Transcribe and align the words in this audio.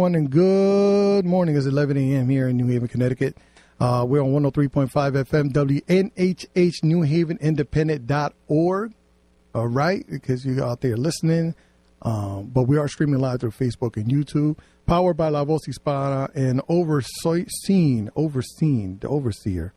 everyone, 0.00 0.14
and 0.14 0.30
good 0.30 1.26
morning. 1.26 1.54
It's 1.54 1.66
11 1.66 1.98
a.m. 1.98 2.30
here 2.30 2.48
in 2.48 2.56
New 2.56 2.66
Haven, 2.68 2.88
Connecticut. 2.88 3.36
Uh, 3.78 4.06
we're 4.08 4.22
on 4.22 4.30
103.5 4.30 4.90
FM, 4.90 5.52
WNHH, 5.52 6.72
New 6.82 7.02
Haven 7.02 7.36
Independent.org. 7.38 8.94
All 9.54 9.66
right, 9.66 10.02
because 10.08 10.46
you're 10.46 10.64
out 10.64 10.80
there 10.80 10.96
listening. 10.96 11.54
Um, 12.00 12.46
but 12.46 12.62
we 12.62 12.78
are 12.78 12.88
streaming 12.88 13.20
live 13.20 13.40
through 13.40 13.50
Facebook 13.50 13.98
and 13.98 14.06
YouTube, 14.06 14.56
powered 14.86 15.18
by 15.18 15.28
La 15.28 15.44
Voz 15.44 15.60
Hispana 15.68 16.34
and 16.34 16.62
overseen, 16.70 18.08
overseen, 18.16 18.98
the 19.02 19.08
overseer, 19.08 19.74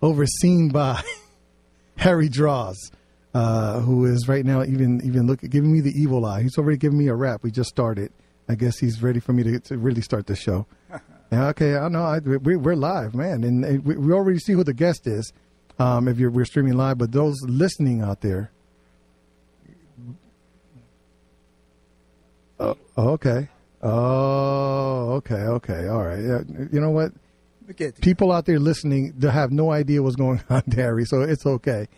overseen 0.00 0.68
by 0.68 1.02
Harry 1.96 2.28
Draws, 2.28 2.92
uh, 3.34 3.80
who 3.80 4.04
is 4.04 4.28
right 4.28 4.44
now 4.44 4.62
even 4.62 5.00
even 5.02 5.26
look 5.26 5.40
giving 5.40 5.72
me 5.72 5.80
the 5.80 6.00
evil 6.00 6.24
eye. 6.24 6.42
He's 6.42 6.58
already 6.58 6.78
giving 6.78 6.98
me 6.98 7.08
a 7.08 7.14
rap. 7.14 7.42
We 7.42 7.50
just 7.50 7.70
started. 7.70 8.12
I 8.48 8.54
guess 8.54 8.78
he's 8.78 9.02
ready 9.02 9.20
for 9.20 9.32
me 9.32 9.42
to, 9.42 9.60
to 9.60 9.78
really 9.78 10.02
start 10.02 10.26
the 10.26 10.36
show. 10.36 10.66
Yeah, 11.30 11.48
okay, 11.48 11.76
I 11.76 11.88
know. 11.88 12.04
I, 12.04 12.20
we, 12.20 12.56
we're 12.56 12.74
live, 12.74 13.14
man, 13.14 13.44
and, 13.44 13.62
and 13.62 13.84
we, 13.84 13.98
we 13.98 14.14
already 14.14 14.38
see 14.38 14.54
who 14.54 14.64
the 14.64 14.72
guest 14.72 15.06
is. 15.06 15.30
Um, 15.78 16.08
if 16.08 16.18
you're 16.18 16.30
we're 16.30 16.46
streaming 16.46 16.72
live, 16.72 16.96
but 16.96 17.12
those 17.12 17.36
listening 17.42 18.00
out 18.00 18.22
there. 18.22 18.50
Oh, 22.58 22.76
okay. 22.96 23.48
Oh, 23.82 25.10
okay, 25.16 25.34
okay, 25.34 25.86
all 25.88 26.02
right. 26.02 26.18
Yeah, 26.18 26.40
you 26.72 26.80
know 26.80 26.90
what? 26.90 27.12
Look 27.66 27.80
at 27.82 27.98
you. 27.98 28.00
people 28.00 28.32
out 28.32 28.46
there 28.46 28.58
listening 28.58 29.12
they 29.18 29.30
have 29.30 29.52
no 29.52 29.70
idea 29.70 30.02
what's 30.02 30.16
going 30.16 30.42
on, 30.50 30.62
Harry. 30.74 31.04
So 31.04 31.20
it's 31.20 31.44
okay. 31.44 31.88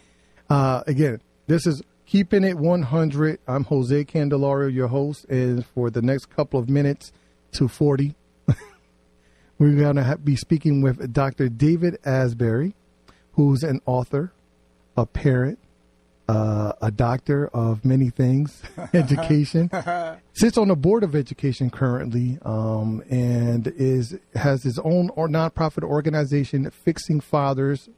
Uh, 0.49 0.83
again, 0.89 1.21
this 1.47 1.67
is 1.67 1.81
keeping 2.11 2.43
it 2.43 2.59
100. 2.59 3.39
I'm 3.47 3.63
Jose 3.65 4.05
Candelario, 4.05 4.73
your 4.75 4.89
host, 4.89 5.27
and 5.27 5.65
for 5.65 5.91
the 5.91 6.03
next 6.03 6.27
couple 6.27 6.59
of 6.59 6.69
minutes 6.69 7.13
to 7.53 7.69
40, 7.69 8.17
we're 9.59 9.77
going 9.77 9.95
to 9.95 10.19
be 10.23 10.35
speaking 10.35 10.83
with 10.83 11.13
Dr. 11.13 11.49
David 11.49 11.99
Asbury, 12.05 12.75
who's 13.35 13.63
an 13.63 13.81
author, 13.87 14.33
a 14.97 15.07
parent, 15.07 15.61
uh, 16.29 16.73
a 16.83 16.91
doctor 16.91 17.47
of 17.55 17.85
many 17.85 18.11
things, 18.11 18.61
education. 18.93 19.71
Sits 20.33 20.59
on 20.59 20.67
the 20.67 20.77
board 20.77 21.05
of 21.05 21.15
education 21.15 21.71
currently, 21.71 22.39
um, 22.43 23.05
and 23.09 23.69
is 23.77 24.19
has 24.35 24.65
his 24.65 24.81
own 24.81 25.11
or 25.11 25.29
nonprofit 25.29 25.85
organization, 25.85 26.69
Fixing 26.71 27.21
Fathers 27.21 27.89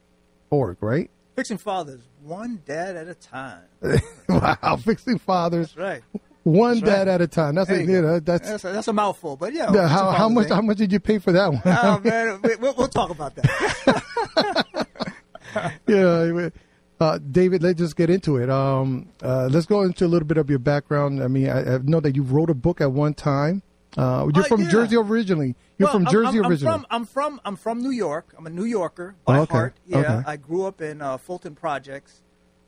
org, 0.51 0.77
right? 0.83 1.11
Fixing 1.35 1.57
fathers, 1.57 2.03
one 2.23 2.63
dad 2.65 2.97
at 2.97 3.09
a 3.09 3.15
time. 3.15 3.63
wow, 4.29 4.77
Fixing 4.85 5.19
Fathers, 5.19 5.75
That's 5.75 5.77
right. 5.79 6.03
one 6.45 6.81
That's 6.81 6.87
dad 6.93 6.99
right. 7.09 7.15
at 7.15 7.21
a 7.21 7.27
time. 7.27 7.55
That's 7.55 7.71
a, 7.71 7.83
you 7.83 8.03
know, 8.03 8.21
that's 8.21 8.49
That's 8.49 8.65
a, 8.65 8.73
that's 8.73 8.89
a 8.89 8.93
mouthful, 8.93 9.37
but 9.37 9.53
yeah. 9.53 9.73
yeah, 9.73 9.89
how, 9.89 10.11
how 10.11 10.29
much 10.29 10.49
how 10.49 10.63
much 10.63 10.79
did 10.79 10.93
you 10.93 11.01
pay 11.01 11.19
for 11.19 11.33
that 11.33 11.53
one? 11.53 11.63
Oh 11.65 12.01
man, 12.05 12.41
we- 12.43 12.57
we'll, 12.57 12.75
we'll 12.75 12.89
talk 12.89 13.11
about 13.11 13.35
that. 13.37 14.87
yeah. 15.87 16.49
Uh, 17.01 17.19
David, 17.19 17.63
let's 17.65 17.79
just 17.79 17.97
get 17.97 18.11
into 18.11 18.37
it. 18.37 18.49
Um, 18.49 19.09
uh, 19.23 19.49
let's 19.51 19.67
go 19.67 19.83
into 19.83 20.07
a 20.07 20.09
little 20.09 20.27
bit 20.27 20.37
of 20.37 20.49
your 20.49 20.61
background. 20.61 21.21
I 21.21 21.27
mean, 21.27 21.49
I, 21.49 21.75
I 21.75 21.79
know 21.79 21.99
that 21.99 22.15
you 22.15 22.23
wrote 22.23 22.49
a 22.49 22.55
book 22.55 22.81
at 22.81 22.93
one 22.93 23.13
time. 23.15 23.63
Uh, 23.97 24.29
you're 24.35 24.45
Oh, 24.45 24.49
from 24.49 24.63
yeah. 24.63 24.69
Jersey 24.71 24.97
originally. 24.97 25.55
You're 25.79 25.87
Well, 25.89 25.93
from 25.95 26.07
Jersey 26.07 26.39
I'm, 26.39 26.47
originally. 26.47 26.75
I'm 26.75 26.81
from, 26.81 26.87
I'm 26.91 27.05
from 27.07 27.41
I'm 27.45 27.57
from 27.57 27.81
New 27.83 27.91
York. 27.91 28.35
I'm 28.39 28.47
a 28.47 28.51
New 28.51 28.65
Yorker 28.65 29.17
by 29.27 29.39
Oh, 29.39 29.43
okay. 29.43 29.53
heart. 29.53 29.75
Yeah, 29.87 29.99
Okay. 29.99 30.23
I 30.27 30.37
grew 30.37 30.65
up 30.65 30.81
in 30.81 31.03
uh, 31.03 31.19
Fulton 31.19 31.55
Projects. 31.55 32.23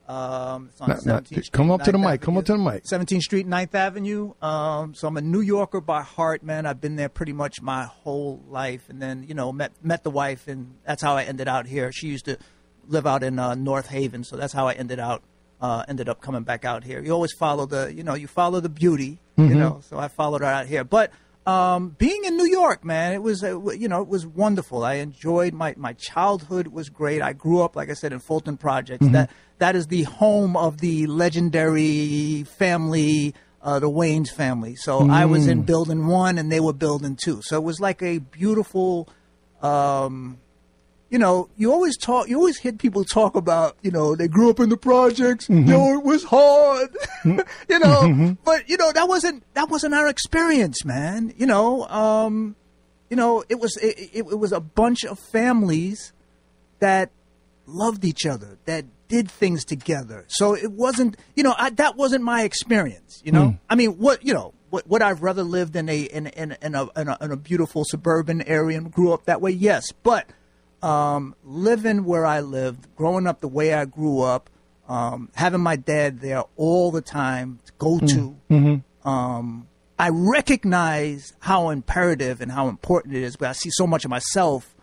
Um, 0.07 0.67
it's 0.71 0.79
on 0.81 0.89
Not- 0.89 1.05
not- 1.07 1.25
Street, 1.25 1.49
come 1.51 1.71
up 1.71 1.81
to 1.81 1.91
the 1.91 1.97
9th 1.97 2.11
mic. 2.11 2.21
Come 2.21 2.37
up 2.37 2.45
to 2.45 2.51
the 2.51 2.59
mic. 2.59 2.83
17th 2.83 3.21
Street, 3.23 3.47
9th 3.47 3.73
Avenue. 3.73 4.33
Um, 4.39 4.93
so 4.93 5.07
I'm 5.07 5.17
a 5.17 5.21
New 5.21 5.41
Yorker 5.41 5.81
by 5.81 6.03
heart, 6.03 6.43
man. 6.43 6.67
I've 6.67 6.79
been 6.79 6.95
there 6.95 7.09
pretty 7.09 7.33
much 7.33 7.59
my 7.59 7.85
whole 7.85 8.43
life, 8.47 8.87
and 8.87 9.01
then 9.01 9.25
you 9.27 9.33
know 9.33 9.51
met 9.51 9.71
met 9.81 10.03
the 10.03 10.11
wife, 10.11 10.47
and 10.47 10.75
that's 10.85 11.01
how 11.01 11.17
I 11.17 11.23
ended 11.23 11.47
out 11.47 11.65
here. 11.65 11.91
She 11.91 12.07
used 12.07 12.25
to 12.25 12.37
live 12.87 13.07
out 13.07 13.23
in 13.23 13.39
uh, 13.39 13.55
North 13.55 13.87
Haven, 13.87 14.23
so 14.23 14.35
that's 14.35 14.53
how 14.53 14.67
I 14.67 14.73
ended 14.73 14.99
out. 14.99 15.23
Uh, 15.65 15.83
ended 15.91 16.07
up 16.11 16.19
coming 16.27 16.43
back 16.51 16.63
out 16.71 16.81
here. 16.89 16.99
You 17.05 17.11
always 17.17 17.33
follow 17.45 17.65
the, 17.65 17.83
you 17.97 18.03
know, 18.07 18.15
you 18.23 18.27
follow 18.41 18.59
the 18.67 18.73
beauty, 18.83 19.11
Mm-hmm. 19.37 19.49
you 19.51 19.55
know. 19.63 19.73
So 19.89 19.93
I 20.05 20.07
followed 20.19 20.41
her 20.45 20.51
out 20.57 20.67
here, 20.73 20.83
but 20.97 21.07
um, 21.55 21.81
being 22.05 22.21
in 22.29 22.33
New 22.41 22.49
York, 22.61 22.79
man, 22.93 23.13
it 23.17 23.21
was, 23.29 23.43
uh, 23.43 23.49
you 23.83 23.87
know, 23.91 24.01
it 24.05 24.07
was 24.15 24.23
wonderful. 24.43 24.79
I 24.83 24.95
enjoyed 25.07 25.53
my 25.63 25.71
my 25.87 25.93
childhood 26.09 26.67
was 26.79 26.87
great. 26.89 27.19
I 27.29 27.33
grew 27.33 27.59
up, 27.65 27.75
like 27.79 27.89
I 27.89 27.95
said, 28.01 28.11
in 28.13 28.19
Fulton 28.19 28.57
Projects. 28.57 29.07
That 29.15 29.29
that 29.63 29.73
is 29.75 29.85
the 29.87 30.03
home 30.03 30.53
of 30.67 30.71
the 30.85 30.95
legendary 31.07 32.43
family, 32.61 33.33
uh, 33.61 33.79
the 33.79 33.89
Wayans 33.99 34.31
family. 34.41 34.75
So 34.75 34.91
I 35.21 35.25
was 35.25 35.47
in 35.53 35.63
building 35.63 36.01
one, 36.07 36.37
and 36.39 36.51
they 36.51 36.59
were 36.67 36.73
building 36.87 37.15
two. 37.25 37.41
So 37.47 37.53
it 37.57 37.63
was 37.71 37.79
like 37.79 38.01
a 38.01 38.19
beautiful. 38.19 39.07
Um, 39.61 40.37
you 41.15 41.19
know, 41.19 41.47
you 41.55 41.71
always 41.71 41.95
talk, 41.95 42.27
you 42.27 42.35
always 42.35 42.57
hear 42.57 42.73
people 42.73 43.05
talk 43.05 43.37
about, 43.37 43.77
you 43.81 43.89
know, 43.89 44.17
they 44.17 44.27
grew 44.27 44.49
up 44.49 44.59
in 44.59 44.67
the 44.67 44.75
projects, 44.75 45.47
mm-hmm. 45.47 45.65
you 45.65 45.73
know, 45.73 45.97
it 45.97 46.03
was 46.03 46.25
hard, 46.25 46.89
mm-hmm. 47.23 47.39
you 47.69 47.79
know, 47.79 48.01
mm-hmm. 48.01 48.33
but 48.43 48.67
you 48.69 48.75
know, 48.75 48.91
that 48.91 49.07
wasn't, 49.07 49.41
that 49.53 49.69
wasn't 49.69 49.93
our 49.93 50.09
experience, 50.09 50.83
man. 50.83 51.33
You 51.37 51.45
know, 51.45 51.87
um, 51.87 52.57
you 53.09 53.15
know, 53.15 53.45
it 53.47 53.61
was, 53.61 53.77
it, 53.77 53.97
it, 53.97 54.25
it 54.29 54.37
was 54.37 54.51
a 54.51 54.59
bunch 54.59 55.05
of 55.05 55.17
families 55.17 56.11
that 56.79 57.11
loved 57.65 58.03
each 58.03 58.25
other, 58.25 58.57
that 58.65 58.83
did 59.07 59.31
things 59.31 59.63
together. 59.63 60.25
So 60.27 60.53
it 60.53 60.73
wasn't, 60.73 61.15
you 61.33 61.43
know, 61.43 61.55
I, 61.57 61.69
that 61.69 61.95
wasn't 61.95 62.25
my 62.25 62.43
experience. 62.43 63.21
You 63.23 63.31
know, 63.31 63.45
mm. 63.51 63.59
I 63.69 63.75
mean, 63.75 63.99
what 63.99 64.25
you 64.25 64.33
know, 64.33 64.53
what 64.69 64.85
would 64.89 65.01
I've 65.01 65.23
rather 65.23 65.43
lived 65.43 65.77
in 65.77 65.87
a 65.87 66.01
in 66.01 66.27
in, 66.27 66.57
in, 66.61 66.75
a, 66.75 66.89
in 66.99 67.07
a 67.07 67.17
in 67.21 67.31
a 67.31 67.37
beautiful 67.37 67.85
suburban 67.85 68.41
area 68.41 68.77
and 68.77 68.91
grew 68.91 69.13
up 69.13 69.27
that 69.27 69.39
way? 69.39 69.51
Yes, 69.51 69.93
but 70.03 70.27
um, 70.85 71.35
living 71.43 72.03
where 72.05 72.25
I 72.25 72.41
lived, 72.41 72.87
growing 72.95 73.25
up 73.27 73.41
the 73.41 73.47
way 73.47 73.73
I 73.73 73.85
grew 73.85 74.21
up, 74.21 74.49
um, 74.87 75.29
having 75.33 75.61
my 75.61 75.75
dad 75.75 76.19
there 76.19 76.43
all 76.57 76.91
the 76.91 77.01
time 77.01 77.59
to 77.65 77.71
go 77.79 77.99
to. 77.99 78.81
Um, 79.03 79.67
I 79.97 80.09
recognize 80.09 81.33
how 81.39 81.69
imperative 81.69 82.41
and 82.41 82.51
how 82.51 82.67
important 82.67 83.15
it 83.15 83.23
is, 83.23 83.35
but 83.35 83.49
I 83.49 83.53
see 83.53 83.69
so 83.71 83.87
much 83.87 84.03
of 84.05 84.11
myself, 84.11 84.75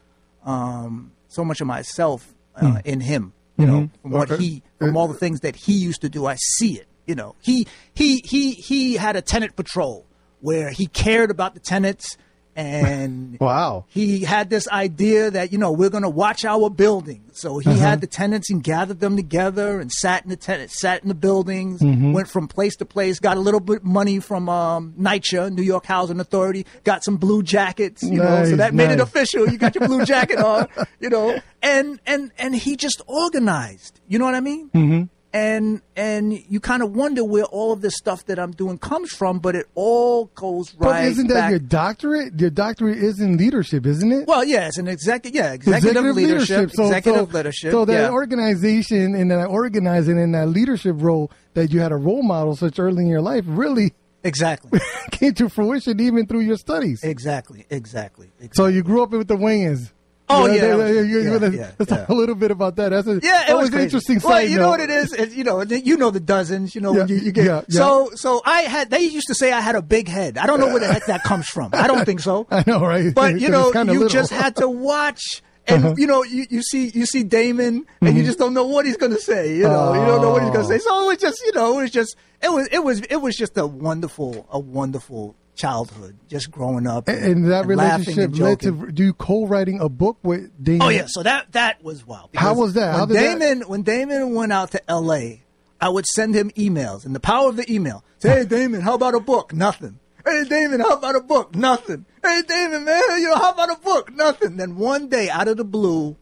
um, 0.44 1.12
so 1.28 1.44
much 1.44 1.60
of 1.60 1.66
myself 1.66 2.34
uh, 2.56 2.80
in 2.84 3.00
him. 3.00 3.32
You 3.58 3.66
know, 3.66 3.90
from 4.00 4.10
what 4.10 4.30
Okay. 4.30 4.42
he, 4.42 4.62
from 4.78 4.96
all 4.96 5.06
the 5.08 5.14
things 5.14 5.40
that 5.40 5.54
he 5.54 5.74
used 5.74 6.00
to 6.00 6.08
do, 6.08 6.26
I 6.26 6.36
see 6.36 6.78
it. 6.80 6.86
You 7.06 7.14
know, 7.14 7.36
he 7.42 7.66
he 7.94 8.22
he 8.24 8.52
he 8.52 8.94
had 8.94 9.14
a 9.14 9.22
tenant 9.22 9.54
patrol 9.56 10.06
where 10.40 10.70
he 10.70 10.86
cared 10.86 11.30
about 11.30 11.54
the 11.54 11.60
tenants 11.60 12.16
and 12.56 13.38
Wow. 13.40 13.86
he 13.88 14.20
had 14.20 14.50
this 14.50 14.68
idea 14.68 15.30
that 15.30 15.52
you 15.52 15.58
know 15.58 15.72
we're 15.72 15.90
going 15.90 16.02
to 16.02 16.08
watch 16.10 16.44
our 16.44 16.68
building. 16.70 17.22
So 17.34 17.58
he 17.58 17.78
had 17.78 18.00
the 18.02 18.06
tenants 18.06 18.50
and 18.50 18.62
gathered 18.62 19.00
them 19.00 19.16
together 19.16 19.80
and 19.80 19.90
sat 19.90 20.22
in 20.24 20.28
the 20.28 20.36
tenants, 20.36 20.78
sat 20.78 21.02
in 21.02 21.08
the 21.08 21.14
buildings, 21.14 21.80
went 21.82 22.28
from 22.28 22.46
place 22.46 22.76
to 22.76 22.84
place, 22.84 23.18
got 23.20 23.36
a 23.38 23.40
little 23.40 23.58
bit 23.60 23.82
money 23.84 24.18
from 24.20 24.50
um, 24.50 24.92
NYCHA, 25.00 25.50
New 25.54 25.62
York 25.62 25.86
Housing 25.86 26.20
Authority, 26.20 26.66
got 26.84 27.02
some 27.02 27.16
blue 27.16 27.42
jackets, 27.42 28.02
you 28.02 28.18
know, 28.18 28.44
so 28.44 28.50
Nice, 28.50 28.56
that 28.58 28.74
made 28.74 28.90
it 28.90 29.00
official. 29.00 29.48
You 29.48 29.56
got 29.56 29.74
your 29.74 29.88
blue 29.88 30.04
jacket 30.04 30.38
on, 30.38 30.68
you 31.00 31.08
know, 31.08 31.38
and 31.62 31.98
and 32.06 32.32
and 32.38 32.54
he 32.54 32.76
just 32.76 33.00
organized. 33.06 34.00
You 34.08 34.18
know 34.18 34.24
what 34.26 34.34
I 34.34 34.40
mean? 34.40 34.68
Mm-hmm. 34.70 35.02
And 35.32 35.80
and 35.96 36.32
you 36.48 36.60
kind 36.60 36.82
of 36.82 36.94
wonder 36.94 37.24
where 37.24 37.44
all 37.44 37.72
of 37.72 37.80
this 37.80 37.94
stuff 37.96 38.26
that 38.26 38.38
I'm 38.38 38.52
doing 38.52 38.78
comes 38.78 39.10
from, 39.12 39.38
but 39.38 39.54
it 39.54 39.66
all 39.74 40.26
goes 40.34 40.74
right. 40.74 40.90
But 41.00 41.04
isn't 41.04 41.28
that 41.28 41.34
back. 41.34 41.50
your 41.50 41.58
doctorate? 41.58 42.38
Your 42.38 42.50
doctorate 42.50 42.98
is 42.98 43.20
in 43.20 43.36
leadership, 43.36 43.86
isn't 43.86 44.12
it? 44.12 44.26
well, 44.26 44.44
yeah, 44.44 44.66
it's 44.68 44.78
an 44.78 44.88
executive, 44.88 45.34
yeah, 45.34 45.52
executive, 45.52 46.04
leadership, 46.14 46.70
So, 46.72 46.84
executive 46.84 47.30
so, 47.30 47.36
leadership. 47.36 47.72
So 47.72 47.84
that 47.86 47.92
yeah. 47.92 48.10
organization 48.10 49.14
and 49.14 49.30
that 49.30 49.46
organizing 49.46 50.18
and 50.20 50.34
that 50.34 50.48
leadership 50.48 50.96
role 50.98 51.30
that 51.54 51.72
you 51.72 51.80
had 51.80 51.92
a 51.92 51.96
role 51.96 52.22
model 52.22 52.54
such 52.56 52.78
early 52.78 53.04
in 53.04 53.08
your 53.08 53.22
life 53.22 53.44
really 53.46 53.92
exactly, 54.24 54.80
came 55.10 55.34
to 55.34 55.48
fruition 55.48 56.00
even 56.00 56.26
through 56.26 56.40
your 56.40 56.56
studies. 56.56 57.02
exactly, 57.02 57.66
exactly, 57.70 58.26
exactly. 58.38 58.50
So 58.54 58.66
you 58.66 58.82
grew 58.82 59.02
up 59.02 59.10
with 59.10 59.28
the 59.28 59.36
Wayans. 59.36 59.92
Oh, 60.32 60.46
You 60.46 60.48
know, 60.48 60.54
yeah, 60.54 60.76
they- 60.76 60.92
that 60.92 60.94
you- 60.94 61.02
you- 61.02 61.20
yeah, 61.20 61.30
yeah, 61.50 61.70
let's 61.78 61.90
yeah. 61.90 61.96
talk 61.98 62.08
a 62.08 62.14
little 62.14 62.34
bit 62.34 62.50
about 62.50 62.76
that. 62.76 62.90
That's 62.90 63.06
a, 63.06 63.20
Yeah, 63.22 63.50
it 63.50 63.56
was, 63.56 63.68
an 63.72 63.80
interesting 63.80 64.20
Well, 64.22 64.42
you 64.42 64.58
know 64.58 64.68
what 64.68 64.80
it 64.80 64.90
is? 64.90 65.12
You 65.36 65.44
know, 65.44 65.62
you 65.62 65.96
know 65.96 66.10
the 66.10 66.20
dozens. 66.20 66.74
You 66.74 66.80
know, 66.80 66.96
Yeah, 66.96 67.06
you, 67.06 67.16
you 67.16 67.32
get 67.32 67.70
so 67.72 68.10
so. 68.14 68.40
I 68.44 68.62
had 68.62 68.90
they 68.90 69.00
used 69.02 69.26
to 69.28 69.34
say 69.34 69.52
I 69.52 69.60
had 69.60 69.74
a 69.74 69.82
big 69.82 70.08
head. 70.08 70.38
I 70.38 70.46
don't 70.46 70.60
know 70.60 70.68
where 70.68 70.80
the 70.80 70.92
heck 70.92 71.06
that 71.06 71.22
comes 71.22 71.46
from. 71.48 71.70
I 71.72 71.86
don't 71.86 72.04
think 72.04 72.20
so. 72.20 72.46
I 72.50 72.64
know, 72.66 72.80
right? 72.84 73.14
But 73.14 73.40
you 73.40 73.48
know, 73.54 73.72
you 73.72 73.84
little. 73.84 74.08
just 74.08 74.30
had 74.32 74.56
to 74.56 74.68
watch. 74.90 75.42
And 75.68 75.84
Uh-huh. 75.84 75.94
you 75.96 76.08
know, 76.08 76.24
you, 76.24 76.44
you 76.50 76.60
see 76.60 76.90
you 76.92 77.06
see 77.06 77.22
Damon, 77.22 77.66
and 77.68 77.86
Mm-hmm. 78.02 78.16
you 78.16 78.24
just 78.24 78.38
don't 78.38 78.52
know 78.52 78.66
what 78.66 78.84
he's 78.84 78.96
going 78.96 79.12
to 79.12 79.20
say. 79.20 79.56
You 79.56 79.62
know, 79.68 79.92
you 79.94 80.04
don't 80.04 80.20
know 80.20 80.30
what 80.30 80.42
he's 80.42 80.50
going 80.50 80.66
to 80.66 80.74
Oh. 80.74 80.76
say. 80.76 80.82
So 80.82 81.04
it 81.04 81.06
was 81.06 81.18
just, 81.18 81.40
you 81.46 81.52
know, 81.52 81.78
it 81.78 81.82
was 81.82 81.90
just, 81.92 82.16
it 82.42 82.50
was, 82.52 82.66
it 82.72 82.82
was, 82.82 83.00
it 83.02 83.16
was 83.22 83.36
just 83.36 83.56
a 83.56 83.64
wonderful, 83.64 84.44
a 84.50 84.58
wonderful 84.58 85.36
childhood, 85.54 86.16
just 86.28 86.50
growing 86.50 86.86
up. 86.86 87.08
And, 87.08 87.24
and 87.24 87.50
that 87.50 87.60
and 87.60 87.68
relationship 87.68 88.36
led 88.38 88.60
to 88.60 88.90
do 88.92 89.12
co-writing 89.12 89.80
a 89.80 89.88
book 89.88 90.18
with 90.22 90.50
Damon. 90.62 90.82
Oh 90.82 90.88
yeah, 90.88 91.04
so 91.06 91.22
that 91.22 91.52
that 91.52 91.82
was 91.84 92.06
wild. 92.06 92.30
How 92.34 92.54
was 92.54 92.74
that? 92.74 92.92
How 92.94 93.00
When 93.00 93.08
did 93.08 93.16
that- 93.16 93.38
Damon 93.38 93.68
when 93.68 93.82
Damon 93.82 94.34
went 94.34 94.52
out 94.52 94.70
to 94.72 94.90
L.A., 94.90 95.42
I 95.80 95.88
would 95.88 96.06
send 96.06 96.34
him 96.34 96.50
emails, 96.50 97.04
and 97.04 97.14
the 97.14 97.20
power 97.20 97.48
of 97.48 97.56
the 97.56 97.70
email. 97.72 98.04
Say, 98.18 98.28
hey 98.30 98.44
Damon, 98.44 98.80
how 98.82 98.94
about 98.94 99.14
a 99.14 99.20
book? 99.20 99.52
Nothing. 99.52 99.98
Hey 100.24 100.44
Damon, 100.48 100.78
how 100.80 100.92
about 100.96 101.16
a 101.16 101.20
book? 101.20 101.54
Nothing. 101.56 102.04
Hey 102.22 102.42
Damon, 102.46 102.84
man, 102.84 103.02
you 103.20 103.28
know 103.28 103.34
how 103.36 103.50
about 103.52 103.70
a 103.70 103.80
book? 103.80 104.12
Nothing. 104.14 104.56
Then 104.56 104.76
one 104.76 105.08
day, 105.08 105.28
out 105.28 105.48
of 105.48 105.56
the 105.56 105.64
blue, 105.64 106.16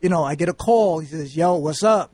you 0.00 0.08
know, 0.08 0.24
I 0.24 0.34
get 0.34 0.48
a 0.48 0.52
call. 0.52 0.98
He 0.98 1.06
says, 1.06 1.36
"Yo, 1.36 1.54
what's 1.54 1.82
up?" 1.84 2.10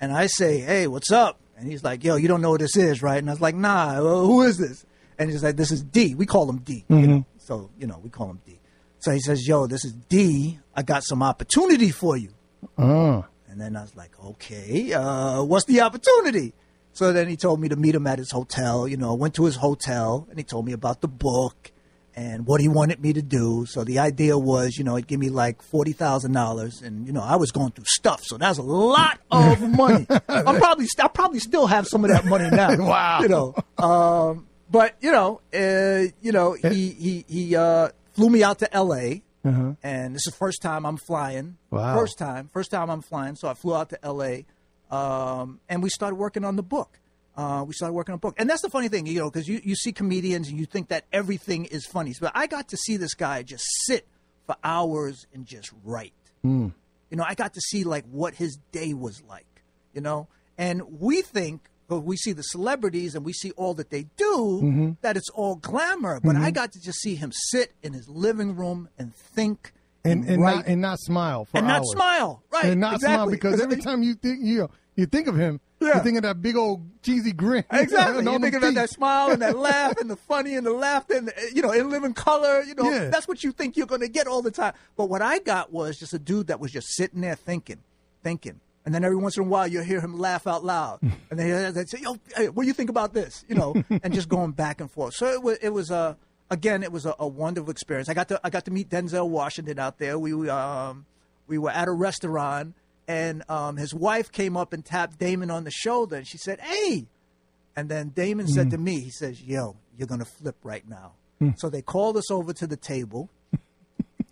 And 0.00 0.12
I 0.12 0.26
say, 0.26 0.60
"Hey, 0.60 0.86
what's 0.86 1.10
up?" 1.10 1.40
And 1.56 1.66
he's 1.70 1.82
like, 1.82 2.04
"Yo, 2.04 2.16
you 2.16 2.28
don't 2.28 2.42
know 2.42 2.50
what 2.50 2.60
this 2.60 2.76
is, 2.76 3.02
right?" 3.02 3.16
And 3.18 3.30
I 3.30 3.32
was 3.32 3.40
like, 3.40 3.54
"Nah, 3.54 3.94
who 3.96 4.42
is 4.42 4.58
this?" 4.58 4.84
And 5.18 5.30
he's 5.30 5.42
like, 5.42 5.56
"This 5.56 5.70
is 5.70 5.82
D. 5.82 6.14
We 6.14 6.26
call 6.26 6.48
him 6.48 6.58
D. 6.58 6.84
You 6.88 7.06
know, 7.06 7.26
so 7.38 7.70
you 7.78 7.86
know, 7.86 7.98
we 8.02 8.10
call 8.10 8.30
him 8.30 8.40
D." 8.46 8.58
So 8.98 9.10
he 9.12 9.20
says, 9.20 9.46
"Yo, 9.46 9.66
this 9.66 9.84
is 9.84 9.92
D. 9.92 10.58
I 10.74 10.82
got 10.82 11.04
some 11.04 11.22
opportunity 11.22 11.90
for 11.90 12.16
you." 12.16 12.30
Oh. 12.78 13.24
And 13.48 13.60
then 13.60 13.76
I 13.76 13.82
was 13.82 13.94
like, 13.94 14.10
okay, 14.18 14.92
uh, 14.92 15.40
what's 15.44 15.64
the 15.66 15.80
opportunity? 15.82 16.54
So 16.92 17.12
then 17.12 17.28
he 17.28 17.36
told 17.36 17.60
me 17.60 17.68
to 17.68 17.76
meet 17.76 17.94
him 17.94 18.04
at 18.06 18.18
his 18.18 18.32
hotel. 18.32 18.88
You 18.88 18.96
know, 18.96 19.12
I 19.12 19.14
went 19.14 19.34
to 19.34 19.44
his 19.44 19.54
hotel 19.54 20.26
and 20.28 20.38
he 20.38 20.42
told 20.44 20.66
me 20.66 20.72
about 20.72 21.00
the 21.02 21.06
book 21.06 21.70
and 22.16 22.46
what 22.46 22.60
he 22.60 22.66
wanted 22.66 23.00
me 23.00 23.12
to 23.12 23.22
do. 23.22 23.64
So 23.66 23.84
the 23.84 24.00
idea 24.00 24.36
was, 24.36 24.76
you 24.76 24.82
know, 24.82 24.96
he'd 24.96 25.06
give 25.06 25.20
me 25.20 25.28
like 25.28 25.62
forty 25.62 25.92
thousand 25.92 26.32
dollars, 26.32 26.82
and 26.82 27.06
you 27.06 27.12
know, 27.12 27.22
I 27.22 27.36
was 27.36 27.52
going 27.52 27.70
through 27.72 27.84
stuff, 27.86 28.22
so 28.24 28.38
that's 28.38 28.58
a 28.58 28.62
lot 28.62 29.20
of 29.30 29.60
money. 29.60 30.06
I'm 30.28 30.56
probably, 30.58 30.86
st- 30.86 31.04
I 31.04 31.08
probably 31.08 31.38
still 31.40 31.66
have 31.68 31.86
some 31.86 32.04
of 32.04 32.10
that 32.10 32.24
money 32.24 32.48
now. 32.50 32.76
Wow. 32.84 33.20
You 33.20 33.28
know, 33.28 33.54
um, 33.78 34.46
but 34.70 34.96
you 35.00 35.12
know, 35.12 35.40
uh, 35.52 36.10
you 36.20 36.32
know, 36.32 36.52
he 36.54 36.90
he 36.90 37.24
he 37.28 37.56
uh, 37.56 37.88
flew 38.12 38.30
me 38.30 38.42
out 38.42 38.58
to 38.60 38.74
L.A. 38.74 39.22
Uh-huh. 39.44 39.74
And 39.82 40.14
this 40.14 40.26
is 40.26 40.32
the 40.32 40.38
first 40.38 40.62
time 40.62 40.86
I'm 40.86 40.96
flying. 40.96 41.58
Wow. 41.70 41.94
First 41.94 42.18
time. 42.18 42.48
First 42.52 42.70
time 42.70 42.88
I'm 42.88 43.02
flying. 43.02 43.36
So 43.36 43.48
I 43.48 43.54
flew 43.54 43.74
out 43.74 43.90
to 43.90 43.98
LA 44.02 44.44
um, 44.90 45.60
and 45.68 45.82
we 45.82 45.90
started 45.90 46.16
working 46.16 46.44
on 46.44 46.56
the 46.56 46.62
book. 46.62 46.98
Uh, 47.36 47.64
we 47.66 47.74
started 47.74 47.92
working 47.92 48.12
on 48.12 48.16
a 48.16 48.20
book. 48.20 48.36
And 48.38 48.48
that's 48.48 48.62
the 48.62 48.70
funny 48.70 48.88
thing, 48.88 49.06
you 49.06 49.18
know, 49.18 49.30
because 49.30 49.48
you, 49.48 49.60
you 49.62 49.74
see 49.74 49.92
comedians 49.92 50.48
and 50.48 50.58
you 50.58 50.66
think 50.66 50.88
that 50.88 51.04
everything 51.12 51.64
is 51.66 51.84
funny. 51.84 52.14
But 52.18 52.32
I 52.34 52.46
got 52.46 52.68
to 52.68 52.76
see 52.76 52.96
this 52.96 53.14
guy 53.14 53.42
just 53.42 53.64
sit 53.84 54.06
for 54.46 54.56
hours 54.62 55.26
and 55.34 55.44
just 55.44 55.70
write. 55.84 56.12
You 57.10 57.16
know, 57.18 57.24
I 57.26 57.34
got 57.34 57.54
to 57.54 57.60
see 57.60 57.84
like 57.84 58.04
what 58.10 58.34
his 58.34 58.58
day 58.72 58.94
was 58.94 59.22
like, 59.28 59.62
you 59.92 60.00
know? 60.00 60.28
And 60.56 61.00
we 61.00 61.22
think, 61.22 61.68
we 61.88 62.16
see 62.16 62.32
the 62.32 62.42
celebrities 62.42 63.14
and 63.14 63.24
we 63.24 63.32
see 63.32 63.50
all 63.52 63.74
that 63.74 63.90
they 63.90 64.04
do, 64.16 64.60
mm-hmm. 64.62 64.90
that 65.02 65.16
it's 65.16 65.28
all 65.30 65.56
glamour. 65.56 66.20
But 66.22 66.36
I 66.36 66.38
mm-hmm. 66.38 66.50
got 66.50 66.72
to 66.72 66.80
just 66.80 67.00
see 67.00 67.14
him 67.14 67.32
sit 67.32 67.72
in 67.82 67.92
his 67.92 68.08
living 68.08 68.56
room 68.56 68.88
and 68.98 69.14
think 69.14 69.72
And 70.04 70.24
and 70.24 70.42
write 70.42 70.56
not 70.56 70.66
and 70.66 70.80
not 70.80 70.98
smile 71.00 71.44
for 71.44 71.58
and 71.58 71.66
not 71.66 71.84
smile. 71.86 72.42
Right. 72.50 72.66
and 72.66 72.80
not 72.80 73.00
smile 73.00 73.30
because 73.30 73.60
every 73.60 73.80
time 73.80 74.02
you 74.02 74.14
think 74.14 74.40
you 74.42 74.68
you 74.96 75.06
think 75.06 75.26
of 75.26 75.36
him, 75.36 75.60
Yeah. 75.80 75.96
you 75.96 76.02
think 76.02 76.16
of 76.18 76.22
that 76.22 76.40
big 76.40 76.56
old 76.56 76.82
cheesy 77.02 77.32
grin. 77.32 77.64
Exactly. 77.70 78.18
and 78.18 78.26
them 78.26 78.40
thinking 78.40 78.58
about 78.58 78.74
that 78.74 78.90
smile 78.90 79.30
and 79.30 79.42
that 79.42 79.58
laugh 79.70 79.96
and 79.98 80.08
the 80.08 80.16
funny 80.16 80.54
and 80.54 80.66
the 80.66 80.72
laughter 80.72 81.14
and, 81.16 81.28
the, 81.28 81.34
you 81.52 81.62
know, 81.62 81.72
in 81.72 81.90
living 81.90 82.14
color. 82.14 82.62
You 82.62 82.74
know, 82.74 82.90
Yeah. 82.90 83.08
that's 83.10 83.26
what 83.26 83.42
you 83.42 83.50
think 83.52 83.76
you're 83.76 83.86
going 83.86 84.00
to 84.00 84.08
get 84.08 84.26
all 84.26 84.40
the 84.40 84.50
time. 84.50 84.74
But 84.96 85.06
what 85.10 85.20
I 85.20 85.38
got 85.40 85.72
was 85.72 85.98
just 85.98 86.14
a 86.14 86.18
dude 86.18 86.46
that 86.46 86.60
was 86.60 86.70
just 86.70 86.94
sitting 86.94 87.20
there 87.20 87.34
thinking, 87.34 87.80
thinking. 88.22 88.60
And 88.84 88.94
then 88.94 89.04
every 89.04 89.16
once 89.16 89.36
in 89.36 89.44
a 89.44 89.46
while, 89.46 89.66
you'll 89.66 89.84
hear 89.84 90.00
him 90.00 90.18
laugh 90.18 90.46
out 90.46 90.64
loud. 90.64 91.00
And 91.30 91.38
then 91.38 91.74
they 91.74 91.84
say, 91.86 91.98
yo, 92.00 92.16
hey, 92.36 92.48
what 92.48 92.62
do 92.62 92.68
you 92.68 92.74
think 92.74 92.90
about 92.90 93.12
this? 93.12 93.44
You 93.48 93.56
know, 93.56 93.74
and 94.02 94.12
just 94.14 94.28
going 94.28 94.52
back 94.52 94.80
and 94.80 94.90
forth. 94.90 95.14
So 95.14 95.26
it 95.26 95.42
was, 95.42 95.58
it 95.62 95.70
was 95.70 95.90
a, 95.90 96.16
again, 96.50 96.82
it 96.82 96.92
was 96.92 97.06
a, 97.06 97.14
a 97.18 97.26
wonderful 97.26 97.70
experience. 97.70 98.08
I 98.08 98.14
got 98.14 98.28
to, 98.28 98.40
I 98.44 98.50
got 98.50 98.66
to 98.66 98.70
meet 98.70 98.88
Denzel 98.88 99.28
Washington 99.28 99.78
out 99.80 99.98
there. 99.98 100.16
We, 100.18 100.48
um, 100.48 101.06
we 101.48 101.58
were 101.58 101.70
at 101.70 101.88
a 101.88 101.92
restaurant 101.92 102.74
and 103.08 103.42
um, 103.48 103.76
his 103.76 103.92
wife 103.92 104.30
came 104.30 104.56
up 104.56 104.72
and 104.72 104.84
tapped 104.84 105.18
Damon 105.18 105.50
on 105.50 105.64
the 105.64 105.70
shoulder 105.72 106.16
and 106.16 106.26
she 106.26 106.38
said, 106.38 106.60
hey, 106.60 107.06
and 107.76 107.88
then 107.88 108.10
Damon 108.10 108.46
said 108.46 108.70
to 108.70 108.78
me, 108.78 109.00
he 109.00 109.10
says, 109.10 109.42
Yo, 109.42 109.76
you're 109.98 110.06
going 110.06 110.20
to 110.20 110.26
flip 110.26 110.56
right 110.62 110.88
now. 110.88 111.12
So 111.56 111.68
they 111.68 111.82
called 111.82 112.16
us 112.16 112.30
over 112.30 112.52
to 112.54 112.66
the 112.66 112.76
table. 112.76 113.28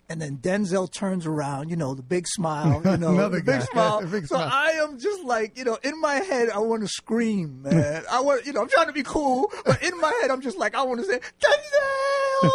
And 0.09 0.21
then 0.21 0.37
Denzel 0.37 0.91
turns 0.91 1.25
around, 1.25 1.69
you 1.69 1.75
know, 1.75 1.93
the 1.95 2.03
big 2.03 2.27
smile, 2.27 2.81
you 2.85 2.97
know, 2.97 3.13
Another 3.13 3.37
the 3.39 3.43
big 3.43 3.59
guy. 3.59 3.65
smile. 3.65 4.01
The 4.01 4.07
big 4.07 4.27
so 4.27 4.35
smile. 4.35 4.49
I 4.51 4.71
am 4.83 4.99
just 4.99 5.23
like, 5.23 5.57
you 5.57 5.63
know, 5.63 5.77
in 5.83 5.99
my 6.01 6.15
head, 6.15 6.49
I 6.49 6.59
want 6.59 6.81
to 6.83 6.87
scream, 6.89 7.61
man. 7.63 8.03
I 8.11 8.19
want, 8.19 8.45
you 8.45 8.53
know, 8.53 8.61
I'm 8.61 8.69
trying 8.69 8.87
to 8.87 8.93
be 8.93 9.03
cool, 9.03 9.51
but 9.65 9.81
in 9.81 9.97
my 9.99 10.13
head, 10.21 10.29
I'm 10.29 10.41
just 10.41 10.57
like, 10.57 10.75
I 10.75 10.83
want 10.83 10.99
to 10.99 11.05
say, 11.05 11.19
Denzel, 11.39 12.51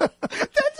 Denzel. 0.00 0.10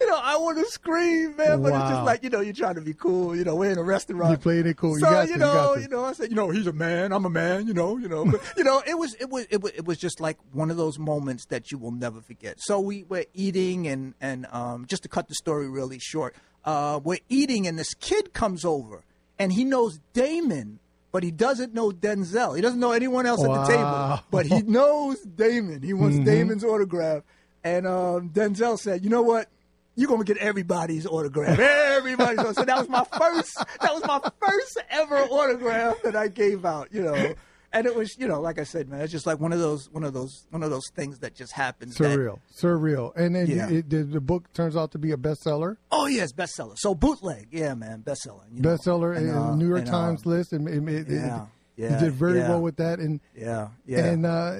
You 0.00 0.06
know, 0.06 0.18
I 0.20 0.36
want 0.36 0.58
to 0.58 0.64
scream, 0.66 1.36
man, 1.36 1.62
but 1.62 1.68
it's 1.72 1.88
just 1.90 2.04
like, 2.04 2.22
you 2.22 2.30
know, 2.30 2.40
you're 2.40 2.52
trying 2.54 2.74
to 2.74 2.80
be 2.80 2.94
cool. 2.94 3.36
You 3.36 3.44
know, 3.44 3.54
we're 3.54 3.70
in 3.70 3.78
a 3.78 3.82
restaurant. 3.82 4.30
You 4.30 4.36
played 4.36 4.66
it 4.66 4.76
cool. 4.76 4.98
You 4.98 5.04
So 5.04 5.22
you 5.22 5.32
you 5.32 5.36
know, 5.38 5.52
got 5.52 5.80
you 5.80 5.88
know, 5.88 6.04
I 6.04 6.12
said, 6.12 6.30
you 6.30 6.36
know, 6.36 6.50
he's 6.50 6.66
a 6.66 6.72
man. 6.72 7.12
I'm 7.12 7.24
a 7.24 7.30
man. 7.30 7.66
You 7.66 7.74
know, 7.74 7.96
you 7.96 8.08
know, 8.08 8.24
but, 8.24 8.40
you 8.56 8.64
know, 8.64 8.82
it 8.86 8.98
was, 8.98 9.14
it 9.14 9.30
was, 9.30 9.46
it 9.50 9.62
was, 9.62 9.72
it 9.72 9.86
was 9.86 9.98
just 9.98 10.20
like 10.20 10.38
one 10.52 10.70
of 10.70 10.76
those 10.76 10.98
moments 10.98 11.46
that 11.46 11.70
you 11.70 11.78
will 11.78 11.92
never 11.92 12.20
forget. 12.20 12.56
So 12.60 12.80
we 12.80 13.04
were 13.04 13.24
eating, 13.34 13.86
and 13.86 14.14
and 14.20 14.46
um, 14.52 14.86
just 14.86 15.02
to 15.04 15.08
cut 15.08 15.28
the 15.28 15.34
story 15.34 15.68
really 15.68 15.98
short, 15.98 16.34
uh, 16.64 17.00
we're 17.02 17.18
eating, 17.28 17.66
and 17.66 17.78
this 17.78 17.94
kid 17.94 18.32
comes 18.32 18.64
over, 18.64 19.02
and 19.38 19.52
he 19.52 19.64
knows 19.64 20.00
Damon. 20.12 20.80
But 21.12 21.22
he 21.22 21.30
doesn't 21.30 21.72
know 21.72 21.92
Denzel. 21.92 22.56
He 22.56 22.60
doesn't 22.60 22.80
know 22.80 22.90
anyone 22.90 23.24
else 23.24 23.40
at 23.44 23.46
the 23.46 23.64
table. 23.66 24.20
But 24.32 24.46
he 24.46 24.62
knows 24.62 25.20
Damon. 25.20 25.80
He 25.80 25.92
wants 25.92 26.18
Damon's 26.18 26.64
autograph. 26.64 27.22
And 27.62 27.86
um, 27.86 28.30
Denzel 28.30 28.76
said, 28.76 29.04
"You 29.04 29.10
know 29.10 29.22
what? 29.22 29.48
You're 29.96 30.08
gonna 30.08 30.24
get 30.24 30.38
everybody's 30.38 31.06
autograph. 31.06 31.58
Everybody's 31.58 32.38
autograph. 32.38 32.56
So 32.56 32.64
that 32.64 32.78
was 32.78 32.88
my 32.88 33.04
first. 33.18 33.56
That 33.80 33.94
was 33.94 34.04
my 34.06 34.20
first 34.40 34.78
ever 34.90 35.16
autograph 35.18 36.02
that 36.02 36.16
I 36.16 36.28
gave 36.28 36.64
out. 36.64 36.88
You 36.92 37.02
know, 37.02 37.34
and 37.72 37.86
it 37.86 37.94
was, 37.94 38.16
you 38.18 38.28
know, 38.28 38.40
like 38.40 38.58
I 38.60 38.64
said, 38.64 38.88
man, 38.88 39.00
it's 39.00 39.10
just 39.12 39.26
like 39.26 39.40
one 39.40 39.52
of 39.52 39.58
those, 39.58 39.90
one 39.90 40.04
of 40.04 40.12
those, 40.12 40.46
one 40.50 40.62
of 40.62 40.70
those 40.70 40.88
things 40.94 41.18
that 41.20 41.34
just 41.34 41.52
happens. 41.52 41.96
that- 41.96 42.16
surreal, 42.18 42.38
surreal. 42.56 43.14
And 43.16 43.34
then 43.34 43.46
Yeah. 43.48 43.68
it, 43.68 43.90
the, 43.90 44.04
the 44.04 44.20
book 44.20 44.52
turns 44.52 44.76
out 44.76 44.92
to 44.92 44.98
be 44.98 45.10
a 45.12 45.16
bestseller, 45.16 45.76
oh 45.90 46.06
yes, 46.06 46.32
bestseller. 46.32 46.78
So 46.78 46.94
bootleg, 46.94 47.48
yeah, 47.50 47.74
man, 47.74 48.02
bestseller. 48.06 48.42
You 48.52 48.62
know. 48.62 48.68
bestseller 48.76 49.16
And, 49.16 49.28
in 49.28 49.34
uh, 49.34 49.54
New 49.56 49.66
York 49.68 49.80
and, 49.80 49.88
uh, 49.88 49.92
Times 49.92 50.24
list, 50.26 50.52
and 50.52 50.68
it, 50.68 50.88
it, 50.88 51.08
yeah, 51.08 51.42
it, 51.42 51.48
yeah, 51.76 51.94
you 51.94 52.04
did 52.04 52.12
very 52.14 52.38
yeah. 52.38 52.48
well 52.48 52.60
with 52.62 52.76
that. 52.76 53.00
And 53.00 53.20
Yeah, 53.34 53.68
yeah. 53.86 54.04
and 54.06 54.24
uh, 54.26 54.54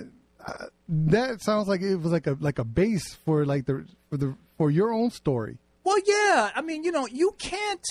uh, 0.44 0.52
that 0.88 1.42
sounds 1.42 1.68
like 1.68 1.80
it 1.80 1.96
was 1.96 2.12
like 2.12 2.26
a 2.26 2.36
like 2.40 2.58
a 2.58 2.64
base 2.64 3.14
for 3.24 3.44
like 3.44 3.66
the 3.66 3.86
for 4.10 4.16
the 4.16 4.36
for 4.56 4.70
your 4.70 4.92
own 4.92 5.10
story. 5.10 5.58
Well, 5.82 5.98
yeah. 6.04 6.50
I 6.54 6.62
mean, 6.62 6.84
you 6.84 6.92
know, 6.92 7.06
you 7.06 7.34
can't 7.38 7.86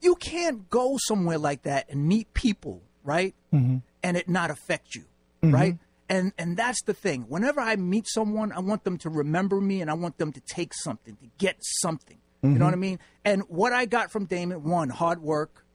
you 0.00 0.14
can't 0.14 0.68
go 0.70 0.96
somewhere 0.98 1.38
like 1.38 1.62
that 1.62 1.90
and 1.90 2.06
meet 2.06 2.32
people, 2.34 2.82
right? 3.04 3.34
Mm-hmm. 3.52 3.78
And 4.02 4.16
it 4.16 4.28
not 4.28 4.50
affect 4.50 4.94
you, 4.94 5.04
right? 5.42 5.76
And 6.08 6.32
and 6.38 6.56
that's 6.56 6.82
the 6.82 6.94
thing. 6.94 7.26
Whenever 7.28 7.60
I 7.60 7.76
meet 7.76 8.06
someone, 8.08 8.52
I 8.52 8.60
want 8.60 8.84
them 8.84 8.98
to 8.98 9.10
remember 9.10 9.60
me, 9.60 9.80
and 9.80 9.90
I 9.90 9.94
want 9.94 10.18
them 10.18 10.32
to 10.32 10.40
take 10.40 10.72
something, 10.74 11.16
to 11.16 11.26
get 11.38 11.56
something. 11.60 12.18
You 12.42 12.48
know 12.58 12.64
what 12.64 12.72
I 12.72 12.78
mean? 12.78 12.98
And 13.22 13.42
what 13.48 13.74
I 13.74 13.84
got 13.84 14.10
from 14.10 14.24
Damon, 14.24 14.64
one, 14.64 14.88
hard 14.88 15.22
work. 15.22 15.66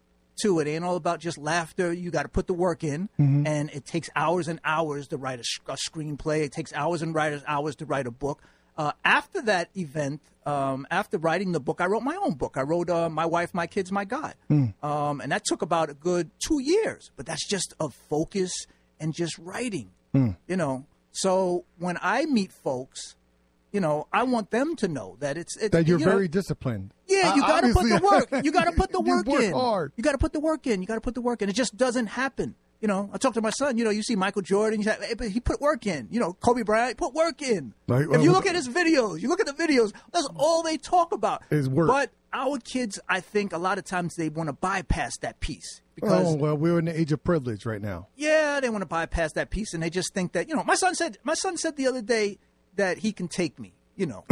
Two, 0.42 0.60
it 0.60 0.68
ain't 0.68 0.84
all 0.84 0.96
about 0.98 1.20
just 1.20 1.38
laughter. 1.38 1.94
You 1.94 2.12
got 2.12 2.24
to 2.24 2.30
put 2.30 2.48
the 2.48 2.54
work 2.54 2.84
in, 2.84 3.10
and 3.18 3.70
it 3.72 3.86
takes 3.86 4.10
hours 4.16 4.48
and 4.48 4.60
hours 4.66 5.08
to 5.10 5.18
write 5.18 5.40
a, 5.40 5.72
a 5.72 5.76
screenplay. 5.76 6.44
It 6.44 6.52
takes 6.52 6.74
hours 6.74 7.02
and 7.02 7.16
writers 7.16 7.42
hours 7.48 7.76
to 7.78 7.86
write 7.86 8.06
a 8.08 8.12
book. 8.12 8.42
uh, 8.78 8.92
after 9.06 9.42
that 9.44 9.70
event, 9.78 10.20
um, 10.46 10.86
after 10.92 11.18
writing 11.18 11.54
the 11.54 11.60
book, 11.62 11.80
I 11.80 11.86
wrote 11.86 12.04
my 12.04 12.18
own 12.22 12.34
book. 12.34 12.58
I 12.58 12.62
wrote 12.64 12.90
uh, 12.90 13.10
My 13.10 13.26
Wife, 13.26 13.54
My 13.54 13.68
Kids, 13.68 13.92
My 13.92 14.04
God. 14.04 14.34
Um, 14.84 15.22
and 15.22 15.32
that 15.32 15.44
took 15.46 15.62
about 15.62 15.90
a 15.90 15.94
good 15.94 16.30
two 16.46 16.60
years. 16.62 17.10
But 17.16 17.26
that's 17.26 17.48
just 17.48 17.74
of 17.80 17.94
focus 18.10 18.52
and 19.00 19.14
just 19.14 19.38
writing, 19.38 19.92
you 20.48 20.58
know. 20.58 20.86
So 21.14 21.64
when 21.80 21.98
I 22.02 22.26
meet 22.26 22.52
folks, 22.52 23.16
you 23.76 23.82
know, 23.82 24.08
I 24.14 24.24
want 24.24 24.50
them 24.50 24.76
to 24.78 24.88
know 24.88 25.18
that 25.20 25.38
it's, 25.38 25.56
it's 25.58 25.70
That 25.74 25.86
you're 25.88 26.00
you 26.00 26.06
know, 26.06 26.12
very 26.14 26.28
disciplined. 26.30 26.94
yeah, 27.08 27.36
you 27.36 27.42
got 27.42 27.62
to 27.62 27.74
put 27.74 27.84
the 27.88 28.00
work. 28.02 28.44
You 28.46 28.52
got 28.52 28.64
to 28.64 28.72
put 28.82 28.92
the 28.92 29.04
You 29.04 29.12
work, 29.16 29.28
work 29.28 29.44
in. 29.44 29.52
hard. 29.54 29.92
You 29.98 30.04
got 30.04 30.14
to 30.14 30.18
put 30.18 30.32
the 30.34 30.40
work 30.40 30.66
in. 30.66 30.82
You 30.82 30.88
got 30.88 30.96
to 30.96 31.02
put 31.02 31.14
the 31.14 31.22
work 31.22 31.42
in. 31.42 31.50
It 31.50 31.54
just 31.54 31.76
doesn't 31.78 32.08
happen. 32.08 32.56
You 32.82 32.88
know, 32.88 33.10
I 33.14 33.18
talk 33.18 33.34
to 33.36 33.42
my 33.42 33.50
son. 33.52 33.78
You 33.78 33.84
know, 33.84 33.90
you 33.90 34.04
see 34.04 34.16
Michael 34.16 34.42
Jordan. 34.42 34.88
Eh, 34.88 35.16
but 35.18 35.30
he 35.30 35.40
put 35.40 35.60
work 35.62 35.86
in. 35.88 36.08
You 36.12 36.20
know, 36.20 36.34
Kobe 36.34 36.62
Bryant 36.64 36.98
put 36.98 37.14
work 37.14 37.42
in. 37.42 37.74
Like, 37.88 38.08
if 38.12 38.22
you 38.24 38.32
look 38.32 38.46
at 38.46 38.56
his 38.56 38.68
videos, 38.70 39.22
you 39.22 39.28
look 39.30 39.40
at 39.40 39.46
the 39.48 39.54
videos. 39.54 39.92
That's 40.14 40.28
all 40.36 40.62
they 40.64 40.78
talk 40.78 41.12
about 41.14 41.44
Is 41.50 41.68
work. 41.70 41.88
But 41.88 42.12
our 42.34 42.58
kids, 42.60 43.00
I 43.10 43.22
think, 43.22 43.54
a 43.54 43.58
lot 43.58 43.78
of 43.78 43.86
times 43.86 44.16
they 44.16 44.30
want 44.30 44.48
to 44.50 44.54
bypass 44.54 45.18
that 45.20 45.40
piece 45.40 45.82
because 45.96 46.26
Oh 46.28 46.36
well, 46.36 46.58
we're 46.58 46.78
in 46.80 46.86
the 46.86 47.00
age 47.00 47.12
of 47.14 47.24
privilege 47.24 47.66
right 47.66 47.82
now. 47.82 48.08
yeah, 48.16 48.60
they 48.60 48.70
want 48.70 48.82
to 48.82 48.88
bypass 48.88 49.32
that 49.34 49.50
piece, 49.50 49.74
and 49.74 49.82
they 49.82 49.90
just 49.90 50.14
think 50.14 50.34
that 50.34 50.50
you 50.50 50.56
know. 50.56 50.64
My 50.64 50.76
son 50.76 50.96
said. 50.96 51.18
My 51.24 51.34
son 51.36 51.58
said 51.58 51.78
the 51.78 51.88
other 51.88 52.02
day 52.02 52.38
that 52.76 53.00
he 53.00 53.12
can 53.12 53.28
take 53.28 53.60
me. 53.60 53.74
You 53.96 54.08
know. 54.08 54.26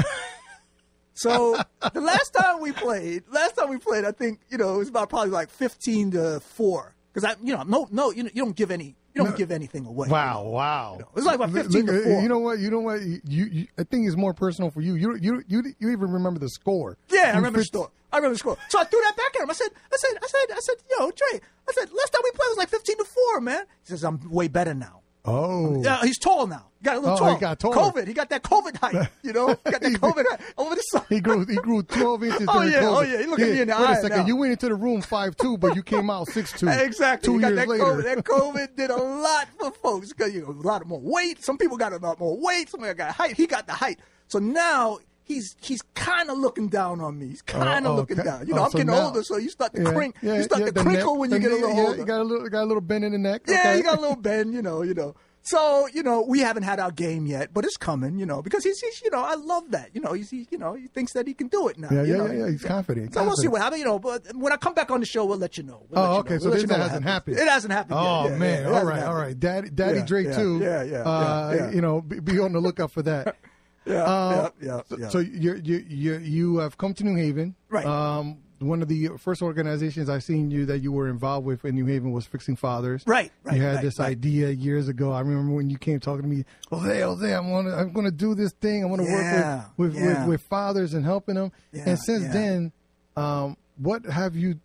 so 1.13 1.57
the 1.93 2.01
last 2.01 2.33
time 2.33 2.61
we 2.61 2.71
played, 2.71 3.23
last 3.31 3.55
time 3.55 3.69
we 3.69 3.77
played, 3.77 4.05
I 4.05 4.11
think 4.11 4.39
you 4.49 4.57
know 4.57 4.75
it 4.75 4.77
was 4.79 4.89
about 4.89 5.09
probably 5.09 5.31
like 5.31 5.49
fifteen 5.49 6.11
to 6.11 6.39
four 6.39 6.95
because 7.13 7.29
I, 7.29 7.35
you 7.43 7.55
know, 7.55 7.63
no, 7.63 7.87
no, 7.91 8.11
you, 8.11 8.23
you 8.23 8.43
don't 8.43 8.55
give 8.55 8.71
any, 8.71 8.95
you 9.13 9.23
don't 9.23 9.37
give 9.37 9.51
anything 9.51 9.85
away. 9.85 10.07
Wow, 10.07 10.43
wow. 10.45 10.97
It 10.99 11.05
was 11.13 11.25
like 11.25 11.35
about 11.35 11.51
15 11.51 11.85
to 11.85 11.91
look, 11.91 12.01
uh, 12.01 12.09
four. 12.09 12.21
You 12.23 12.29
know 12.29 12.39
what? 12.39 12.59
You 12.59 12.71
know 12.71 12.79
what? 12.79 13.01
You, 13.03 13.21
you, 13.25 13.67
I 13.77 13.83
think 13.83 14.07
it's 14.07 14.17
more 14.17 14.33
personal 14.33 14.71
for 14.71 14.81
you. 14.81 14.95
You, 14.95 15.15
you, 15.17 15.43
you, 15.47 15.63
you 15.77 15.91
even 15.91 16.11
remember 16.11 16.39
the 16.39 16.49
score. 16.49 16.97
Yeah, 17.09 17.21
I 17.21 17.29
You 17.29 17.35
remember 17.35 17.59
the 17.59 17.65
score. 17.65 17.91
I 18.11 18.17
remember 18.17 18.33
the 18.33 18.39
score. 18.39 18.57
So 18.69 18.79
I 18.79 18.85
threw 18.85 18.99
that 19.01 19.15
back 19.15 19.35
at 19.35 19.43
him. 19.43 19.49
I 19.49 19.53
said, 19.53 19.69
I 19.91 19.97
said, 19.97 20.17
I 20.23 20.27
said, 20.27 20.55
I 20.55 20.59
said, 20.59 20.75
yo, 20.89 21.11
Trey, 21.11 21.39
I 21.69 21.71
said, 21.73 21.91
last 21.91 22.09
time 22.09 22.21
we 22.23 22.31
played 22.31 22.47
was 22.49 22.57
like 22.57 22.69
15 22.69 22.97
to 22.97 23.05
4, 23.05 23.41
man. 23.41 23.65
He 23.83 23.89
says, 23.89 24.03
I'm 24.03 24.19
way 24.31 24.47
better 24.47 24.73
now. 24.73 25.01
Oh, 25.25 25.81
Yeah, 25.83 26.01
he's 26.01 26.19
tall 26.19 26.47
now. 26.47 26.67
He 26.79 26.83
got 26.85 26.97
a 26.97 26.99
little 26.99 27.15
Oh, 27.15 27.19
tall. 27.19 27.33
he 27.35 27.39
got 27.39 27.59
taller. 27.59 27.75
COVID. 27.77 28.07
He 28.07 28.13
got 28.13 28.29
that 28.29 28.43
COVID 28.43 28.75
height. 28.77 29.09
You 29.21 29.31
know, 29.31 29.47
he 29.47 29.71
got 29.71 29.81
that 29.81 29.91
COVID 30.01 30.25
height 30.29 30.41
over 30.57 30.75
the 30.75 30.81
side. 30.81 31.05
he 31.07 31.21
grew. 31.21 31.45
He 31.45 31.55
grew 31.55 31.81
twelve 31.83 32.23
inches. 32.23 32.45
Oh, 32.49 32.61
yeah, 32.61 32.81
COVID. 32.81 32.97
oh, 32.97 33.01
yeah, 33.03 33.17
he 33.19 33.25
look 33.27 33.39
at 33.39 33.49
me 33.49 33.61
in 33.61 33.67
the 33.69 33.73
wait 33.73 33.79
eye 33.87 33.93
a 33.93 34.01
second. 34.01 34.17
now. 34.17 34.25
You 34.25 34.35
went 34.35 34.51
into 34.51 34.67
the 34.67 34.75
room 34.75 35.01
five 35.01 35.37
two, 35.37 35.57
but 35.57 35.75
you 35.77 35.83
came 35.83 36.09
out 36.09 36.27
six 36.27 36.51
two. 36.51 36.67
Exactly. 36.69 37.25
Two 37.33 37.39
years 37.39 37.55
that 37.55 37.67
later. 37.69 37.83
COVID. 37.85 38.03
That 38.03 38.17
COVID 38.25 38.75
did 38.75 38.89
a 38.89 38.97
lot 38.97 39.47
for 39.57 39.71
folks 39.71 40.09
because 40.11 40.33
you 40.33 40.41
know, 40.41 40.49
a 40.49 40.67
lot 40.67 40.85
more 40.85 40.99
weight. 41.01 41.41
Some 41.43 41.57
people 41.57 41.77
got 41.77 41.93
a 41.93 41.97
lot 41.97 42.19
more 42.19 42.37
weight. 42.37 42.69
Some 42.69 42.81
people 42.81 42.93
got 42.95 43.11
height. 43.15 43.37
He 43.37 43.47
got 43.47 43.65
the 43.65 43.73
height. 43.73 43.99
So 44.27 44.39
now 44.39 44.99
he's 45.23 45.55
he's 45.61 45.81
kind 45.95 46.29
of 46.29 46.37
looking 46.37 46.67
down 46.69 47.01
on 47.01 47.17
me. 47.19 47.27
He's 47.27 47.41
kind 47.41 47.85
of 47.85 47.91
oh, 47.91 47.95
looking 47.95 48.19
okay. 48.19 48.29
down. 48.29 48.47
You 48.47 48.53
know, 48.55 48.61
Oh, 48.61 48.65
I'm 48.65 48.71
so 48.71 48.77
getting 48.77 48.93
now- 48.93 49.05
older, 49.07 49.23
so 49.23 49.37
you 49.37 49.49
start 49.49 49.73
to 49.75 49.81
Yeah, 49.83 49.91
crink. 49.93 50.15
yeah, 50.21 50.35
you 50.35 50.43
start 50.43 50.61
yeah, 50.61 50.67
to 50.67 50.73
crinkle 50.73 51.13
neck- 51.13 51.19
when 51.19 51.31
you 51.31 51.39
get 51.39 51.51
a 51.51 51.55
little 51.55 51.75
yeah, 51.75 51.81
older. 51.81 51.97
You 51.97 52.05
got 52.05 52.21
a 52.21 52.23
little, 52.23 52.49
got 52.49 52.63
a 52.63 52.65
little 52.65 52.81
bend 52.81 53.03
in 53.05 53.11
the 53.13 53.17
neck. 53.17 53.41
Yeah, 53.47 53.59
okay. 53.59 53.77
you 53.77 53.83
got 53.83 53.97
a 53.97 54.01
little 54.01 54.15
bend, 54.15 54.53
you 54.53 54.61
know, 54.61 54.81
you 54.81 54.93
know. 54.93 55.15
So, 55.45 55.87
you 55.93 56.03
know, 56.03 56.21
we 56.21 56.39
haven't 56.39 56.63
had 56.63 56.79
our 56.79 56.89
game 56.91 57.25
yet, 57.25 57.53
but 57.53 57.65
it's 57.65 57.75
coming, 57.75 58.17
you 58.17 58.25
know, 58.25 58.41
because 58.41 58.63
he's, 58.63 58.79
he's 58.79 59.01
you 59.01 59.11
know, 59.11 59.21
I 59.21 59.35
love 59.35 59.71
that. 59.71 59.89
You 59.93 59.99
know, 59.99 60.13
he's, 60.13 60.29
he, 60.29 60.47
you 60.49 60.57
know, 60.57 60.73
he 60.73 60.87
thinks 60.87 61.11
that 61.13 61.27
he 61.27 61.33
can 61.33 61.47
do 61.49 61.67
it 61.67 61.77
now. 61.77 61.89
Yeah, 61.91 62.03
you 62.03 62.11
yeah, 62.13 62.17
know? 62.23 62.31
yeah. 62.31 62.49
He's 62.49 62.63
confident. 62.63 63.13
So 63.13 63.21
we'll 63.25 63.35
see 63.35 63.49
what 63.49 63.61
happens, 63.61 63.79
you 63.79 63.85
know, 63.85 63.99
but 63.99 64.25
when 64.35 64.53
I 64.53 64.55
come 64.55 64.73
back 64.73 64.89
on 64.89 65.01
the 65.01 65.05
show, 65.05 65.25
we'll 65.25 65.37
let 65.37 65.57
you 65.57 65.63
know. 65.63 65.85
We'll 65.89 65.99
Oh, 65.99 66.03
let 66.03 66.13
you 66.13 66.19
okay. 66.19 66.33
know. 66.35 66.39
So 66.39 66.45
We'll 66.45 66.53
this 66.53 66.61
you 66.61 66.67
know 66.67 66.75
what 66.77 66.83
hasn't 66.87 67.03
happened. 67.03 67.37
It 67.39 67.47
hasn't 67.49 67.73
happened 67.73 67.99
Oh 68.01 68.29
man! 68.37 68.65
all 68.67 68.85
right, 68.85 69.03
all 69.03 69.15
right. 69.15 69.37
Daddy, 69.37 69.69
Daddy 69.69 70.01
Drake 70.03 70.33
too. 70.33 70.59
yeah, 70.59 70.81
yeah, 70.83 70.99
uh. 70.99 71.71
You 71.73 71.81
know, 71.81 71.99
be, 71.99 72.21
be 72.21 72.39
on 72.39 72.53
the 72.53 72.61
lookout 72.61 72.91
for 72.91 73.01
that. 73.01 73.35
Yeah, 73.85 74.03
Uh, 74.03 74.49
yeah, 74.61 74.67
yeah, 74.67 74.81
so, 74.87 74.97
yeah. 74.97 75.09
so 75.09 75.19
you 75.19 75.55
you 75.63 75.85
you 75.87 76.13
you 76.17 76.57
have 76.57 76.77
come 76.77 76.93
to 76.95 77.03
New 77.03 77.15
Haven, 77.15 77.55
Right. 77.69 77.85
Um, 77.85 78.37
one 78.59 78.81
of 78.81 78.87
the 78.87 79.09
first 79.17 79.41
organizations 79.41 80.07
I 80.07 80.19
seen 80.19 80.49
you 80.49 80.65
that 80.67 80.79
you 80.79 80.93
were 80.93 81.09
involved 81.09 81.45
with 81.45 81.65
in 81.65 81.75
New 81.75 81.85
Haven 81.85 82.13
was 82.13 82.25
Fixing 82.25 82.55
Fathers. 82.55 83.03
Right, 83.05 83.29
right, 83.43 83.57
You 83.57 83.61
had 83.61 83.75
right, 83.75 83.81
this 83.83 83.99
right. 83.99 84.11
idea 84.11 84.51
years 84.51 84.87
ago. 84.87 85.11
I 85.11 85.19
remember 85.19 85.53
when 85.53 85.69
you 85.69 85.77
came 85.77 85.99
talking 85.99 86.21
to 86.21 86.27
me. 86.29 86.45
Jose, 86.69 87.01
Jose, 87.01 87.33
I'm 87.35 87.51
gonna 87.51 87.75
I'm 87.75 87.91
gonna 87.91 88.09
do 88.11 88.33
this 88.35 88.53
thing. 88.53 88.83
I 88.83 88.85
want 88.87 89.01
to 89.01 89.07
Yeah, 89.07 89.55
work 89.55 89.65
with 89.77 89.93
with, 89.95 90.01
yeah. 90.03 90.19
with 90.21 90.27
with 90.29 90.41
fathers 90.43 90.93
and 90.93 91.03
helping 91.03 91.35
them. 91.35 91.51
Yeah, 91.73 91.83
and 91.89 91.99
since 91.99 92.23
yeah. 92.23 92.31
then, 92.31 92.71
um, 93.17 93.57
what 93.77 94.05
have 94.05 94.35
you 94.37 94.61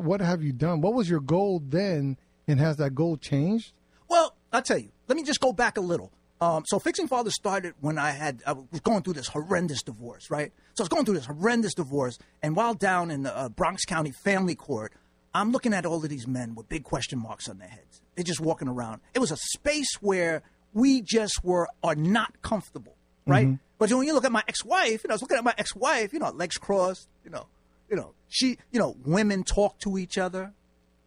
what 0.00 0.20
have 0.20 0.42
you 0.42 0.52
done? 0.52 0.80
What 0.80 0.94
was 0.94 1.08
your 1.08 1.20
goal 1.20 1.62
then, 1.64 2.16
and 2.48 2.58
has 2.58 2.76
that 2.78 2.96
goal 2.96 3.16
changed? 3.18 3.72
Well, 4.08 4.34
I'll 4.52 4.62
tell 4.62 4.78
you. 4.78 4.88
Let 5.06 5.14
me 5.16 5.22
just 5.22 5.40
go 5.40 5.52
back 5.52 5.76
a 5.78 5.80
little. 5.80 6.10
Um, 6.40 6.64
so 6.66 6.78
fixing 6.78 7.08
father 7.08 7.30
started 7.30 7.74
when 7.80 7.98
I 7.98 8.10
had 8.10 8.42
I 8.46 8.52
was 8.52 8.80
going 8.82 9.02
through 9.02 9.14
this 9.14 9.28
horrendous 9.28 9.82
divorce, 9.82 10.30
right? 10.30 10.52
So 10.74 10.82
I 10.82 10.84
was 10.84 10.88
going 10.88 11.04
through 11.04 11.14
this 11.14 11.26
horrendous 11.26 11.74
divorce, 11.74 12.18
and 12.42 12.54
while 12.54 12.74
down 12.74 13.10
in 13.10 13.24
the 13.24 13.36
uh, 13.36 13.48
Bronx 13.48 13.84
County 13.84 14.12
Family 14.24 14.54
Court, 14.54 14.92
I'm 15.34 15.50
looking 15.50 15.74
at 15.74 15.84
all 15.84 16.02
of 16.02 16.08
these 16.08 16.26
men 16.28 16.54
with 16.54 16.68
big 16.68 16.84
question 16.84 17.18
marks 17.18 17.48
on 17.48 17.58
their 17.58 17.68
heads. 17.68 18.00
They're 18.14 18.24
just 18.24 18.40
walking 18.40 18.68
around. 18.68 19.00
It 19.14 19.18
was 19.18 19.30
a 19.32 19.36
space 19.36 19.92
where 20.00 20.42
we 20.72 21.02
just 21.02 21.44
were 21.44 21.68
are 21.82 21.96
not 21.96 22.40
comfortable, 22.42 22.94
right? 23.26 23.58
But 23.78 23.92
when 23.92 24.06
you 24.06 24.12
look 24.14 24.24
at 24.24 24.32
my 24.32 24.42
ex-wife, 24.48 25.02
you 25.04 25.08
know, 25.08 25.12
I 25.12 25.14
was 25.14 25.22
looking 25.22 25.36
at 25.38 25.44
my 25.44 25.54
ex-wife, 25.58 26.12
you 26.12 26.18
know, 26.18 26.30
legs 26.30 26.56
crossed, 26.56 27.08
you 27.24 27.30
know, 27.30 27.46
you 27.88 27.96
know, 27.96 28.12
she, 28.28 28.58
you 28.72 28.78
know, 28.78 28.96
women 29.04 29.44
talk 29.44 29.78
to 29.80 29.98
each 29.98 30.18
other, 30.18 30.52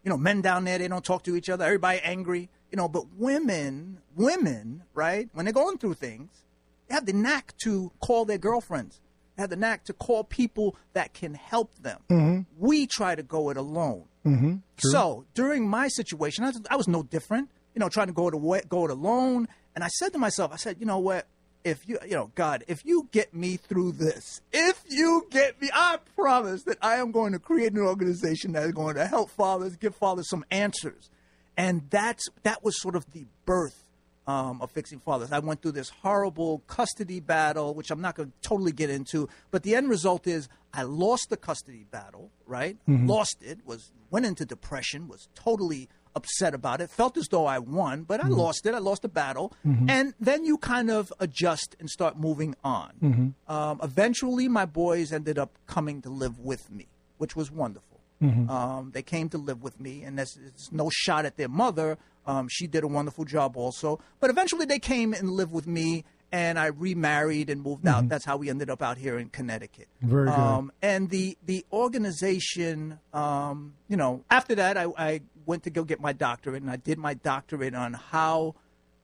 you 0.04 0.10
know, 0.10 0.18
men 0.18 0.42
down 0.42 0.64
there, 0.64 0.78
they 0.78 0.88
don't 0.88 1.04
talk 1.06 1.24
to 1.24 1.36
each 1.36 1.50
other. 1.50 1.66
Everybody 1.66 2.00
angry, 2.00 2.50
you 2.72 2.78
know, 2.78 2.88
but 2.88 3.06
women, 3.18 4.00
women, 4.16 4.84
right, 4.94 5.30
when 5.34 5.46
they're 5.46 5.54
going 5.54 5.78
through 5.78 5.96
things, 5.96 6.44
they 6.88 6.96
have 6.96 7.06
the 7.06 7.14
knack 7.14 7.54
to 7.64 7.92
call 8.00 8.26
their 8.26 8.38
girlfriends. 8.38 9.02
They 9.36 9.44
have 9.44 9.50
the 9.50 9.56
knack 9.56 9.86
to 9.86 9.94
call 9.94 10.24
people 10.24 10.76
that 10.94 11.14
can 11.14 11.34
help 11.34 11.76
them. 11.76 12.00
Mm-hmm. 12.10 12.42
We 12.58 12.88
try 12.88 13.16
to 13.16 13.24
go 13.24 13.50
it 13.50 13.58
alone. 13.58 14.06
Mm-hmm. 14.26 14.56
So 14.78 15.26
during 15.34 15.68
my 15.68 15.88
situation, 15.88 16.44
I 16.44 16.50
was, 16.50 16.62
I 16.70 16.76
was 16.76 16.88
no 16.88 17.04
different, 17.04 17.50
you 17.76 17.80
know, 17.80 17.90
trying 17.90 18.08
to 18.08 18.14
go 18.14 18.28
it 18.28 18.34
away, 18.34 18.62
go 18.68 18.86
it 18.86 18.92
alone. 18.92 19.48
And 19.76 19.84
I 19.84 19.88
said 19.88 20.14
to 20.14 20.20
myself, 20.20 20.52
I 20.54 20.58
said, 20.58 20.78
you 20.80 20.86
know 20.86 21.00
what? 21.00 21.28
If 21.64 21.88
you, 21.88 22.00
you 22.04 22.16
know, 22.16 22.32
God, 22.34 22.64
if 22.68 22.84
you 22.86 23.08
get 23.12 23.36
me 23.36 23.56
through 23.56 23.94
this, 23.94 24.42
if 24.52 24.84
you 24.90 25.28
get 25.30 25.62
me, 25.62 25.70
I 25.74 26.00
promise 26.16 26.64
that 26.64 26.80
I 26.82 26.96
am 26.96 27.12
going 27.12 27.34
to 27.34 27.40
create 27.40 27.74
an 27.74 27.80
organization 27.80 28.54
that 28.54 28.64
is 28.64 28.72
going 28.72 28.96
to 28.96 29.06
help 29.06 29.30
fathers, 29.30 29.76
give 29.76 29.96
fathers 29.96 30.28
some 30.28 30.44
answers. 30.50 31.12
And 31.58 31.84
that's 31.90 32.28
that 32.44 32.64
was 32.64 32.80
sort 32.82 32.96
of 32.96 33.12
the 33.12 33.26
birth 33.46 33.86
um, 34.28 34.62
of 34.62 34.72
fixing 34.72 35.00
fathers. 35.00 35.32
I 35.32 35.40
went 35.40 35.62
through 35.62 35.74
this 35.74 35.90
horrible 35.90 36.60
custody 36.68 37.20
battle, 37.20 37.74
which 37.74 37.92
I'm 37.92 38.02
not 38.02 38.16
going 38.16 38.30
to 38.30 38.48
totally 38.48 38.72
get 38.72 38.90
into, 38.90 39.28
but 39.52 39.64
the 39.64 39.76
end 39.76 39.90
result 39.90 40.28
is 40.28 40.48
I 40.74 40.84
lost 40.84 41.30
the 41.30 41.38
custody 41.38 41.86
battle. 41.90 42.30
Right, 42.46 42.78
lost 42.88 43.38
it. 43.42 43.60
Was 43.66 43.92
went 44.10 44.26
into 44.26 44.46
depression. 44.46 45.08
Was 45.08 45.28
totally 45.36 45.90
upset 46.16 46.54
about 46.54 46.82
it. 46.82 46.90
Felt 46.90 47.16
as 47.18 47.28
though 47.30 47.46
I 47.46 47.60
won, 47.60 48.04
but 48.04 48.24
I 48.24 48.28
lost 48.28 48.66
it. 48.66 48.74
I 48.76 48.80
lost 48.80 49.02
the 49.02 49.08
battle, 49.10 49.54
and 49.64 50.14
then 50.20 50.44
you 50.46 50.58
kind 50.58 50.90
of 50.92 51.12
adjust 51.20 51.76
and 51.80 51.90
start 51.90 52.18
moving 52.18 52.56
on. 52.64 53.34
Um, 53.48 53.80
eventually, 53.84 54.48
my 54.48 54.66
boys 54.66 55.12
ended 55.14 55.38
up 55.40 55.58
coming 55.68 56.02
to 56.02 56.10
live 56.10 56.38
with 56.40 56.70
me, 56.72 56.88
which 57.18 57.36
was 57.36 57.50
wonderful. 57.52 57.91
Um, 58.22 58.92
they 58.94 59.02
came 59.02 59.30
to 59.30 59.38
live 59.38 59.64
with 59.64 59.80
me, 59.80 60.04
and 60.04 60.18
there's, 60.18 60.36
there's 60.36 60.70
no 60.72 60.90
shot 60.92 61.26
at 61.26 61.38
their 61.38 61.50
mother. 61.50 61.98
Um, 62.26 62.48
she 62.50 62.68
did 62.68 62.84
a 62.84 62.88
wonderful 62.88 63.26
job 63.26 63.58
also. 63.58 64.00
But 64.20 64.30
eventually, 64.30 64.66
they 64.66 64.80
came 64.80 65.14
and 65.14 65.30
lived 65.30 65.52
with 65.52 65.66
me, 65.66 66.06
and 66.32 66.60
I 66.60 66.68
remarried 66.68 67.50
and 67.50 67.62
moved 67.62 67.88
out. 67.88 68.08
That's 68.10 68.26
how 68.26 68.38
we 68.38 68.50
ended 68.50 68.70
up 68.70 68.82
out 68.82 68.98
here 68.98 69.18
in 69.18 69.30
Connecticut. 69.30 69.88
Very 70.02 70.28
good. 70.28 70.34
Um, 70.34 70.72
and 70.82 71.10
the 71.10 71.38
the 71.46 71.66
organization, 71.74 73.00
um, 73.14 73.74
you 73.90 73.98
know, 73.98 74.24
after 74.30 74.56
that, 74.56 74.78
I, 74.78 74.86
I 74.98 75.22
went 75.46 75.64
to 75.64 75.70
go 75.70 75.84
get 75.84 76.00
my 76.00 76.14
doctorate, 76.14 76.62
and 76.62 76.72
I 76.72 76.78
did 76.78 76.98
my 77.00 77.16
doctorate 77.16 77.74
on 77.76 77.94
how 77.94 78.56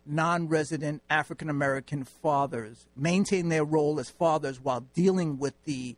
non-resident 0.06 1.02
African 1.10 1.50
American 1.50 2.04
fathers 2.04 2.86
maintain 2.96 3.50
their 3.50 3.66
role 3.66 4.00
as 4.00 4.10
fathers 4.10 4.60
while 4.62 4.82
dealing 4.94 5.38
with 5.38 5.54
the 5.66 5.98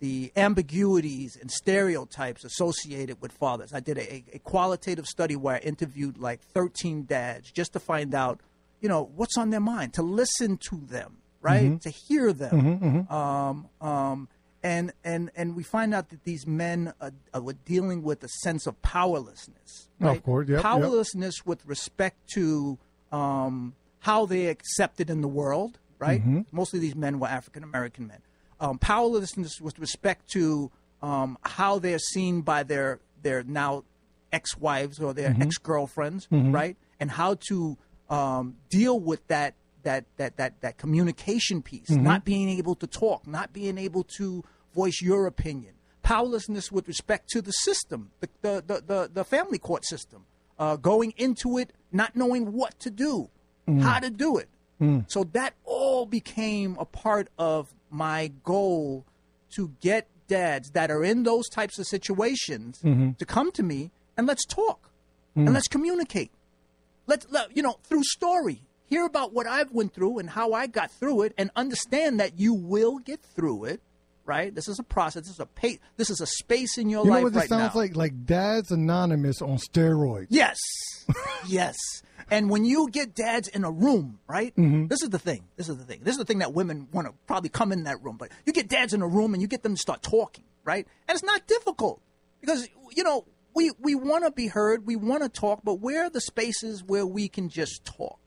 the 0.00 0.32
ambiguities 0.36 1.36
and 1.40 1.50
stereotypes 1.50 2.44
associated 2.44 3.20
with 3.20 3.32
fathers. 3.32 3.72
I 3.72 3.80
did 3.80 3.98
a, 3.98 4.24
a 4.32 4.38
qualitative 4.40 5.06
study 5.06 5.36
where 5.36 5.56
I 5.56 5.58
interviewed 5.58 6.18
like 6.18 6.40
13 6.42 7.04
dads 7.04 7.50
just 7.52 7.72
to 7.74 7.80
find 7.80 8.14
out, 8.14 8.40
you 8.80 8.88
know, 8.88 9.10
what's 9.14 9.36
on 9.38 9.50
their 9.50 9.60
mind, 9.60 9.94
to 9.94 10.02
listen 10.02 10.56
to 10.70 10.76
them, 10.88 11.18
right, 11.42 11.80
to 11.82 11.90
hear 11.90 12.32
them. 12.32 13.06
Um, 13.10 13.68
um, 13.80 14.28
and 14.62 14.92
and 15.04 15.30
and 15.36 15.56
we 15.56 15.62
find 15.62 15.94
out 15.94 16.10
that 16.10 16.24
these 16.24 16.46
men 16.46 16.92
uh, 17.00 17.10
uh, 17.34 17.40
were 17.40 17.54
dealing 17.64 18.02
with 18.02 18.22
a 18.24 18.28
sense 18.42 18.66
of 18.66 18.80
powerlessness. 18.82 19.88
Of 20.00 20.06
Right? 20.06 20.22
course, 20.22 20.48
yep, 20.48 20.56
yep. 20.56 20.62
powerlessness 20.62 21.44
with 21.46 21.64
respect 21.66 22.16
to 22.34 22.78
um, 23.12 23.74
how 24.00 24.26
they 24.26 24.46
accepted 24.46 25.08
in 25.10 25.20
the 25.22 25.28
world. 25.28 25.78
Right, 25.98 26.20
Mm-hmm. 26.22 26.40
most 26.56 26.72
of 26.72 26.80
these 26.80 26.94
men 26.94 27.20
were 27.20 27.26
African 27.28 27.62
American 27.62 28.06
men. 28.06 28.20
Um, 28.60 28.78
powerlessness 28.78 29.60
with 29.60 29.78
respect 29.78 30.28
to 30.32 30.70
um, 31.02 31.38
how 31.42 31.78
they're 31.78 31.98
seen 31.98 32.42
by 32.42 32.62
their 32.62 33.00
their 33.22 33.42
now 33.42 33.84
ex-wives 34.32 35.00
or 35.00 35.12
their 35.14 35.30
Mm-hmm. 35.30 35.42
ex-girlfriends, 35.42 36.28
right, 36.30 36.76
and 37.00 37.10
how 37.10 37.34
to 37.48 37.76
um, 38.10 38.56
deal 38.68 39.00
with 39.00 39.26
that 39.28 39.54
that 39.82 40.04
that 40.18 40.36
that 40.36 40.60
that 40.60 40.76
communication 40.76 41.62
piece, 41.62 41.88
not 41.90 42.24
being 42.24 42.48
able 42.50 42.74
to 42.76 42.86
talk, 42.86 43.26
not 43.26 43.52
being 43.52 43.78
able 43.78 44.04
to 44.18 44.44
voice 44.74 45.00
your 45.02 45.26
opinion, 45.26 45.72
powerlessness 46.02 46.70
with 46.70 46.86
respect 46.86 47.28
to 47.30 47.40
the 47.40 47.52
system, 47.52 48.10
the 48.20 48.28
the 48.42 48.62
the, 48.66 48.82
the, 48.86 49.10
the 49.12 49.24
family 49.24 49.58
court 49.58 49.84
system, 49.86 50.26
uh, 50.58 50.76
going 50.76 51.14
into 51.16 51.56
it 51.58 51.72
not 51.92 52.14
knowing 52.14 52.52
what 52.52 52.78
to 52.80 52.90
do, 52.90 53.30
how 53.80 53.98
to 54.00 54.10
do 54.10 54.36
it. 54.36 54.48
Hmm. 54.80 55.00
So 55.06 55.24
that 55.32 55.54
all 55.64 56.06
became 56.06 56.76
a 56.80 56.84
part 56.84 57.28
of 57.38 57.72
my 57.90 58.32
goal 58.42 59.04
to 59.54 59.72
get 59.80 60.08
dads 60.26 60.70
that 60.70 60.90
are 60.90 61.04
in 61.04 61.22
those 61.22 61.48
types 61.48 61.78
of 61.78 61.86
situations 61.86 62.80
mm-hmm. 62.82 63.12
to 63.12 63.26
come 63.26 63.52
to 63.52 63.62
me 63.62 63.90
and 64.16 64.26
let's 64.26 64.44
talk 64.44 64.90
hmm. 65.34 65.44
and 65.44 65.54
let's 65.54 65.68
communicate. 65.68 66.32
Let's 67.06 67.26
let, 67.30 67.56
you 67.56 67.62
know 67.62 67.76
through 67.84 68.04
story 68.04 68.62
hear 68.90 69.06
about 69.06 69.32
what 69.32 69.46
I've 69.46 69.70
went 69.70 69.94
through 69.94 70.18
and 70.18 70.28
how 70.28 70.52
I 70.52 70.66
got 70.66 70.90
through 70.90 71.22
it 71.22 71.34
and 71.38 71.50
understand 71.54 72.20
that 72.20 72.38
you 72.38 72.52
will 72.52 72.98
get 72.98 73.22
through 73.22 73.66
it. 73.66 73.80
Right? 74.26 74.54
This 74.54 74.68
is 74.68 74.78
a 74.78 74.84
process. 74.84 75.22
This 75.22 75.32
is 75.32 75.40
a 75.40 75.46
pa- 75.46 75.80
This 75.96 76.10
is 76.10 76.20
a 76.20 76.26
space 76.26 76.78
in 76.78 76.88
your 76.88 77.00
life. 77.00 77.06
You 77.06 77.12
know 77.12 77.22
what 77.22 77.32
this 77.32 77.40
right 77.40 77.48
sounds 77.48 77.74
now. 77.74 77.80
like? 77.80 77.96
Like 77.96 78.26
Dad's 78.26 78.70
Anonymous 78.70 79.42
on 79.42 79.56
steroids. 79.56 80.26
Yes. 80.28 80.58
yes. 81.48 81.76
And 82.30 82.48
when 82.48 82.64
you 82.64 82.88
get 82.90 83.14
dads 83.14 83.48
in 83.48 83.64
a 83.64 83.70
room, 83.70 84.20
right? 84.28 84.54
Mm-hmm. 84.56 84.86
This 84.86 85.02
is 85.02 85.10
the 85.10 85.18
thing. 85.18 85.44
This 85.56 85.68
is 85.68 85.76
the 85.76 85.84
thing. 85.84 86.00
This 86.02 86.12
is 86.12 86.18
the 86.18 86.24
thing 86.24 86.38
that 86.38 86.52
women 86.52 86.88
want 86.92 87.08
to 87.08 87.14
probably 87.26 87.50
come 87.50 87.72
in 87.72 87.84
that 87.84 88.02
room. 88.02 88.16
But 88.16 88.30
you 88.46 88.52
get 88.52 88.68
dads 88.68 88.94
in 88.94 89.02
a 89.02 89.08
room 89.08 89.34
and 89.34 89.42
you 89.42 89.48
get 89.48 89.62
them 89.62 89.74
to 89.74 89.80
start 89.80 90.02
talking, 90.02 90.44
right? 90.64 90.86
And 91.08 91.16
it's 91.16 91.24
not 91.24 91.46
difficult 91.46 92.00
because, 92.40 92.68
you 92.92 93.02
know, 93.02 93.26
we, 93.54 93.72
we 93.80 93.94
want 93.94 94.24
to 94.24 94.30
be 94.30 94.46
heard. 94.46 94.86
We 94.86 94.96
want 94.96 95.22
to 95.24 95.28
talk, 95.28 95.62
but 95.64 95.80
where 95.80 96.04
are 96.04 96.10
the 96.10 96.20
spaces 96.20 96.84
where 96.84 97.04
we 97.04 97.28
can 97.28 97.48
just 97.48 97.84
talk? 97.84 98.20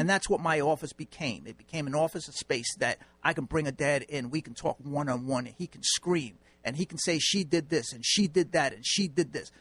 And 0.00 0.10
that's 0.10 0.28
what 0.28 0.40
my 0.40 0.60
office 0.60 0.92
became. 0.92 1.46
It 1.46 1.56
became 1.56 1.86
an 1.86 1.94
office, 1.94 2.26
a 2.26 2.32
space 2.32 2.74
that 2.78 2.98
I 3.22 3.32
can 3.32 3.44
bring 3.44 3.68
a 3.68 3.72
dad 3.72 4.02
in. 4.02 4.30
We 4.30 4.40
can 4.40 4.54
talk 4.54 4.76
one 4.82 5.08
on 5.08 5.26
one, 5.26 5.46
he 5.46 5.68
can 5.68 5.82
scream, 5.84 6.38
and 6.64 6.76
he 6.76 6.84
can 6.84 6.98
say, 6.98 7.20
"She 7.20 7.44
did 7.44 7.68
this, 7.68 7.92
and 7.92 8.04
she 8.04 8.26
did 8.26 8.52
that, 8.52 8.72
and 8.72 8.84
she 8.84 9.06
did 9.06 9.32
this." 9.32 9.52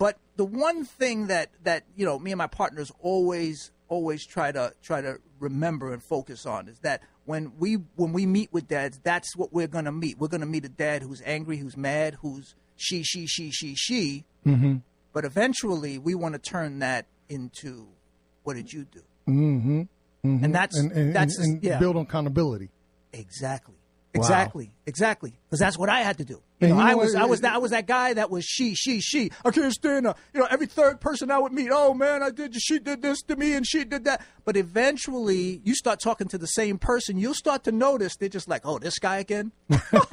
But 0.00 0.16
the 0.36 0.46
one 0.46 0.86
thing 0.86 1.26
that 1.26 1.50
that 1.64 1.84
you 1.94 2.06
know, 2.06 2.18
me 2.18 2.32
and 2.32 2.38
my 2.38 2.46
partners 2.46 2.90
always 3.00 3.70
always 3.88 4.26
try 4.26 4.50
to 4.50 4.72
try 4.82 5.02
to 5.02 5.18
remember 5.38 5.92
and 5.92 6.02
focus 6.02 6.46
on 6.46 6.68
is 6.68 6.78
that 6.78 7.02
when 7.26 7.52
we 7.58 7.74
when 7.96 8.14
we 8.14 8.24
meet 8.24 8.50
with 8.50 8.66
dads, 8.66 8.98
that's 9.02 9.36
what 9.36 9.52
we're 9.52 9.68
going 9.68 9.84
to 9.84 9.92
meet. 9.92 10.18
We're 10.18 10.28
going 10.28 10.40
to 10.40 10.46
meet 10.46 10.64
a 10.64 10.70
dad 10.70 11.02
who's 11.02 11.22
angry, 11.26 11.58
who's 11.58 11.76
mad, 11.76 12.14
who's 12.22 12.54
she, 12.76 13.02
she, 13.02 13.26
she, 13.26 13.50
she, 13.50 13.74
she. 13.74 14.24
Mm-hmm. 14.46 14.76
But 15.12 15.26
eventually, 15.26 15.98
we 15.98 16.14
want 16.14 16.32
to 16.32 16.38
turn 16.38 16.78
that 16.78 17.04
into 17.28 17.86
what 18.42 18.54
did 18.54 18.72
you 18.72 18.86
do? 18.90 19.02
Mm-hmm. 19.28 19.80
Mm-hmm. 19.80 20.44
And 20.44 20.54
that's 20.54 20.78
and, 20.78 20.92
and, 20.92 21.14
that's 21.14 21.38
and, 21.38 21.56
and 21.56 21.62
yeah, 21.62 21.78
build 21.78 21.96
on 21.96 22.02
accountability. 22.02 22.70
exactly, 23.12 23.74
Wow. 24.14 24.22
exactly, 24.22 24.72
exactly. 24.86 25.38
Because 25.46 25.60
that's 25.60 25.78
what 25.78 25.88
I 25.88 26.00
had 26.00 26.18
to 26.18 26.24
do. 26.24 26.42
You 26.58 26.68
know, 26.68 26.74
you 26.74 26.80
know 26.80 26.86
I 26.86 26.94
was 26.94 27.14
what? 27.14 27.22
I 27.22 27.26
was 27.26 27.40
uh, 27.40 27.42
that 27.42 27.54
I 27.54 27.58
was 27.58 27.70
that 27.70 27.86
guy 27.86 28.14
that 28.14 28.28
was 28.28 28.44
she, 28.44 28.74
she, 28.74 29.00
she. 29.00 29.30
I 29.44 29.50
can't 29.50 29.72
stand 29.72 30.04
her. 30.04 30.14
You 30.34 30.40
know, 30.40 30.48
every 30.50 30.66
third 30.66 31.00
person 31.00 31.30
I 31.30 31.38
would 31.38 31.52
meet. 31.52 31.70
Oh 31.72 31.94
man, 31.94 32.20
I 32.22 32.30
did. 32.30 32.54
She 32.60 32.80
did 32.80 33.02
this 33.02 33.22
to 33.22 33.36
me, 33.36 33.54
and 33.54 33.64
she 33.64 33.84
did 33.84 34.04
that. 34.04 34.24
But 34.44 34.56
eventually, 34.56 35.60
you 35.64 35.76
start 35.76 36.00
talking 36.02 36.26
to 36.28 36.38
the 36.38 36.46
same 36.46 36.76
person. 36.76 37.18
You'll 37.18 37.34
start 37.34 37.62
to 37.64 37.72
notice 37.72 38.16
they're 38.16 38.28
just 38.28 38.48
like, 38.48 38.62
oh, 38.64 38.80
this 38.80 38.98
guy 38.98 39.18
again. 39.18 39.52
this 39.68 39.80
guy, 39.92 40.10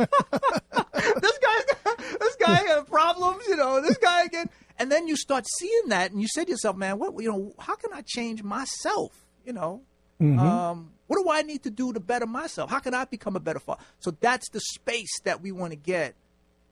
this 2.20 2.36
guy 2.40 2.66
got 2.66 2.88
problems. 2.88 3.44
You 3.48 3.56
know, 3.56 3.82
this 3.82 3.98
guy 3.98 4.26
again. 4.26 4.50
And 4.78 4.92
then 4.92 5.08
you 5.08 5.16
start 5.16 5.46
seeing 5.58 5.88
that, 5.88 6.12
and 6.12 6.22
you 6.22 6.28
say 6.28 6.46
to 6.46 6.52
yourself, 6.52 6.76
man, 6.78 7.00
what 7.00 7.20
you 7.22 7.32
know? 7.32 7.56
How 7.58 7.76
can 7.76 7.92
I 7.94 8.04
change 8.06 8.44
myself? 8.44 9.26
You 9.44 9.54
know, 9.54 9.82
um, 10.20 10.92
what 11.08 11.24
do 11.24 11.30
I 11.30 11.42
need 11.44 11.64
to 11.64 11.70
do 11.70 11.94
to 11.94 12.00
better 12.00 12.26
myself? 12.26 12.70
How 12.70 12.80
can 12.80 12.94
I 12.94 13.06
become 13.06 13.36
a 13.36 13.40
better 13.40 13.60
father? 13.60 13.82
So 14.00 14.12
that's 14.12 14.50
the 14.50 14.60
space 14.60 15.20
that 15.24 15.42
we 15.42 15.52
want 15.52 15.72
to 15.72 15.78
get 15.78 16.16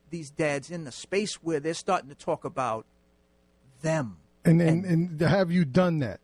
these 0.10 0.30
dads 0.30 0.72
in 0.72 0.84
the 0.84 0.92
space 0.92 1.36
where 1.36 1.60
they're 1.60 1.74
starting 1.74 2.10
to 2.10 2.16
talk 2.16 2.46
about 2.46 2.86
them. 3.82 4.18
And 4.44 4.62
and, 4.62 4.86
and 4.86 5.22
have 5.22 5.52
you 5.52 5.66
done 5.66 6.00
that? 6.00 6.20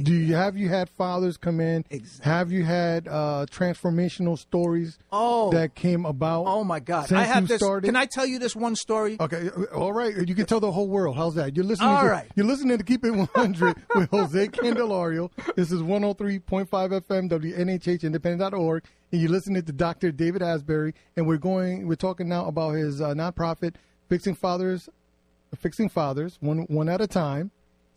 Do 0.00 0.12
you 0.14 0.34
have 0.34 0.56
you 0.56 0.68
had 0.68 0.88
fathers 0.88 1.36
come 1.36 1.60
in? 1.60 1.84
Exactly. 1.90 2.30
Have 2.30 2.50
you 2.50 2.64
had 2.64 3.06
uh, 3.06 3.46
transformational 3.50 4.38
stories 4.38 4.98
Oh. 5.12 5.50
that 5.52 5.74
came 5.74 6.06
about? 6.06 6.44
Oh 6.46 6.64
my 6.64 6.80
God! 6.80 7.08
Since 7.08 7.20
I 7.20 7.24
have 7.24 7.42
you 7.44 7.48
this. 7.48 7.58
started? 7.60 7.86
Can 7.86 7.94
I 7.94 8.06
tell 8.06 8.26
you 8.26 8.38
this 8.38 8.56
one 8.56 8.74
story? 8.74 9.16
Okay, 9.20 9.50
uh, 9.56 9.76
all 9.76 9.92
right. 9.92 10.14
You 10.26 10.34
can 10.34 10.46
tell 10.46 10.60
the 10.60 10.72
whole 10.72 10.88
world. 10.88 11.16
How's 11.16 11.34
that? 11.36 11.54
You're 11.54 11.64
listening. 11.66 11.90
All 11.90 12.02
to, 12.02 12.08
right. 12.10 12.26
You're 12.34 12.46
listening 12.46 12.78
to 12.78 12.84
Keep 12.84 13.04
It 13.04 13.10
100 13.12 13.76
with 13.94 14.10
Jose 14.10 14.48
Candelario. 14.48 15.30
This 15.56 15.70
is 15.70 15.82
103.5 15.82 16.68
FM 16.68 17.28
WNHH 17.30 18.02
Independent.org, 18.02 18.84
and 19.12 19.20
you're 19.20 19.30
listening 19.30 19.62
to 19.62 19.72
Dr. 19.72 20.10
David 20.10 20.42
Asbury, 20.42 20.94
and 21.16 21.26
we're 21.26 21.36
going. 21.36 21.86
We're 21.86 21.94
talking 21.96 22.28
now 22.28 22.46
about 22.46 22.70
his 22.72 23.00
uh, 23.00 23.14
nonprofit, 23.14 23.74
Fixing 24.08 24.34
Fathers, 24.34 24.88
Fixing 25.58 25.88
Fathers, 25.90 26.38
one 26.40 26.60
one 26.68 26.88
at 26.88 27.00
a 27.00 27.06
time. 27.06 27.50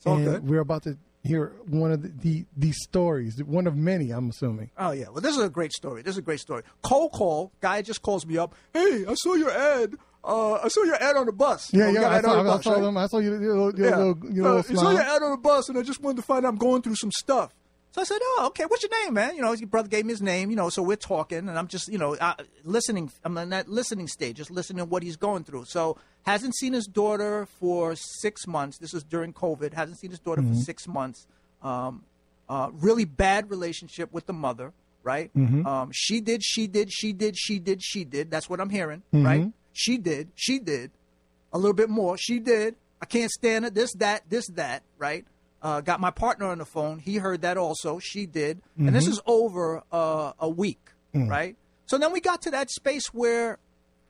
all 0.05 0.17
and 0.17 0.25
good. 0.25 0.47
we're 0.47 0.59
about 0.59 0.83
to 0.83 0.97
hear 1.25 1.53
one 1.67 1.91
of 1.91 2.01
the, 2.01 2.09
the 2.21 2.45
these 2.55 2.77
stories, 2.83 3.43
one 3.43 3.67
of 3.67 3.75
many. 3.75 4.11
I'm 4.11 4.29
assuming. 4.29 4.69
Oh 4.77 4.91
yeah. 4.91 5.05
Well, 5.09 5.21
this 5.21 5.35
is 5.35 5.43
a 5.43 5.49
great 5.49 5.73
story. 5.73 6.01
This 6.01 6.11
is 6.13 6.19
a 6.19 6.21
great 6.21 6.39
story. 6.39 6.63
Cold 6.83 7.11
call. 7.11 7.51
Guy 7.61 7.81
just 7.81 8.01
calls 8.01 8.25
me 8.25 8.37
up. 8.37 8.53
Hey, 8.73 9.05
I 9.07 9.13
saw 9.15 9.33
your 9.33 9.51
ad. 9.51 9.95
Uh, 10.23 10.53
I 10.63 10.69
saw 10.69 10.83
your 10.83 10.95
ad 11.01 11.15
on 11.17 11.25
the 11.27 11.31
bus. 11.31 11.71
Yeah, 11.71 11.85
Oh, 11.85 11.91
yeah. 11.91 12.09
I 12.09 12.21
saw, 12.21 12.35
the 12.41 12.49
bus, 12.49 12.63
saw 12.63 12.73
right? 12.73 12.81
them. 12.81 12.97
I 12.97 13.05
saw 13.07 13.19
your, 13.19 13.39
your, 13.41 13.55
your 13.55 13.89
Yeah. 13.89 13.97
little, 13.97 14.33
your 14.33 14.47
Uh, 14.47 14.53
little 14.55 14.77
I 14.79 14.83
saw 14.83 14.91
your 14.91 15.01
ad 15.01 15.21
on 15.21 15.31
the 15.31 15.37
bus, 15.37 15.69
and 15.69 15.77
I 15.77 15.83
just 15.83 16.01
wanted 16.01 16.15
to 16.17 16.21
find 16.23 16.45
out 16.45 16.49
I'm 16.49 16.55
going 16.57 16.81
through 16.81 16.95
some 16.95 17.11
stuff. 17.11 17.53
So 17.91 18.01
I 18.01 18.03
said, 18.03 18.17
"Oh, 18.21 18.43
okay. 18.47 18.65
What's 18.65 18.83
your 18.83 18.91
name, 19.05 19.13
man?" 19.13 19.35
You 19.35 19.41
know, 19.41 19.51
his 19.51 19.61
brother 19.61 19.87
gave 19.87 20.03
me 20.05 20.11
his 20.13 20.21
name. 20.21 20.49
You 20.49 20.55
know, 20.57 20.69
so 20.69 20.81
we're 20.83 20.95
talking, 20.97 21.37
and 21.47 21.51
I'm 21.51 21.67
just, 21.67 21.87
you 21.87 21.97
know, 21.97 22.15
uh, 22.15 22.33
listening. 22.63 23.09
I'm 23.23 23.37
in 23.37 23.49
that 23.51 23.69
listening 23.69 24.07
stage, 24.07 24.35
just 24.37 24.51
listening 24.51 24.79
to 24.79 24.85
what 24.85 25.01
he's 25.03 25.15
going 25.15 25.43
through. 25.45 25.65
So 25.65 25.97
hasn't 26.25 26.55
seen 26.55 26.73
his 26.73 26.85
daughter 26.85 27.47
for 27.59 27.95
six 27.95 28.47
months. 28.47 28.77
This 28.77 28.93
was 28.93 29.03
during 29.03 29.33
COVID. 29.33 29.73
Hasn't 29.73 29.99
seen 29.99 30.11
his 30.11 30.19
daughter 30.19 30.41
for 30.41 30.55
six 30.55 30.87
months. 30.87 31.27
Um, 31.61 32.03
uh, 32.47 32.69
really 32.73 33.05
bad 33.05 33.49
relationship 33.49 34.11
with 34.13 34.25
the 34.25 34.33
mother. 34.33 34.73
Right? 35.03 35.29
Um, 35.65 35.91
she 35.93 36.19
did. 36.19 36.43
She 36.43 36.67
did. 36.67 36.91
She 36.91 37.13
did. 37.13 37.37
She 37.37 37.59
did. 37.59 37.83
She 37.83 38.03
did. 38.03 38.31
That's 38.31 38.49
what 38.49 38.59
I'm 38.59 38.69
hearing. 38.69 39.03
Right? 39.11 39.51
She 39.73 39.97
did. 39.97 40.29
She 40.35 40.59
did 40.59 40.91
a 41.53 41.57
little 41.57 41.73
bit 41.73 41.89
more. 41.89 42.17
She 42.17 42.39
did. 42.39 42.75
I 43.01 43.05
can't 43.05 43.29
stand 43.31 43.65
it. 43.65 43.73
This, 43.73 43.93
that, 43.95 44.23
this, 44.29 44.47
that, 44.55 44.83
right? 44.97 45.25
Uh, 45.61 45.81
got 45.81 45.99
my 45.99 46.11
partner 46.11 46.47
on 46.47 46.57
the 46.57 46.65
phone. 46.65 46.99
He 46.99 47.15
heard 47.17 47.41
that 47.41 47.57
also. 47.57 47.99
She 47.99 48.25
did. 48.25 48.61
And 48.77 48.95
this 48.95 49.07
is 49.07 49.21
over 49.25 49.83
uh, 49.91 50.33
a 50.39 50.49
week, 50.49 50.79
right? 51.13 51.55
So 51.85 51.97
then 51.97 52.11
we 52.11 52.19
got 52.19 52.41
to 52.43 52.51
that 52.51 52.69
space 52.71 53.13
where 53.13 53.59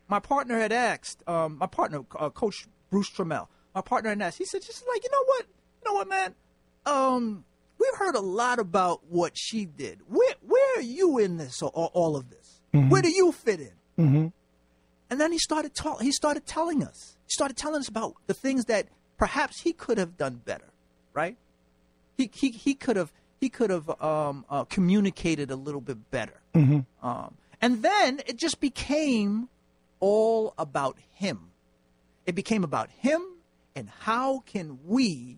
my 0.08 0.20
partner 0.20 0.60
had 0.60 0.72
asked, 0.72 1.28
um, 1.28 1.58
my 1.58 1.68
partner, 1.68 2.02
uh, 2.18 2.30
Coach 2.30 2.68
Bruce 2.90 3.10
Trammell, 3.10 3.48
my 3.74 3.82
partner 3.82 4.10
had 4.10 4.22
asked, 4.22 4.38
he 4.38 4.46
said, 4.46 4.62
just 4.62 4.84
like, 4.88 5.04
you 5.04 5.10
know 5.12 5.24
what? 5.26 5.46
You 5.84 5.92
know 5.92 5.94
what, 5.96 6.08
man? 6.08 6.36
Um, 6.86 7.46
we've 7.80 7.96
heard 7.98 8.16
a 8.16 8.22
lot 8.22 8.60
about 8.60 9.02
what 9.10 9.34
she 9.36 9.66
did. 9.66 10.00
Where, 10.08 10.36
where 10.46 10.78
are 10.78 10.82
you 10.84 11.18
in 11.18 11.38
this, 11.38 11.62
all, 11.62 11.92
all 11.94 12.16
of 12.16 12.30
this? 12.30 12.62
Where 12.90 13.02
do 13.02 13.10
you 13.10 13.32
fit 13.32 13.60
in? 13.62 13.72
And 15.10 15.22
then 15.22 15.32
he 15.32 15.38
started 15.38 15.74
ta- 15.76 15.98
he 15.98 16.12
started 16.12 16.46
telling 16.46 16.84
us. 16.84 17.16
He 17.26 17.30
started 17.32 17.56
telling 17.56 17.80
us 17.80 17.88
about 17.88 18.16
the 18.28 18.34
things 18.34 18.66
that 18.66 18.88
perhaps 19.18 19.62
he 19.62 19.72
could 19.72 19.98
have 19.98 20.18
done 20.18 20.42
better, 20.44 20.68
right? 21.14 21.38
He 22.18 22.30
he, 22.34 22.50
he 22.50 22.74
could 22.74 22.98
have 22.98 23.14
he 23.40 23.48
could 23.50 23.70
have 23.70 23.90
um, 24.02 24.46
uh, 24.50 24.66
communicated 24.66 25.52
a 25.52 25.56
little 25.56 25.80
bit 25.80 26.10
better. 26.12 26.42
Um, 27.02 27.36
and 27.62 27.82
then 27.84 28.22
it 28.28 28.38
just 28.38 28.60
became 28.60 29.48
all 30.00 30.54
about 30.58 30.98
him. 31.12 31.52
It 32.26 32.36
became 32.36 32.64
about 32.64 32.90
him 32.90 33.22
and 33.76 33.90
how 34.02 34.40
can 34.40 34.80
we 34.86 35.38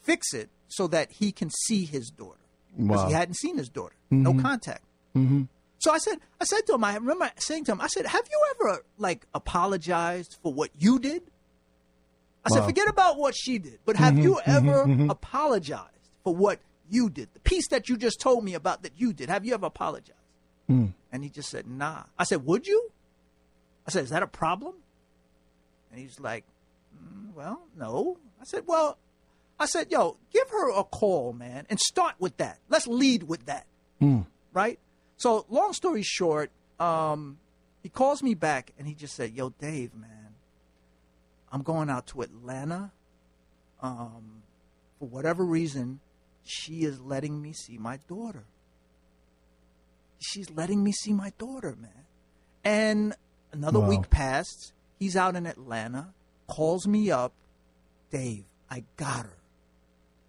fix 0.00 0.32
it 0.34 0.50
so 0.68 0.86
that 0.88 1.12
he 1.12 1.32
can 1.32 1.50
see 1.50 1.84
his 1.84 2.10
daughter 2.10 2.38
because 2.76 3.02
Wow. 3.02 3.08
he 3.08 3.14
hadn't 3.14 3.34
seen 3.34 3.58
his 3.58 3.68
daughter, 3.68 3.94
no 4.10 4.30
mm-hmm. 4.30 4.40
contact. 4.40 4.84
Mm-hmm. 5.16 5.44
So 5.78 5.92
I 5.92 5.98
said, 5.98 6.18
I 6.40 6.44
said 6.44 6.62
to 6.66 6.74
him, 6.74 6.84
I 6.84 6.94
remember 6.94 7.30
saying 7.38 7.64
to 7.64 7.72
him, 7.72 7.80
I 7.80 7.86
said, 7.86 8.06
have 8.06 8.26
you 8.30 8.40
ever 8.54 8.84
like 8.98 9.26
apologized 9.34 10.36
for 10.42 10.52
what 10.52 10.70
you 10.78 10.98
did? 10.98 11.22
I 12.44 12.50
said, 12.50 12.64
forget 12.64 12.88
about 12.88 13.18
what 13.18 13.34
she 13.36 13.58
did, 13.58 13.78
but 13.84 13.96
have 13.96 14.14
mm-hmm. 14.14 14.22
you 14.22 14.40
ever 14.46 14.86
apologized 15.10 16.10
for 16.24 16.34
what 16.34 16.60
you 16.88 17.10
did? 17.10 17.28
The 17.34 17.40
piece 17.40 17.68
that 17.68 17.88
you 17.88 17.96
just 17.96 18.20
told 18.20 18.44
me 18.44 18.54
about 18.54 18.82
that 18.84 18.92
you 18.96 19.12
did, 19.12 19.28
have 19.28 19.44
you 19.44 19.54
ever 19.54 19.66
apologized? 19.66 20.14
Mm. 20.70 20.92
And 21.12 21.24
he 21.24 21.30
just 21.30 21.50
said, 21.50 21.66
nah. 21.66 22.04
I 22.18 22.24
said, 22.24 22.44
would 22.46 22.66
you? 22.66 22.90
I 23.88 23.90
said, 23.90 24.04
is 24.04 24.10
that 24.10 24.22
a 24.22 24.28
problem? 24.28 24.74
And 25.90 26.00
he's 26.00 26.20
like, 26.20 26.44
"Mm, 26.94 27.34
well, 27.34 27.62
no. 27.76 28.18
I 28.40 28.44
said, 28.44 28.64
well, 28.66 28.98
I 29.58 29.66
said, 29.66 29.90
yo, 29.90 30.18
give 30.32 30.48
her 30.50 30.70
a 30.70 30.84
call, 30.84 31.32
man, 31.32 31.66
and 31.68 31.80
start 31.80 32.14
with 32.20 32.36
that. 32.36 32.58
Let's 32.68 32.86
lead 32.86 33.24
with 33.24 33.46
that 33.46 33.66
right? 34.52 34.78
So, 35.16 35.46
long 35.48 35.72
story 35.72 36.02
short, 36.02 36.50
um, 36.78 37.38
he 37.82 37.88
calls 37.88 38.22
me 38.22 38.34
back 38.34 38.72
and 38.78 38.86
he 38.86 38.94
just 38.94 39.14
said, 39.14 39.32
"Yo, 39.32 39.50
Dave, 39.50 39.94
man, 39.94 40.34
I'm 41.52 41.62
going 41.62 41.90
out 41.90 42.06
to 42.08 42.22
Atlanta. 42.22 42.92
Um, 43.80 44.42
for 44.98 45.08
whatever 45.08 45.44
reason, 45.44 46.00
she 46.44 46.82
is 46.82 47.00
letting 47.00 47.40
me 47.40 47.52
see 47.52 47.78
my 47.78 47.98
daughter." 48.08 48.44
she's 50.20 50.50
letting 50.50 50.82
me 50.82 50.90
see 50.90 51.12
my 51.12 51.32
daughter, 51.38 51.76
man. 51.80 52.04
And 52.64 53.14
another 53.52 53.80
Wow. 53.80 53.88
week 53.88 54.10
passed. 54.10 54.72
He's 54.98 55.16
out 55.16 55.36
in 55.36 55.46
Atlanta, 55.46 56.12
calls 56.46 56.86
me 56.86 57.10
up, 57.10 57.32
Dave, 58.10 58.44
I 58.70 58.84
got 58.96 59.26
her. 59.26 59.36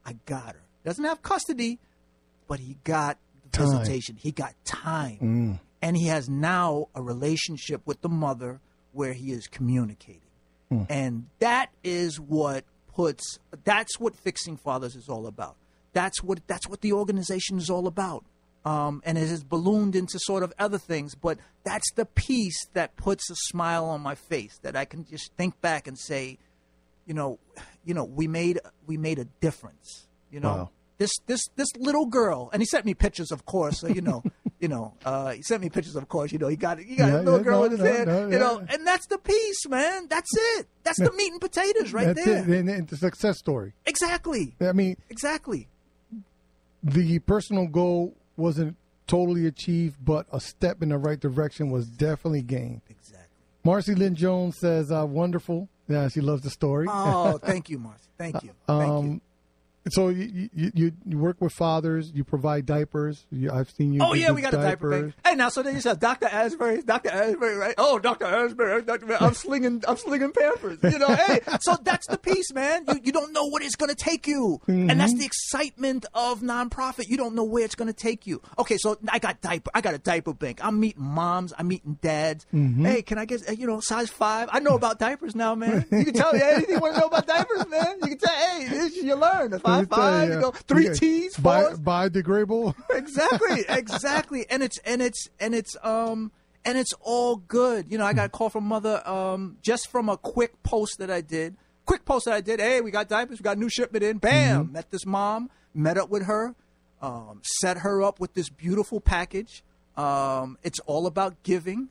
I 0.05 0.13
got 0.25 0.53
her. 0.55 0.62
Doesn't 0.84 1.03
have 1.05 1.21
custody, 1.21 1.79
but 2.47 2.60
he 2.60 2.77
got. 2.84 3.17
Mm. 3.51 3.79
visitation. 3.82 4.15
He 4.15 4.32
got 4.32 4.53
time. 4.63 5.60
And 5.82 5.97
he 5.97 6.05
has 6.05 6.29
now 6.29 6.88
a 6.93 7.01
relationship 7.01 7.82
with 7.88 7.99
the 8.01 8.10
mother 8.10 8.60
where 8.91 9.13
he 9.13 9.32
is 9.32 9.47
communicating. 9.47 10.21
Hmm. 10.69 10.84
And 10.88 11.25
that 11.39 11.69
is 11.84 12.19
what 12.19 12.63
puts 12.93 13.39
that's 13.63 13.99
what 13.99 14.15
fixing 14.15 14.55
fathers 14.55 14.95
is 14.95 15.10
all 15.10 15.25
about. 15.25 15.55
That's 15.93 16.21
what 16.21 16.41
that's 16.45 16.67
what 16.67 16.82
the 16.82 16.93
organization 16.93 17.58
is 17.58 17.71
all 17.71 17.88
about. 17.88 18.23
Um, 18.69 19.01
and 19.05 19.17
it 19.17 19.27
has 19.29 19.43
ballooned 19.43 19.95
into 19.95 20.19
sort 20.19 20.43
of 20.43 20.53
other 20.60 20.77
things, 20.77 21.15
but 21.15 21.39
that's 21.63 21.91
the 21.93 22.05
piece 22.05 22.67
that 22.73 22.95
puts 22.97 23.29
a 23.32 23.36
smile 23.36 23.86
on 23.86 24.01
my 24.01 24.13
face 24.15 24.60
that 24.62 24.75
I 24.75 24.86
can 24.86 25.05
just 25.05 25.32
think 25.38 25.60
back 25.62 25.88
and 25.88 25.97
say, 25.97 26.38
you 27.08 27.13
know, 27.15 27.39
you 27.84 27.93
know, 27.95 28.03
we 28.03 28.27
made 28.27 28.60
we 28.86 28.95
made 28.97 29.17
a 29.17 29.25
difference. 29.41 30.08
You 30.32 30.39
know, 30.41 30.49
Wow. 30.55 30.69
this 30.99 31.12
this 31.25 31.41
this 31.55 31.69
little 31.77 32.05
girl, 32.05 32.49
and 32.53 32.62
he 32.62 32.65
sent 32.65 32.86
me 32.86 32.93
pictures, 32.93 33.32
of 33.32 33.45
course. 33.45 33.79
So 33.79 33.88
you 33.88 34.01
know, 34.01 34.21
you 34.60 34.67
know, 34.67 34.93
uh, 35.03 35.32
he 35.32 35.41
sent 35.41 35.62
me 35.63 35.69
pictures, 35.69 35.95
of 35.95 36.08
course. 36.08 36.32
You 36.32 36.38
know, 36.38 36.47
he 36.49 36.55
got 36.55 36.77
he 36.77 36.95
got 36.95 37.08
Yeah, 37.10 37.17
a 37.17 37.23
little 37.23 37.38
yeah, 37.39 37.43
girl 37.43 37.60
no, 37.62 37.65
in 37.65 37.71
his 37.71 37.79
no, 37.79 37.86
hand. 37.91 38.08
no, 38.08 38.29
you 38.29 38.38
know, 38.39 38.60
and 38.69 38.86
that's 38.86 39.08
the 39.08 39.17
piece, 39.17 39.67
man. 39.67 40.08
That's 40.10 40.29
it. 40.60 40.67
That's 40.84 40.99
the 40.99 41.12
meat 41.13 41.32
and 41.32 41.41
potatoes 41.41 41.91
right 41.93 42.08
That's 42.13 42.23
there. 42.25 42.38
it. 42.43 42.47
And, 42.60 42.69
and 42.69 42.88
the 42.88 42.97
success 42.97 43.39
story. 43.39 43.73
Exactly. 43.88 44.53
I 44.62 44.73
mean, 44.73 44.97
Exactly. 45.10 45.67
the 46.84 47.17
personal 47.19 47.65
goal 47.67 48.13
wasn't 48.39 48.78
totally 49.08 49.45
achieved, 49.45 49.97
but 50.04 50.25
a 50.32 50.39
step 50.39 50.82
in 50.82 50.89
the 50.89 50.97
right 50.97 51.19
direction 51.19 51.69
was 51.69 51.88
definitely 51.88 52.41
gained. 52.41 52.82
Exactly. 52.89 53.25
Marcy 53.63 53.93
Lynn 53.95 54.15
Jones 54.15 54.58
says, 54.58 54.91
uh, 54.91 55.06
"Wonderful." 55.06 55.69
Yeah, 55.88 56.08
she 56.08 56.21
loves 56.21 56.43
the 56.43 56.49
story. 56.49 56.88
Oh, 56.89 57.38
thank 57.43 57.69
you, 57.69 57.80
Marcy. 57.80 58.10
Thank 58.17 58.43
you. 58.43 58.52
Thank 58.67 59.06
you. 59.06 59.21
So 59.91 60.10
you, 60.10 60.49
you 60.54 60.91
you 61.06 61.17
work 61.17 61.38
with 61.39 61.54
fathers. 61.54 62.12
You 62.13 62.23
provide 62.23 62.65
diapers. 62.65 63.25
You, 63.32 63.52
I've 63.52 63.69
seen 63.71 63.93
you. 63.93 64.02
Oh 64.04 64.13
yeah, 64.13 64.32
we 64.32 64.41
got 64.41 64.54
a 64.54 64.58
diaper 64.58 64.89
bank. 64.89 65.13
Hey, 65.25 65.36
now 65.36 65.49
so 65.49 65.63
then 65.63 65.75
you 65.75 65.82
said 65.82 65.99
Dr. 65.99 66.28
Asbury, 66.28 66.82
Dr. 66.82 67.10
Asbury, 67.10 67.56
right? 67.56 67.75
Oh, 67.78 67.99
Dr. 67.99 68.25
Asbury, 68.25 68.82
Dr. 68.84 69.17
I'm 69.21 69.34
slinging, 69.34 69.84
I'm 69.88 69.97
slinging 69.97 70.32
Pampers. 70.32 70.80
You 70.84 70.99
know, 70.99 71.08
hey, 71.08 71.39
so 71.62 71.75
that's 71.84 72.08
the 72.08 72.17
piece, 72.17 72.54
man. 72.54 72.86
You 72.88 72.99
you 73.06 73.12
don't 73.12 73.34
know 73.34 73.45
what 73.45 73.63
it's 73.63 73.75
gonna 73.75 73.95
take 73.95 74.28
you, 74.28 74.60
and 74.67 74.99
that's 74.99 75.13
the 75.13 75.25
excitement 75.25 76.06
of 76.13 76.41
nonprofit. 76.41 77.08
You 77.08 77.17
don't 77.17 77.36
know 77.36 77.43
where 77.43 77.63
it's 77.65 77.75
gonna 77.75 77.93
take 77.93 78.25
you. 78.28 78.41
Okay, 78.58 78.78
so 78.78 78.97
I 79.10 79.19
got 79.19 79.41
diaper, 79.41 79.71
I 79.73 79.82
got 79.82 79.93
a 79.93 79.97
diaper 79.99 80.34
bank. 80.34 80.60
I'm 80.63 80.80
meeting 80.80 81.04
moms, 81.04 81.54
I'm 81.58 81.67
meeting 81.67 81.97
dads. 82.02 82.45
Hey, 82.52 83.02
can 83.02 83.17
I 83.17 83.25
get 83.25 83.47
uh, 83.47 83.54
you 83.54 83.67
know 83.67 83.80
size 83.80 84.10
five? 84.10 84.49
I 84.52 84.60
know 84.60 84.75
about 84.75 84.99
diapers 84.99 85.36
now, 85.36 85.56
man. 85.56 85.86
You 85.91 86.06
can 86.06 86.13
tell 86.13 86.34
me 86.34 86.41
anything 86.41 86.75
you 86.75 86.80
want 86.82 86.95
to 86.95 87.02
know 87.02 87.08
about 87.08 87.28
diapers, 87.28 87.67
man. 87.67 87.97
You 88.02 88.08
can 88.10 88.17
tell, 88.17 88.34
hey, 88.36 88.67
this, 88.69 88.95
you 88.95 89.15
learn. 89.15 89.60
Me 89.81 89.85
five 89.85 89.89
tell 89.89 89.97
five, 89.97 90.27
you, 90.27 90.31
you 90.31 90.37
uh, 90.37 90.41
know, 90.41 90.51
three 90.51 90.85
yeah, 90.85 90.93
T's, 90.93 91.37
bi- 91.37 91.73
biodegradable. 91.73 92.75
exactly, 92.91 93.65
exactly. 93.67 94.45
And 94.49 94.63
it's 94.63 94.77
and 94.79 95.01
it's 95.01 95.29
and 95.39 95.53
it's 95.55 95.75
um 95.83 96.31
and 96.65 96.77
it's 96.77 96.93
all 97.01 97.37
good. 97.37 97.91
You 97.91 97.97
know, 97.97 98.05
I 98.05 98.13
got 98.13 98.25
a 98.25 98.29
call 98.29 98.49
from 98.49 98.65
mother 98.65 99.07
um 99.07 99.57
just 99.61 99.89
from 99.89 100.09
a 100.09 100.17
quick 100.17 100.61
post 100.63 100.97
that 100.99 101.09
I 101.09 101.21
did. 101.21 101.55
Quick 101.85 102.05
post 102.05 102.25
that 102.25 102.33
I 102.33 102.41
did. 102.41 102.59
Hey, 102.59 102.81
we 102.81 102.91
got 102.91 103.09
diapers. 103.09 103.39
We 103.39 103.43
got 103.43 103.57
new 103.57 103.69
shipment 103.69 104.03
in. 104.03 104.17
Bam! 104.19 104.71
Met 104.71 104.91
this 104.91 105.05
mom. 105.05 105.49
Met 105.73 105.97
up 105.97 106.09
with 106.09 106.25
her. 106.25 106.55
Um, 107.01 107.41
set 107.43 107.79
her 107.79 108.03
up 108.03 108.19
with 108.19 108.33
this 108.33 108.49
beautiful 108.49 108.99
package. 108.99 109.63
Um, 109.97 110.57
it's 110.63 110.79
all 110.81 111.07
about 111.07 111.41
giving. 111.43 111.89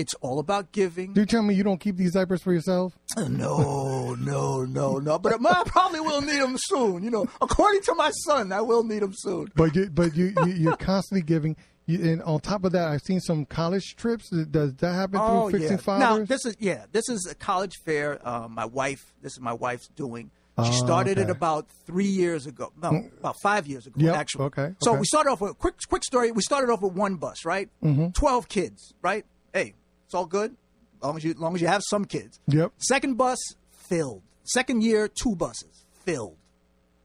It's 0.00 0.14
all 0.22 0.38
about 0.38 0.72
giving. 0.72 1.12
Do 1.12 1.20
you 1.20 1.26
tell 1.26 1.42
me 1.42 1.52
you 1.54 1.62
don't 1.62 1.78
keep 1.78 1.96
these 1.96 2.12
diapers 2.14 2.42
for 2.42 2.52
yourself? 2.54 2.96
No, 3.18 4.14
no, 4.18 4.64
no, 4.64 4.98
no. 4.98 5.18
But 5.18 5.34
I 5.44 5.62
probably 5.66 6.00
will 6.00 6.22
need 6.22 6.40
them 6.40 6.56
soon. 6.58 7.02
You 7.02 7.10
know, 7.10 7.26
according 7.42 7.82
to 7.82 7.94
my 7.94 8.10
son, 8.26 8.50
I 8.50 8.62
will 8.62 8.82
need 8.82 9.02
them 9.02 9.12
soon. 9.14 9.48
But 9.54 9.76
you, 9.76 9.90
but 9.90 10.16
you, 10.16 10.32
you 10.46 10.52
you're 10.52 10.76
constantly 10.76 11.22
giving. 11.22 11.56
You, 11.86 12.12
and 12.12 12.22
on 12.22 12.40
top 12.40 12.64
of 12.64 12.72
that, 12.72 12.88
I've 12.88 13.02
seen 13.02 13.20
some 13.20 13.44
college 13.44 13.94
trips. 13.96 14.30
Does 14.30 14.74
that 14.76 14.92
happen 14.94 15.20
through 15.20 15.58
fixing 15.60 15.80
Oh, 15.86 15.98
Now 15.98 16.24
this 16.24 16.46
is 16.46 16.56
yeah, 16.58 16.86
this 16.92 17.08
is 17.10 17.26
a 17.30 17.34
college 17.34 17.74
fair. 17.84 18.26
Uh, 18.26 18.48
my 18.48 18.64
wife, 18.64 19.12
this 19.22 19.32
is 19.34 19.40
my 19.40 19.52
wife's 19.52 19.88
doing. 19.88 20.30
She 20.64 20.70
Oh, 20.72 20.84
started 20.86 21.16
it 21.18 21.30
about 21.30 21.68
three 21.86 22.04
years 22.22 22.46
ago. 22.46 22.72
No, 22.82 22.90
about 23.18 23.36
five 23.42 23.66
years 23.66 23.86
ago, 23.86 23.96
Yep, 23.98 24.14
actually. 24.14 24.44
okay, 24.46 24.74
So 24.82 24.90
okay. 24.90 25.00
we 25.00 25.06
started 25.06 25.30
off 25.30 25.40
with 25.40 25.56
quick, 25.58 25.74
quick 25.88 26.04
story. 26.04 26.32
We 26.32 26.42
started 26.42 26.70
off 26.70 26.82
with 26.82 26.92
one 26.92 27.16
bus, 27.16 27.44
right? 27.46 27.68
Mm-hmm. 27.82 28.42
kids, 28.48 28.92
right? 29.00 29.24
Hey, 29.54 29.74
it's 30.10 30.14
all 30.16 30.26
good, 30.26 30.56
long 31.00 31.16
as 31.16 31.22
you, 31.22 31.34
long 31.38 31.54
as 31.54 31.60
you 31.60 31.68
have 31.68 31.82
some 31.88 32.04
kids. 32.04 32.40
Yep. 32.48 32.72
Second 32.78 33.16
bus 33.16 33.38
filled. 33.70 34.22
Second 34.42 34.82
year, 34.82 35.06
two 35.06 35.36
buses 35.36 35.84
filled. 36.04 36.34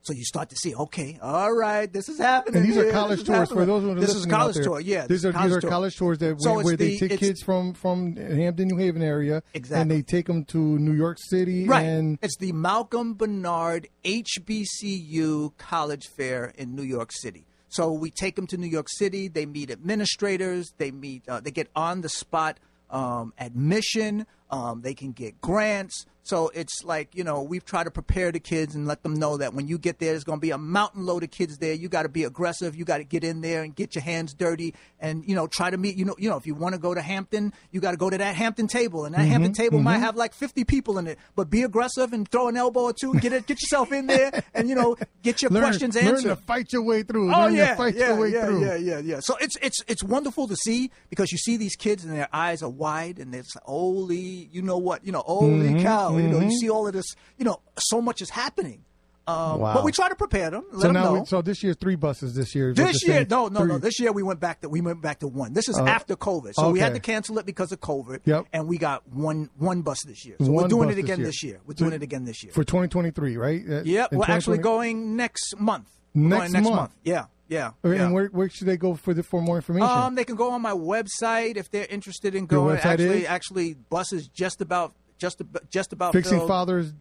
So 0.02 0.14
you 0.14 0.24
start 0.26 0.50
to 0.50 0.56
see, 0.56 0.74
okay, 0.74 1.20
all 1.22 1.54
right, 1.54 1.92
this 1.92 2.10
is 2.10 2.18
happening. 2.18 2.62
and 2.62 2.66
these 2.68 2.78
are 2.78 2.92
college 2.92 3.20
this 3.20 3.30
is 3.30 3.36
tours 3.36 3.52
for 3.52 3.64
those 3.66 3.84
who 3.84 3.92
are 3.92 3.96
This 3.96 4.10
is 4.10 4.16
listening 4.16 4.34
out 4.34 4.40
college 4.40 4.56
there. 4.56 4.64
tour, 4.64 4.80
yeah. 4.80 5.02
These 5.06 5.22
this 5.22 5.26
are 5.26 5.38
is 5.38 5.44
these 5.44 5.56
are 5.58 5.62
tour. 5.62 5.70
college 5.70 5.96
tours 5.98 6.18
that 6.18 6.42
So 6.42 6.54
where, 6.56 6.64
where 6.66 6.78
they 6.78 6.98
take 6.98 7.20
kids 7.20 7.44
from 7.44 7.74
from 7.76 8.16
Hamden, 8.16 8.70
New 8.70 8.78
Haven 8.78 9.04
area, 9.04 9.44
Exactly. 9.54 9.82
and 9.82 9.92
they 9.92 10.02
take 10.02 10.26
them 10.26 10.46
to 10.46 10.58
New 10.58 10.94
York 10.94 11.18
City, 11.20 11.68
Right. 11.68 11.86
and 11.86 12.18
it's 12.24 12.38
the 12.38 12.52
Malcolm 12.54 13.14
Bernard 13.14 13.88
HBCU 14.04 15.54
College 15.58 16.08
Fair 16.08 16.54
in 16.58 16.76
New 16.76 16.84
York 16.84 17.12
City. 17.12 17.46
So 17.70 17.92
we 17.92 18.10
take 18.10 18.36
them 18.36 18.48
to 18.48 18.58
New 18.58 18.68
York 18.68 18.88
City. 18.90 19.28
They 19.28 19.46
meet 19.46 19.70
administrators. 19.70 20.74
They 20.78 20.92
meet. 20.92 21.28
Uh, 21.28 21.40
they 21.42 21.52
get 21.52 21.68
on 21.76 22.02
the 22.02 22.10
spot 22.10 22.58
um, 22.90 23.34
admission. 23.38 24.26
Um, 24.50 24.82
they 24.82 24.94
can 24.94 25.12
get 25.12 25.42
grants. 25.42 26.06
So 26.26 26.50
it's 26.56 26.84
like 26.84 27.14
you 27.14 27.24
know 27.24 27.44
we've 27.44 27.64
tried 27.64 27.84
to 27.84 27.92
prepare 27.92 28.32
the 28.32 28.40
kids 28.40 28.74
and 28.74 28.88
let 28.88 29.04
them 29.04 29.14
know 29.14 29.38
that 29.38 29.54
when 29.54 29.68
you 29.68 29.78
get 29.78 30.00
there, 30.00 30.12
there's 30.12 30.24
going 30.24 30.40
to 30.40 30.42
be 30.42 30.50
a 30.50 30.58
mountain 30.58 31.06
load 31.06 31.24
of 31.24 31.30
kids 31.30 31.60
there. 31.60 31.74
You 31.74 31.88
got 31.88 32.04
to 32.04 32.10
be 32.10 32.24
aggressive. 32.24 32.76
You 32.76 32.84
got 32.84 32.98
to 32.98 33.04
get 33.04 33.24
in 33.24 33.42
there 33.42 33.62
and 33.62 33.76
get 33.76 33.94
your 33.94 34.04
hands 34.04 34.34
dirty 34.34 34.74
and 35.00 35.24
you 35.28 35.36
know 35.36 35.46
try 35.48 35.70
to 35.70 35.78
meet. 35.78 35.96
You 35.96 36.06
know 36.06 36.16
you 36.18 36.30
know 36.30 36.38
if 36.38 36.48
you 36.48 36.56
want 36.56 36.74
to 36.74 36.80
go 36.82 36.96
to 36.96 37.02
Hampton, 37.02 37.54
you 37.72 37.80
got 37.80 37.92
to 37.92 37.98
go 37.98 38.10
to 38.10 38.18
that 38.18 38.36
Hampton 38.36 38.68
table, 38.68 39.06
and 39.06 39.14
that 39.14 39.22
Hampton 39.22 39.54
table 39.54 39.80
might 39.80 40.00
have 40.00 40.16
like 40.16 40.34
50 40.34 40.64
people 40.64 40.98
in 40.98 41.06
it. 41.08 41.20
But 41.36 41.50
be 41.50 41.62
aggressive 41.62 42.12
and 42.12 42.28
throw 42.28 42.48
an 42.48 42.58
elbow 42.58 42.82
or 42.82 42.94
two. 42.94 43.14
Get 43.20 43.32
it, 43.32 43.46
get 43.46 43.62
yourself 43.62 43.92
in 43.92 44.08
there, 44.08 44.44
and 44.56 44.68
you 44.68 44.74
know 44.76 44.96
get 45.22 45.44
your 45.44 45.52
learn, 45.56 45.64
questions 45.64 45.96
learn 45.96 46.08
answered. 46.16 46.30
to 46.30 46.36
fight 46.36 46.74
your 46.74 46.82
way 46.82 47.04
through. 47.04 47.32
Oh 47.34 47.42
learn 47.42 47.56
yeah, 47.56 47.76
fight 47.76 47.96
yeah, 47.96 48.08
your 48.08 48.20
way 48.22 48.30
yeah, 48.32 48.46
through. 48.46 48.66
yeah, 48.66 48.76
yeah, 48.76 49.00
yeah. 49.00 49.20
So 49.20 49.36
it's 49.40 49.58
it's 49.62 49.78
it's 49.88 50.04
wonderful 50.04 50.48
to 50.48 50.56
see 50.56 50.90
because 51.12 51.32
you 51.32 51.38
see 51.38 51.58
these 51.58 51.76
kids 51.76 52.04
and 52.04 52.12
their 52.14 52.30
eyes 52.34 52.64
are 52.64 52.70
wide 52.70 53.20
and 53.20 53.34
it's 53.36 53.54
holy, 53.64 54.50
you 54.52 54.64
know 54.64 54.78
what, 54.80 55.06
you 55.06 55.12
know, 55.12 55.22
holy 55.26 55.66
Mm-hmm, 55.76 55.82
cow, 55.84 56.15
you 56.24 56.28
know, 56.30 56.40
you 56.40 56.52
see 56.52 56.70
all 56.70 56.88
of 56.88 56.94
this, 56.94 57.16
you 57.38 57.46
know, 57.46 57.62
so 57.80 58.02
much 58.02 58.22
is 58.22 58.30
happening. 58.30 58.84
Um, 59.28 59.60
Wow. 59.60 59.74
But 59.74 59.84
we 59.84 59.92
try 59.92 60.08
to 60.08 60.16
prepare 60.16 60.52
them, 60.52 60.66
let 60.72 60.82
So 60.82 60.88
them 60.88 60.94
now, 60.94 61.14
we, 61.20 61.26
so 61.26 61.42
this 61.42 61.64
year's 61.64 61.78
three 61.78 61.96
buses. 61.96 62.36
This 62.36 62.54
year, 62.54 62.74
this 62.74 63.08
year, 63.08 63.26
no, 63.28 63.48
no, 63.48 63.64
no. 63.66 63.80
This 63.80 64.00
year 64.00 64.12
we 64.12 64.22
went 64.22 64.40
back 64.40 64.62
to 64.62 64.70
we 64.70 64.82
went 64.82 65.02
back 65.02 65.20
to 65.22 65.28
one. 65.28 65.54
This 65.54 65.68
is 65.68 65.80
after 65.80 66.16
COVID, 66.16 66.54
so 66.54 66.70
we 66.70 66.80
had 66.80 66.94
to 66.94 67.00
cancel 67.00 67.40
it 67.40 67.46
because 67.46 67.72
of 67.72 67.80
COVID. 67.80 68.20
Yep. 68.26 68.46
And 68.54 68.68
we 68.68 68.78
got 68.78 69.08
one 69.08 69.50
one 69.58 69.82
bus 69.82 70.04
this 70.04 70.26
year. 70.26 70.36
So 70.40 70.52
we're 70.52 70.68
doing 70.68 70.90
it 70.92 71.00
again 71.00 71.18
year. 71.20 71.26
this 71.28 71.44
year. 71.44 71.60
We're 71.66 71.74
So- 71.74 71.86
doing 71.86 71.94
it 71.94 72.04
again 72.04 72.26
this 72.26 72.44
year. 72.44 72.54
for 72.54 72.64
2023, 72.64 73.38
right? 73.38 73.64
Uh, 73.68 73.82
Yep. 73.84 74.12
We're 74.12 74.26
actually 74.28 74.60
going 74.60 75.16
next 75.16 75.60
month. 75.60 75.90
Next 76.14 76.54
next 76.54 76.70
month? 76.70 76.96
Yeah. 77.04 77.26
Yeah. 77.48 77.72
Okay, 77.84 77.98
yeah. 77.98 78.06
And 78.06 78.14
where, 78.14 78.28
where 78.28 78.50
should 78.50 78.68
they 78.68 78.78
go 78.78 78.96
for 78.96 79.14
the, 79.14 79.22
for 79.22 79.42
more 79.42 79.58
information? 79.58 79.88
Um, 79.90 80.16
they 80.16 80.24
can 80.24 80.36
go 80.36 80.52
on 80.52 80.62
my 80.62 80.72
website 80.72 81.58
if 81.58 81.70
they're 81.70 81.86
interested 81.86 82.34
in 82.36 82.46
going. 82.48 82.78
actually, 82.78 83.22
is? 83.24 83.28
actually, 83.28 83.74
buses 83.74 84.28
just 84.28 84.62
about 84.62 84.94
just 85.18 85.42
about 85.42 85.70
just 85.70 85.94
about 85.94 86.14
Fixing 86.14 86.40
filled. 86.40 86.48
Fathers. 86.48 86.94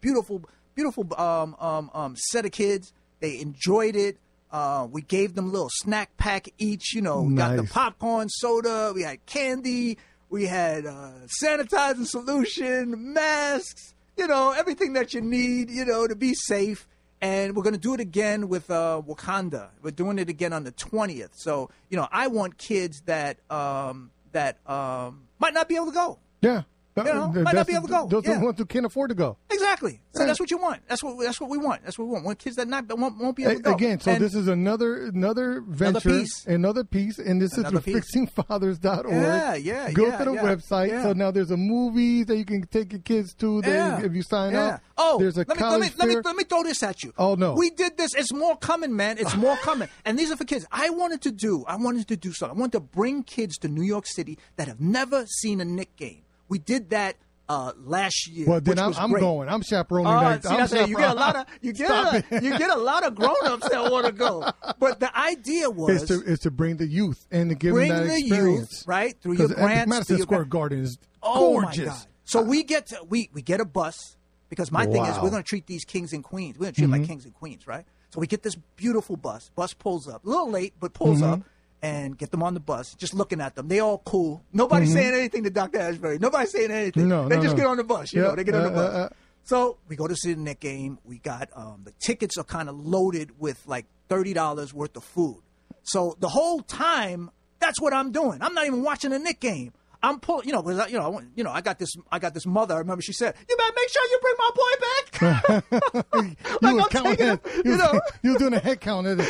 beautiful, 0.00 0.42
beautiful, 0.78 1.04
um, 1.20 1.56
um, 1.58 1.90
um, 1.92 2.14
set 2.16 2.44
of 2.44 2.52
kids. 2.52 2.92
They 3.18 3.40
enjoyed 3.40 3.96
it. 3.96 4.16
Uh, 4.52 4.86
we 4.88 5.02
gave 5.02 5.34
them 5.34 5.46
a 5.46 5.50
little 5.50 5.70
snack 5.72 6.16
pack 6.16 6.48
each. 6.56 6.94
You 6.94 7.02
know, 7.02 7.22
we 7.22 7.34
got 7.34 7.56
the 7.56 7.64
popcorn, 7.64 8.28
soda. 8.28 8.92
We 8.94 9.02
had 9.02 9.26
candy. 9.26 9.98
We 10.30 10.46
had 10.46 10.86
uh, 10.86 11.10
sanitizing 11.42 12.06
solution, 12.06 13.12
masks. 13.12 13.94
You 14.16 14.28
know, 14.28 14.52
everything 14.52 14.92
that 14.92 15.14
you 15.14 15.20
need. 15.20 15.68
You 15.68 15.84
know, 15.84 16.06
to 16.06 16.14
be 16.14 16.32
safe. 16.32 16.86
And 17.20 17.56
we're 17.56 17.64
going 17.64 17.74
to 17.74 17.80
do 17.80 17.94
it 17.94 18.00
again 18.00 18.48
with 18.48 18.70
uh, 18.70 19.02
Wakanda. 19.04 19.70
We're 19.82 19.90
doing 19.90 20.20
it 20.20 20.28
again 20.28 20.52
on 20.52 20.62
the 20.62 20.70
twentieth. 20.70 21.32
So 21.34 21.70
you 21.90 21.96
know, 21.96 22.06
I 22.12 22.28
want 22.28 22.56
kids 22.56 23.02
that 23.06 23.38
um, 23.50 24.12
that 24.30 24.58
um, 24.64 25.24
might 25.40 25.54
not 25.54 25.68
be 25.68 25.74
able 25.74 25.86
to 25.86 25.92
go. 25.92 26.18
Yeah. 26.40 26.62
You 27.06 27.14
know, 27.14 27.24
Uh, 27.36 27.42
might 27.42 27.54
not 27.54 27.66
be 27.66 27.74
able 27.74 27.88
to 27.88 27.92
go. 27.92 28.06
Those 28.08 28.26
are 28.26 28.30
Yeah. 28.30 28.38
the 28.38 28.44
ones 28.44 28.58
who 28.58 28.64
can't 28.66 28.86
afford 28.86 29.08
to 29.10 29.14
go. 29.14 29.36
Exactly. 29.50 30.00
So 30.14 30.26
that's 30.26 30.40
what 30.40 30.50
you 30.50 30.58
want. 30.58 30.82
That's 30.88 31.02
what 31.02 31.18
that's 31.24 31.40
what 31.40 31.48
we 31.50 31.58
want. 31.58 31.84
That's 31.84 31.98
what 31.98 32.06
we 32.06 32.12
want. 32.12 32.24
Want 32.24 32.38
kids 32.38 32.56
that 32.56 32.66
not 32.68 32.86
won't, 32.98 33.18
won't 33.18 33.36
be 33.36 33.44
able 33.44 33.56
to 33.56 33.62
go. 33.62 33.74
Again, 33.74 34.00
so 34.00 34.10
And- 34.12 34.20
this 34.24 34.34
is 34.34 34.48
another 34.48 35.06
another 35.06 35.62
venture, 35.68 36.00
piece. 36.08 36.44
another 36.46 36.82
piece, 36.84 37.18
and 37.18 37.40
this 37.40 37.52
Another 37.56 37.78
is 37.78 37.84
piece. 37.84 38.12
the 38.12 38.26
fixingfathers.org. 38.26 39.10
Yeah, 39.12 39.54
yeah, 39.54 39.90
Go 39.92 40.06
yeah, 40.06 40.18
to 40.18 40.24
the 40.24 40.32
yeah, 40.34 40.42
website. 40.42 41.02
So 41.02 41.12
now 41.12 41.30
there's 41.30 41.50
a 41.50 41.56
movie 41.56 42.24
that 42.24 42.36
you 42.36 42.44
can 42.44 42.62
take 42.66 42.92
your 42.92 43.00
kids 43.02 43.34
to. 43.34 43.60
That 43.62 44.04
if 44.04 44.14
you 44.14 44.22
sign 44.22 44.52
yeah. 44.52 44.64
up. 44.64 44.80
Oh, 44.96 45.18
there's 45.18 45.36
a 45.36 45.40
let 45.40 45.48
me, 45.48 45.54
let 45.54 45.58
college 45.60 45.90
me, 45.90 45.96
let 45.98 46.08
me 46.08 46.16
let 46.24 46.36
me 46.36 46.44
throw 46.44 46.62
this 46.64 46.82
at 46.82 47.02
you. 47.04 47.12
Oh, 47.18 47.34
no. 47.34 47.54
we 47.54 47.70
did 47.70 47.96
this. 47.96 48.14
It's 48.14 48.32
more 48.32 48.56
coming, 48.56 48.96
man. 48.96 49.18
It's 49.18 49.36
more 49.36 49.56
coming. 49.58 49.88
And 50.04 50.18
these 50.18 50.30
are 50.32 50.36
for 50.36 50.44
kids. 50.44 50.66
I 50.72 50.90
wanted 50.90 51.22
to 51.22 51.30
do. 51.30 51.64
I 51.68 51.76
wanted 51.76 52.08
to 52.08 52.16
do 52.16 52.32
something. 52.32 52.56
I 52.56 52.60
wanted 52.60 52.72
to 52.72 52.80
bring 52.80 53.22
kids 53.22 53.56
to 53.58 53.68
New 53.68 53.82
York 53.82 54.06
City 54.06 54.38
that 54.56 54.66
have 54.68 54.80
never 54.80 55.26
seen 55.26 55.60
a 55.60 55.64
Knick 55.64 55.94
game. 55.96 56.22
We 56.48 56.58
did 56.58 56.90
that 56.90 57.16
uh, 57.48 57.72
last 57.82 58.28
year. 58.28 58.46
well, 58.46 58.60
then 58.60 58.78
I'm, 58.78 58.92
I'm 58.98 59.10
going. 59.12 59.48
I'm 59.48 59.62
chaperoning 59.62 60.06
Uh, 60.12 60.36
that. 60.38 60.42
see, 60.42 60.48
I'm 60.50 60.56
that's. 60.66 60.72
You 60.88 60.96
get 60.96 61.10
a 61.10 61.14
lot 61.14 61.36
of 61.36 61.46
you 61.62 61.72
get 61.72 61.90
a, 61.90 62.24
you 62.42 62.58
get 62.58 62.70
a 62.70 62.76
lot 62.78 63.04
of 63.04 63.14
grown 63.14 63.34
ups 63.44 63.68
that 63.70 63.90
want 63.90 64.04
to 64.06 64.12
go. 64.12 64.50
But 64.78 65.00
the 65.00 65.16
idea 65.18 65.70
was 65.70 66.02
Is 66.02 66.08
to, 66.08 66.22
is 66.30 66.38
to 66.40 66.50
bring 66.50 66.76
the 66.76 66.86
youth 66.86 67.26
and 67.30 67.48
to 67.50 67.56
give 67.56 67.72
bring 67.72 67.88
them 67.90 68.06
that 68.06 68.12
the 68.12 68.18
experience. 68.18 68.72
youth 68.72 68.84
right 68.86 69.16
through 69.20 69.34
your 69.34 69.48
grants. 69.48 69.88
Madison 69.88 70.16
your 70.18 70.22
Square 70.24 70.40
gra- 70.40 70.48
Garden 70.48 70.80
is 70.84 70.98
Oh 71.22 71.52
gorgeous. 71.60 71.78
my 71.78 71.84
god! 71.94 72.06
So 72.24 72.42
we 72.42 72.62
get 72.64 72.86
to 72.88 72.98
we 73.08 73.30
we 73.32 73.40
get 73.42 73.60
a 73.60 73.64
bus 73.64 74.16
because 74.50 74.70
my 74.70 74.84
thing 74.86 75.04
is 75.06 75.16
we're 75.20 75.30
going 75.30 75.42
to 75.42 75.48
treat 75.48 75.66
these 75.66 75.84
kings 75.84 76.12
and 76.12 76.22
queens. 76.22 76.58
We're 76.58 76.64
going 76.66 76.74
to 76.74 76.80
treat 76.80 76.84
them 76.86 76.92
Mm-hmm. 76.92 77.00
like 77.02 77.08
kings 77.08 77.24
and 77.24 77.34
queens, 77.34 77.66
right? 77.66 77.84
So 78.10 78.20
we 78.20 78.26
get 78.26 78.42
this 78.42 78.56
beautiful 78.76 79.16
bus. 79.16 79.50
Bus 79.56 79.72
pulls 79.74 80.06
up 80.08 80.24
a 80.24 80.28
little 80.28 80.50
late, 80.50 80.74
but 80.78 80.92
pulls 80.92 81.20
Mm-hmm. 81.22 81.32
up. 81.32 81.40
And 81.80 82.18
get 82.18 82.32
them 82.32 82.42
on 82.42 82.54
the 82.54 82.60
bus. 82.60 82.94
Just 82.94 83.14
looking 83.14 83.40
at 83.40 83.54
them, 83.54 83.68
they 83.68 83.78
all 83.78 83.98
cool. 83.98 84.42
Nobody's 84.52 84.92
saying 84.92 85.14
anything 85.14 85.44
to 85.44 85.50
Dr. 85.50 85.78
Asbury. 85.78 86.18
Nobody's 86.18 86.50
saying 86.50 86.72
anything. 86.72 87.02
Mm-hmm. 87.04 87.08
No, 87.08 87.28
they 87.28 87.36
no, 87.36 87.42
just 87.42 87.54
no. 87.56 87.62
get 87.62 87.66
on 87.68 87.76
the 87.76 87.84
bus. 87.84 88.12
You 88.12 88.22
Yeah, 88.22 88.28
know, 88.30 88.34
they 88.34 88.42
get 88.42 88.54
on 88.56 88.62
the 88.64 88.68
uh, 88.70 88.74
bus. 88.74 88.94
uh, 88.94 88.98
uh. 88.98 89.08
So 89.44 89.78
we 89.86 89.94
go 89.94 90.08
to 90.08 90.16
see 90.16 90.34
the 90.34 90.40
Knick 90.40 90.58
game. 90.58 90.98
We 91.04 91.18
got 91.18 91.50
um, 91.54 91.82
the 91.84 91.92
tickets 92.00 92.36
are 92.36 92.42
kind 92.44 92.68
of 92.68 92.76
loaded 92.84 93.38
with 93.38 93.62
like 93.66 93.86
thirty 94.08 94.32
dollars 94.34 94.74
worth 94.74 94.96
of 94.96 95.04
food. 95.04 95.38
So 95.84 96.16
the 96.18 96.28
whole 96.28 96.60
time, 96.62 97.30
that's 97.60 97.80
what 97.80 97.94
I'm 97.94 98.10
doing. 98.10 98.42
I'm 98.42 98.54
not 98.54 98.66
even 98.66 98.82
watching 98.82 99.10
the 99.10 99.18
Knick 99.20 99.38
game. 99.38 99.72
I'm 100.02 100.20
pulling, 100.20 100.46
you 100.46 100.52
know, 100.52 100.62
'cause 100.62 100.78
I, 100.78 100.86
you 100.86 100.98
know, 100.98 101.18
I, 101.18 101.22
you 101.34 101.42
know, 101.42 101.50
I 101.50 101.60
got 101.60 101.78
this, 101.78 101.90
I 102.12 102.18
got 102.20 102.32
this 102.34 102.46
mother. 102.46 102.74
I 102.74 102.78
remember 102.78 103.02
she 103.02 103.12
said, 103.12 103.34
"You 103.48 103.56
better 103.56 103.72
make 103.74 103.88
sure 103.90 104.04
you 104.10 104.20
bring 104.22 104.34
my 104.38 104.50
boy 104.54 104.72
back." 104.86 106.12
you 106.14 106.36
Like, 106.62 106.74
were 106.74 106.80
I'm 106.82 106.88
counting. 106.88 107.16
taking 107.16 107.26
it. 107.32 107.40
it, 107.44 107.64
You, 107.66 107.76
know. 107.76 108.00
you 108.22 108.32
were 108.34 108.38
doing 108.38 108.54
a 108.54 108.58
head 108.60 108.80
count. 108.80 109.06
Three. 109.06 109.26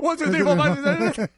One, 0.00 0.16
two, 0.18 0.26
three, 0.26 0.40
four, 0.42 0.56
five, 0.56 1.14
six, 1.14 1.28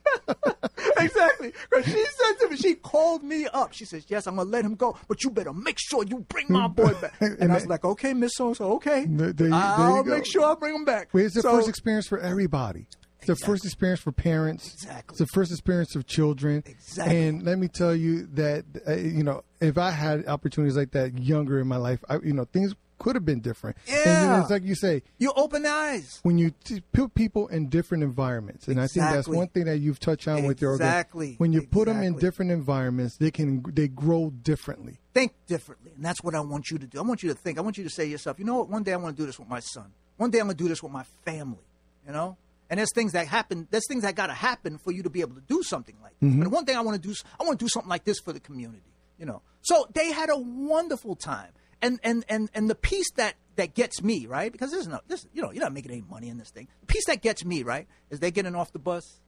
exactly. 0.98 1.52
she 1.84 1.90
said 2.04 2.32
to 2.40 2.48
me, 2.50 2.56
she 2.56 2.74
called 2.74 3.22
me 3.22 3.46
up. 3.46 3.72
She 3.72 3.84
says, 3.84 4.04
"Yes, 4.08 4.26
I'm 4.26 4.36
gonna 4.36 4.48
let 4.50 4.64
him 4.64 4.74
go, 4.74 4.96
but 5.08 5.22
you 5.24 5.30
better 5.30 5.52
make 5.52 5.76
sure 5.78 6.04
you 6.04 6.20
bring 6.28 6.46
my 6.48 6.68
boy 6.68 6.92
back." 6.94 7.14
And 7.20 7.50
I 7.52 7.54
was 7.54 7.66
like, 7.66 7.84
"Okay, 7.84 8.12
Miss 8.14 8.32
So 8.34 8.54
so, 8.54 8.72
okay, 8.74 9.04
There- 9.08 9.32
there 9.32 9.48
there 9.48 9.54
I'll 9.54 10.02
go. 10.02 10.10
make 10.16 10.26
sure 10.26 10.44
I 10.44 10.54
bring 10.54 10.74
him 10.74 10.84
back." 10.84 11.08
Well, 11.12 11.24
it's 11.24 11.34
the 11.34 11.42
So- 11.42 11.52
first 11.56 11.68
experience 11.68 12.06
for 12.06 12.18
everybody. 12.18 12.86
It's 13.18 13.26
the 13.26 13.46
first 13.46 13.64
experience 13.64 14.00
for 14.00 14.12
parents. 14.12 14.72
Exactly. 14.74 15.12
It's 15.14 15.18
the 15.18 15.26
first 15.34 15.50
experience 15.50 15.94
of 15.96 16.06
children. 16.06 16.62
Exactly. 16.66 17.26
And 17.28 17.42
let 17.42 17.58
me 17.58 17.68
tell 17.68 17.94
you 17.94 18.26
that 18.34 18.64
uh, 18.86 18.94
you 18.94 19.22
know 19.24 19.42
if 19.60 19.76
I 19.78 19.90
had 19.90 20.26
opportunities 20.26 20.76
like 20.76 20.92
that 20.92 21.18
younger 21.18 21.58
in 21.60 21.66
my 21.66 21.76
life, 21.76 22.02
I, 22.08 22.18
you 22.22 22.32
know 22.32 22.44
things 22.44 22.74
could 23.00 23.14
have 23.14 23.24
been 23.24 23.38
different. 23.40 23.76
And 23.88 23.96
Yeah. 24.04 24.40
it's 24.40 24.50
like 24.50 24.64
you 24.64 24.74
say 24.74 25.02
You 25.18 25.32
open 25.36 25.64
eyes. 25.66 26.18
when 26.24 26.36
you 26.36 26.50
t- 26.64 26.82
put 26.92 27.14
people 27.14 27.46
in 27.46 27.68
different 27.68 28.02
environments, 28.02 28.66
and 28.66 28.80
I 28.80 28.88
think 28.88 29.04
that's 29.06 29.28
one 29.28 29.46
thing 29.48 29.66
that 29.66 29.78
you've 29.78 30.00
touched 30.00 30.26
on 30.26 30.42
with 30.44 30.60
your 30.60 30.72
Exactly. 30.74 31.34
When 31.38 31.52
you 31.52 31.62
put 31.66 31.86
them 31.86 32.02
in 32.02 32.18
different 32.18 32.50
environments, 32.50 33.16
they 33.16 33.30
can 33.30 33.62
they 33.72 33.86
grow 33.88 34.30
differently. 34.30 34.98
Think 35.14 35.32
differently, 35.46 35.92
and 35.94 36.04
that's 36.04 36.22
what 36.24 36.34
I 36.34 36.40
want 36.40 36.70
you 36.70 36.78
to 36.78 36.86
do. 36.86 36.98
I 36.98 37.02
want 37.02 37.22
you 37.22 37.28
to 37.30 37.34
think. 37.36 37.58
I 37.58 37.60
want 37.62 37.78
you 37.78 37.84
to 37.84 37.90
say 37.90 38.04
to 38.04 38.10
yourself, 38.10 38.38
you 38.38 38.44
know 38.44 38.56
what? 38.58 38.68
One 38.68 38.82
day 38.84 38.92
I 38.92 38.96
want 38.96 39.16
to 39.16 39.22
do 39.22 39.26
this 39.26 39.38
with 39.38 39.48
my 39.48 39.60
son. 39.60 39.92
One 40.16 40.30
day 40.30 40.38
I'm 40.40 40.46
going 40.46 40.56
to 40.56 40.62
do 40.64 40.68
this 40.68 40.82
with 40.82 40.92
my 40.92 41.04
family. 41.24 41.64
You 42.06 42.12
know. 42.12 42.36
And 42.70 42.78
there's 42.78 42.92
things 42.94 43.12
that 43.12 43.26
happen. 43.26 43.66
There's 43.70 43.86
things 43.88 44.02
that 44.02 44.14
got 44.14 44.26
to 44.26 44.34
happen 44.34 44.78
for 44.78 44.92
you 44.92 45.02
to 45.02 45.10
be 45.10 45.20
able 45.20 45.34
to 45.36 45.40
do 45.40 45.62
something 45.62 45.96
like 46.02 46.12
this. 46.20 46.30
Mm-hmm. 46.30 46.42
But 46.42 46.52
one 46.52 46.64
thing 46.64 46.76
I 46.76 46.80
want 46.80 47.00
to 47.00 47.08
do, 47.08 47.14
I 47.40 47.44
want 47.44 47.58
to 47.58 47.64
do 47.64 47.68
something 47.68 47.88
like 47.88 48.04
this 48.04 48.18
for 48.20 48.32
the 48.32 48.40
community. 48.40 48.82
You 49.18 49.26
know. 49.26 49.42
So 49.62 49.86
they 49.94 50.12
had 50.12 50.30
a 50.30 50.36
wonderful 50.36 51.16
time, 51.16 51.50
and 51.82 51.98
and 52.02 52.24
and 52.28 52.50
and 52.54 52.70
the 52.70 52.74
piece 52.74 53.10
that 53.16 53.34
that 53.56 53.74
gets 53.74 54.02
me 54.02 54.26
right 54.26 54.52
because 54.52 54.70
there's 54.70 54.86
no 54.86 55.00
this 55.08 55.26
you 55.34 55.42
know 55.42 55.50
you're 55.50 55.62
not 55.62 55.72
making 55.72 55.90
any 55.90 56.04
money 56.08 56.28
in 56.28 56.38
this 56.38 56.50
thing. 56.50 56.68
The 56.80 56.86
piece 56.86 57.06
that 57.06 57.22
gets 57.22 57.44
me 57.44 57.62
right 57.62 57.88
is 58.10 58.20
they 58.20 58.30
getting 58.30 58.54
off 58.54 58.72
the 58.72 58.78
bus. 58.78 59.20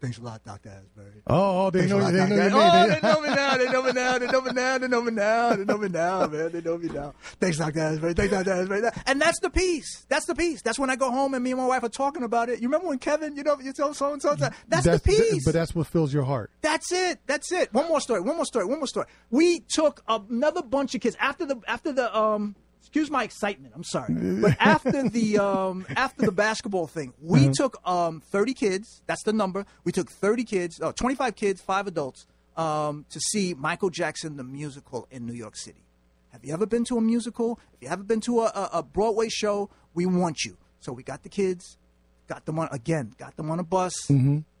Thanks 0.00 0.16
a 0.16 0.22
lot, 0.22 0.42
Doctor 0.44 0.70
Asbury. 0.70 1.22
Oh, 1.26 1.68
they 1.70 1.86
know 1.86 1.98
lot, 1.98 2.12
they 2.12 2.26
know 2.26 2.28
Dr. 2.28 2.48
your 2.48 2.50
Oh, 2.54 2.88
they 2.88 3.00
know 3.00 3.20
me 3.20 3.28
now. 3.28 3.56
They 3.58 3.68
know 3.68 3.82
me 3.82 3.92
now. 3.92 4.18
They 4.18 4.26
know 4.26 4.40
me 4.40 4.52
now. 4.52 4.78
They 4.78 4.88
know 4.88 5.02
me 5.02 5.10
now. 5.12 5.56
They 5.56 5.64
know 5.64 5.76
me 5.78 5.88
now, 5.88 6.26
man. 6.26 6.52
They 6.52 6.60
know 6.62 6.78
me 6.78 6.88
now. 6.88 7.14
Thanks, 7.38 7.58
Dr. 7.58 7.80
Asbury. 7.80 8.14
Thanks, 8.14 8.32
Dr. 8.32 8.50
Asbury. 8.50 8.82
And 9.06 9.20
that's 9.20 9.38
the 9.40 9.50
piece. 9.50 10.06
That's 10.08 10.24
the 10.24 10.34
piece. 10.34 10.62
That's 10.62 10.78
when 10.78 10.88
I 10.88 10.96
go 10.96 11.10
home 11.10 11.34
and 11.34 11.44
me 11.44 11.50
and 11.50 11.60
my 11.60 11.66
wife 11.66 11.82
are 11.82 11.90
talking 11.90 12.22
about 12.22 12.48
it. 12.48 12.60
You 12.60 12.68
remember 12.68 12.88
when 12.88 12.98
Kevin, 12.98 13.36
you 13.36 13.42
know, 13.42 13.58
you 13.60 13.74
tell 13.74 13.92
so 13.92 14.14
and 14.14 14.22
so. 14.22 14.34
That's, 14.68 14.86
the 14.86 15.00
piece. 15.04 15.44
but 15.44 15.52
that's 15.52 15.74
what 15.74 15.86
fills 15.86 16.14
your 16.14 16.24
heart. 16.24 16.50
That's 16.62 16.90
it. 16.92 17.18
That's 17.26 17.52
it. 17.52 17.72
One 17.74 17.86
more 17.86 18.00
story. 18.00 18.22
One 18.22 18.36
more 18.36 18.46
story. 18.46 18.64
One 18.64 18.78
more 18.78 18.86
story. 18.86 19.06
We 19.30 19.60
took 19.68 20.02
another 20.08 20.62
bunch 20.62 20.94
of 20.94 21.02
kids 21.02 21.16
after 21.20 21.44
the 21.44 21.60
after 21.66 21.92
the 21.92 22.16
um. 22.16 22.56
Excuse 22.90 23.08
my 23.08 23.22
excitement. 23.22 23.72
I'm 23.76 23.84
sorry, 23.84 24.14
but 24.14 24.56
after 24.58 25.08
the 25.08 25.38
um 25.46 25.86
after 25.90 26.26
the 26.26 26.32
basketball 26.32 26.88
thing, 26.88 27.14
we 27.22 27.48
took 27.48 27.80
um 27.88 28.20
30 28.20 28.52
kids. 28.52 29.02
That's 29.06 29.22
the 29.22 29.32
number. 29.32 29.64
We 29.84 29.92
took 29.92 30.10
30 30.10 30.42
kids, 30.42 30.80
uh, 30.80 30.90
25 30.92 31.36
kids, 31.36 31.60
five 31.60 31.86
adults, 31.86 32.26
um 32.56 33.06
to 33.10 33.20
see 33.20 33.54
Michael 33.54 33.90
Jackson 33.90 34.36
the 34.36 34.42
musical 34.42 35.06
in 35.12 35.24
New 35.24 35.34
York 35.34 35.56
City. 35.56 35.84
Have 36.30 36.44
you 36.44 36.52
ever 36.52 36.66
been 36.66 36.82
to 36.86 36.96
a 36.98 37.00
musical? 37.00 37.60
If 37.74 37.82
you 37.82 37.88
haven't 37.88 38.08
been 38.08 38.20
to 38.22 38.40
a, 38.40 38.70
a, 38.72 38.82
Broadway 38.82 39.28
show, 39.28 39.70
we 39.94 40.06
want 40.06 40.44
you. 40.44 40.56
So 40.80 40.92
we 40.92 41.02
got 41.04 41.22
the 41.22 41.28
kids, 41.28 41.76
got 42.26 42.44
them 42.44 42.58
on 42.58 42.68
again, 42.72 43.12
got 43.18 43.36
them 43.36 43.52
on 43.52 43.60
a 43.60 43.64
bus, 43.64 43.94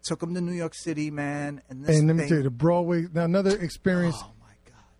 took 0.04 0.20
them 0.20 0.34
to 0.34 0.40
New 0.40 0.52
York 0.52 0.74
City, 0.74 1.10
man. 1.10 1.62
And 1.68 1.84
this 1.84 1.98
And 1.98 2.06
let 2.06 2.14
me 2.14 2.20
thing, 2.22 2.28
tell 2.28 2.38
you, 2.38 2.44
the 2.44 2.50
Broadway. 2.50 3.06
Now 3.12 3.24
another 3.24 3.56
experience 3.58 4.16
oh 4.20 4.32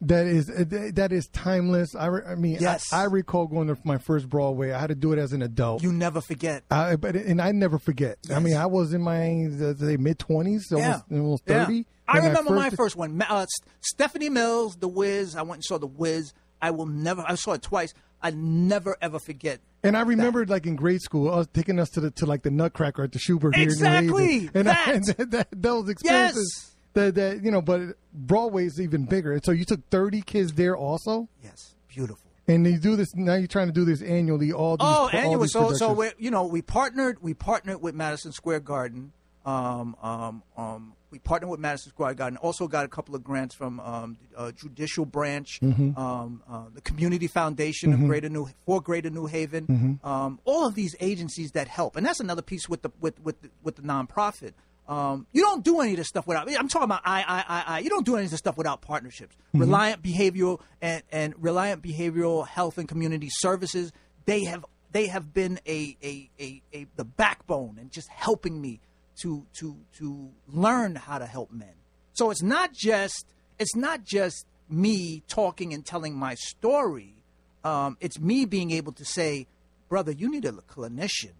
that 0.03 0.27
is 0.27 0.49
uh, 0.51 0.65
that 0.95 1.13
is 1.13 1.29
timeless. 1.29 1.95
I, 1.95 2.07
re- 2.07 2.23
I 2.27 2.35
mean, 2.35 2.57
Yes. 2.61 2.93
I, 2.93 3.03
I 3.03 3.05
recall 3.05 3.47
going 3.47 3.69
to 3.69 3.77
my 3.85 3.99
first 3.99 4.29
Broadway. 4.29 4.73
I 4.73 4.79
had 4.79 4.89
to 4.89 4.95
do 4.95 5.13
it 5.13 5.19
as 5.19 5.33
an 5.33 5.43
adult. 5.43 5.83
you 5.83 5.93
never 5.93 6.21
forget. 6.21 6.65
I, 6.71 6.97
but 6.97 7.17
and 7.17 7.41
I 7.41 7.53
never 7.53 7.79
forget. 7.79 8.19
I 8.35 8.39
mean, 8.41 8.57
I 8.57 8.67
was 8.67 8.93
in 8.95 9.03
my 9.03 9.31
uh, 9.45 9.75
mid 9.99 10.19
twenties, 10.19 10.73
almost 10.73 11.05
almost 11.11 11.43
Yeah. 11.47 11.65
thirty. 11.67 11.87
I 12.09 12.15
when 12.21 12.29
remember 12.31 12.55
my 12.55 12.71
first- 12.71 12.77
first 12.77 12.97
one. 12.97 13.23
Uh, 13.23 13.47
Stephanie 13.81 14.31
Mills, 14.31 14.77
The 14.77 14.89
Wiz. 14.89 15.37
I 15.37 15.43
went 15.43 15.59
and 15.59 15.65
saw 15.65 15.79
The 15.79 15.87
Wiz. 15.87 16.33
I 16.63 16.71
will 16.73 16.87
never. 16.87 17.23
I 17.27 17.35
saw 17.37 17.53
it 17.53 17.63
twice. 17.63 17.95
I 18.23 18.31
never 18.33 18.97
ever 19.01 19.19
forget. 19.19 19.61
And 19.83 19.97
I 19.97 20.03
remembered, 20.03 20.51
like 20.51 20.67
in 20.67 20.77
grade 20.77 21.01
school, 21.01 21.33
us 21.33 21.47
taking 21.55 21.79
us 21.79 21.89
to 21.91 22.01
the 22.01 22.11
to 22.13 22.27
like 22.27 22.43
the 22.43 22.51
Nutcracker 22.51 23.03
at 23.05 23.13
the 23.13 23.19
Shubert 23.19 23.55
here 23.55 23.63
in 23.63 23.69
New 23.69 23.73
Exactly, 23.73 24.33
Haven. 24.41 24.51
and, 24.55 24.69
I, 24.69 24.73
that. 24.75 24.89
and 24.95 25.05
that, 25.07 25.31
that, 25.31 25.49
those 25.53 25.89
experiences. 25.89 26.67
That, 26.95 27.15
that 27.15 27.43
you 27.45 27.51
know, 27.51 27.63
but 27.63 27.97
Broadway's 28.13 28.81
even 28.81 29.05
bigger. 29.05 29.33
And 29.33 29.45
so 29.45 29.53
you 29.53 29.65
took 29.65 29.89
thirty 29.91 30.23
kids 30.23 30.53
there 30.55 30.77
also, 30.77 31.29
Yes, 31.43 31.75
beautiful. 31.89 32.29
and 32.49 32.67
you 32.67 32.79
do 32.79 32.97
this 32.97 33.15
now. 33.15 33.35
You're 33.35 33.47
trying 33.47 33.69
to 33.69 33.73
do 33.73 33.85
this 33.85 34.03
annually. 34.03 34.53
All 34.53 34.77
these, 34.77 34.87
Oh, 34.89 35.09
all 35.13 35.39
these 35.39 35.53
so 35.53 35.73
so 35.75 35.93
we 35.93 36.11
you 36.19 36.31
know 36.33 36.47
we 36.47 36.63
partnered 36.63 37.23
we 37.23 37.33
partnered 37.35 37.81
with 37.81 37.95
Madison 37.95 38.33
Square 38.33 38.61
Garden. 38.61 39.13
Um, 39.47 39.97
um, 40.03 40.43
um, 40.57 40.93
we 41.11 41.19
partnered 41.19 41.51
with 41.51 41.61
Madison 41.61 41.91
Square 41.91 42.15
Garden. 42.15 42.37
Also 42.39 42.69
got 42.69 42.85
a 42.85 42.89
couple 42.89 43.15
of 43.15 43.25
grants 43.25 43.55
from 43.55 43.81
um, 43.81 44.19
uh, 44.37 44.53
Judicial 44.53 45.07
Branch, 45.07 45.49
Mm-hmm. 45.63 45.97
um, 45.99 46.43
uh, 46.49 46.65
the 46.75 46.81
Community 46.83 47.27
Foundation 47.27 47.93
of 47.95 48.01
Greater 48.01 48.29
New 48.29 48.49
for 48.67 48.81
Greater 48.83 49.11
New 49.11 49.27
Haven. 49.27 49.67
Mm-hmm. 49.67 50.07
Um, 50.07 50.41
all 50.45 50.67
of 50.67 50.75
these 50.75 50.95
agencies 51.01 51.53
that 51.53 51.69
help, 51.69 51.97
and 51.97 52.05
that's 52.05 52.21
another 52.21 52.43
piece 52.43 52.69
with 52.69 52.83
the 52.83 52.91
with 53.01 53.19
with 53.21 53.41
the, 53.43 53.51
with 53.63 53.77
the 53.77 53.83
nonprofit. 53.83 54.53
Um, 54.91 55.29
you 55.31 55.43
don't 55.43 55.63
do 55.63 55.81
any 55.81 55.93
of 55.93 55.99
this 55.99 56.09
stuff 56.09 56.27
without. 56.27 56.51
I'm 56.51 56.67
talking 56.67 56.87
about 56.87 57.03
I, 57.05 57.23
I, 57.23 57.45
I, 57.49 57.65
I. 57.67 57.79
You 57.79 57.89
don't 57.89 58.05
do 58.05 58.17
any 58.17 58.25
of 58.25 58.33
this 58.33 58.41
stuff 58.41 58.57
without 58.57 58.81
partnerships. 58.81 59.37
Mm-hmm. 59.37 59.61
Reliant 59.61 60.03
Behavioral 60.03 60.61
and, 60.83 61.05
and 61.13 61.35
Reliant 61.39 61.81
Behavioral 61.81 62.45
Health 62.45 62.77
and 62.77 62.89
Community 62.89 63.29
Services. 63.31 63.93
They 64.25 64.45
have 64.45 64.67
they 64.91 65.07
have 65.07 65.33
been 65.33 65.61
a, 65.65 65.97
a, 66.03 66.29
a, 66.41 66.63
a 66.73 66.87
the 66.97 67.05
backbone 67.05 67.79
and 67.81 67.93
just 67.93 68.09
helping 68.09 68.61
me 68.61 68.81
to 69.23 69.47
to 69.55 69.77
to 69.99 70.31
learn 70.49 70.97
how 70.97 71.19
to 71.19 71.27
help 71.27 71.53
men. 71.53 71.75
So 72.15 72.33
it's 72.33 72.43
not 72.43 72.73
just 72.73 73.27
it's 73.61 73.77
not 73.77 74.03
just 74.03 74.45
me 74.69 75.23
talking 75.29 75.73
and 75.73 75.87
telling 75.87 76.17
my 76.17 76.35
story. 76.35 77.15
Um, 77.63 77.97
it's 78.01 78.19
me 78.19 78.45
being 78.45 78.73
able 78.73 78.93
to 78.95 79.05
say, 79.05 79.47
brother, 79.89 80.11
you 80.11 80.29
need 80.29 80.45
a 80.45 80.53
clinician. 80.53 81.35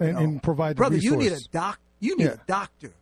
And, 0.00 0.18
and 0.18 0.42
provide 0.42 0.76
the 0.76 0.80
brother, 0.80 0.96
you 0.96 1.16
need 1.16 1.32
a 1.32 1.40
doc. 1.52 1.78
You 2.00 2.16
need 2.16 2.24
Yeah. 2.24 2.32
a 2.32 2.46
doctor. 2.46 2.92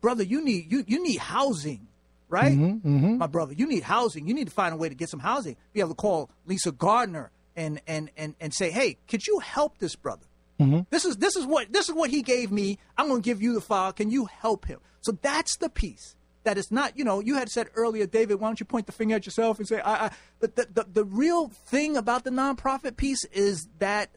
Brother, 0.00 0.22
you 0.22 0.42
need 0.44 0.70
you 0.72 0.84
you 0.86 1.02
need 1.02 1.18
housing, 1.18 1.86
right? 2.28 2.52
Mm-hmm, 2.56 3.18
My 3.18 3.26
brother, 3.26 3.52
you 3.52 3.66
need 3.66 3.82
housing. 3.82 4.26
You 4.26 4.34
need 4.34 4.46
to 4.48 4.52
find 4.52 4.72
a 4.72 4.76
way 4.76 4.88
to 4.88 4.94
get 4.94 5.08
some 5.10 5.20
housing. 5.20 5.56
Be 5.72 5.80
able 5.80 5.90
to 5.90 5.94
call 5.94 6.30
Lisa 6.46 6.72
Gardner 6.72 7.30
and 7.56 7.80
and 7.86 8.10
and 8.16 8.34
and 8.40 8.54
say, 8.54 8.70
hey, 8.70 8.96
could 9.08 9.26
you 9.26 9.38
help 9.40 9.78
this 9.78 9.94
brother? 9.96 10.24
Mm-hmm. 10.58 10.80
This 10.90 11.04
is 11.04 11.16
this 11.18 11.36
is 11.36 11.44
what 11.46 11.72
this 11.72 11.88
is 11.88 11.94
what 11.94 12.10
he 12.10 12.22
gave 12.22 12.50
me. 12.50 12.78
I'm 12.96 13.08
going 13.08 13.20
to 13.22 13.24
give 13.24 13.42
you 13.42 13.52
the 13.54 13.60
file. 13.60 13.92
Can 13.92 14.10
you 14.10 14.24
help 14.26 14.66
him? 14.66 14.80
So 15.02 15.12
that's 15.12 15.56
the 15.58 15.68
piece. 15.68 16.16
That 16.44 16.56
is 16.56 16.70
not, 16.72 16.96
you 16.96 17.04
know, 17.04 17.20
you 17.20 17.34
had 17.34 17.50
said 17.50 17.68
earlier, 17.74 18.06
David. 18.06 18.40
Why 18.40 18.48
don't 18.48 18.58
you 18.58 18.64
point 18.64 18.86
the 18.86 18.92
finger 18.92 19.16
at 19.16 19.26
yourself 19.26 19.58
and 19.58 19.68
say, 19.68 19.80
I? 19.80 20.06
I 20.06 20.10
but 20.38 20.56
the, 20.56 20.66
the 20.72 20.86
the 20.90 21.04
real 21.04 21.48
thing 21.48 21.98
about 21.98 22.24
the 22.24 22.30
nonprofit 22.30 22.96
piece 22.96 23.24
is 23.26 23.68
that 23.78 24.08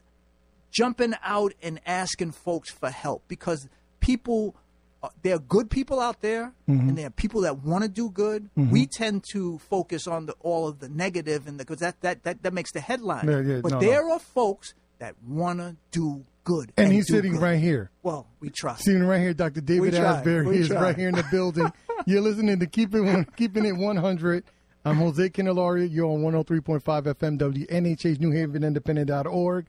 jumping 0.74 1.14
out 1.22 1.52
and 1.62 1.80
asking 1.86 2.32
folks 2.32 2.70
for 2.70 2.90
help 2.90 3.22
because 3.28 3.68
people 4.00 4.54
uh, 5.02 5.08
there 5.22 5.36
are 5.36 5.38
good 5.38 5.70
people 5.70 6.00
out 6.00 6.20
there 6.20 6.52
Mm-hmm. 6.68 6.88
and 6.88 6.98
there 6.98 7.06
are 7.06 7.10
people 7.24 7.42
that 7.42 7.62
want 7.62 7.82
to 7.84 7.88
do 7.90 8.08
good 8.10 8.48
we 8.56 8.86
tend 8.86 9.22
to 9.32 9.58
focus 9.58 10.06
on 10.06 10.24
the 10.26 10.32
all 10.40 10.66
of 10.66 10.80
the 10.80 10.88
negative 10.88 11.46
and 11.46 11.58
because 11.58 11.78
that, 11.78 12.00
that 12.00 12.22
that 12.24 12.42
that 12.42 12.52
makes 12.54 12.72
the 12.72 12.80
headline 12.80 13.28
Yeah, 13.28 13.40
yeah, 13.40 13.60
but 13.62 13.72
no, 13.72 13.80
there 13.80 14.08
are 14.10 14.18
folks 14.18 14.72
that 14.98 15.14
want 15.26 15.58
to 15.60 15.76
do 15.90 16.24
good 16.44 16.72
and 16.78 16.90
he's 16.92 17.06
sitting 17.06 17.32
good. 17.32 17.42
right 17.42 17.60
here. 17.60 17.90
well 18.02 18.26
we 18.40 18.48
try 18.50 18.74
Sitting 18.76 19.02
right 19.04 19.20
here, 19.20 19.34
Dr. 19.34 19.60
David. 19.60 19.94
Asbury 19.94 20.46
We 20.46 20.58
is 20.58 20.70
right 20.70 20.96
here 20.96 21.08
in 21.08 21.14
the 21.14 21.26
building. 21.30 21.70
You're 22.06 22.20
listening 22.22 22.58
to 22.60 22.66
Keep 22.66 22.94
It 22.94 23.36
Keeping 23.36 23.64
It 23.66 23.76
100. 23.76 24.44
I'm 24.86 24.96
Jose 24.96 25.30
Candelaria. 25.30 25.86
You're 25.86 26.06
on 26.06 26.20
103.5 26.22 26.82
FM, 26.82 27.38
WNHH, 27.38 28.20
New 28.20 28.30
Haven 28.30 28.62
Independent.org. 28.64 29.66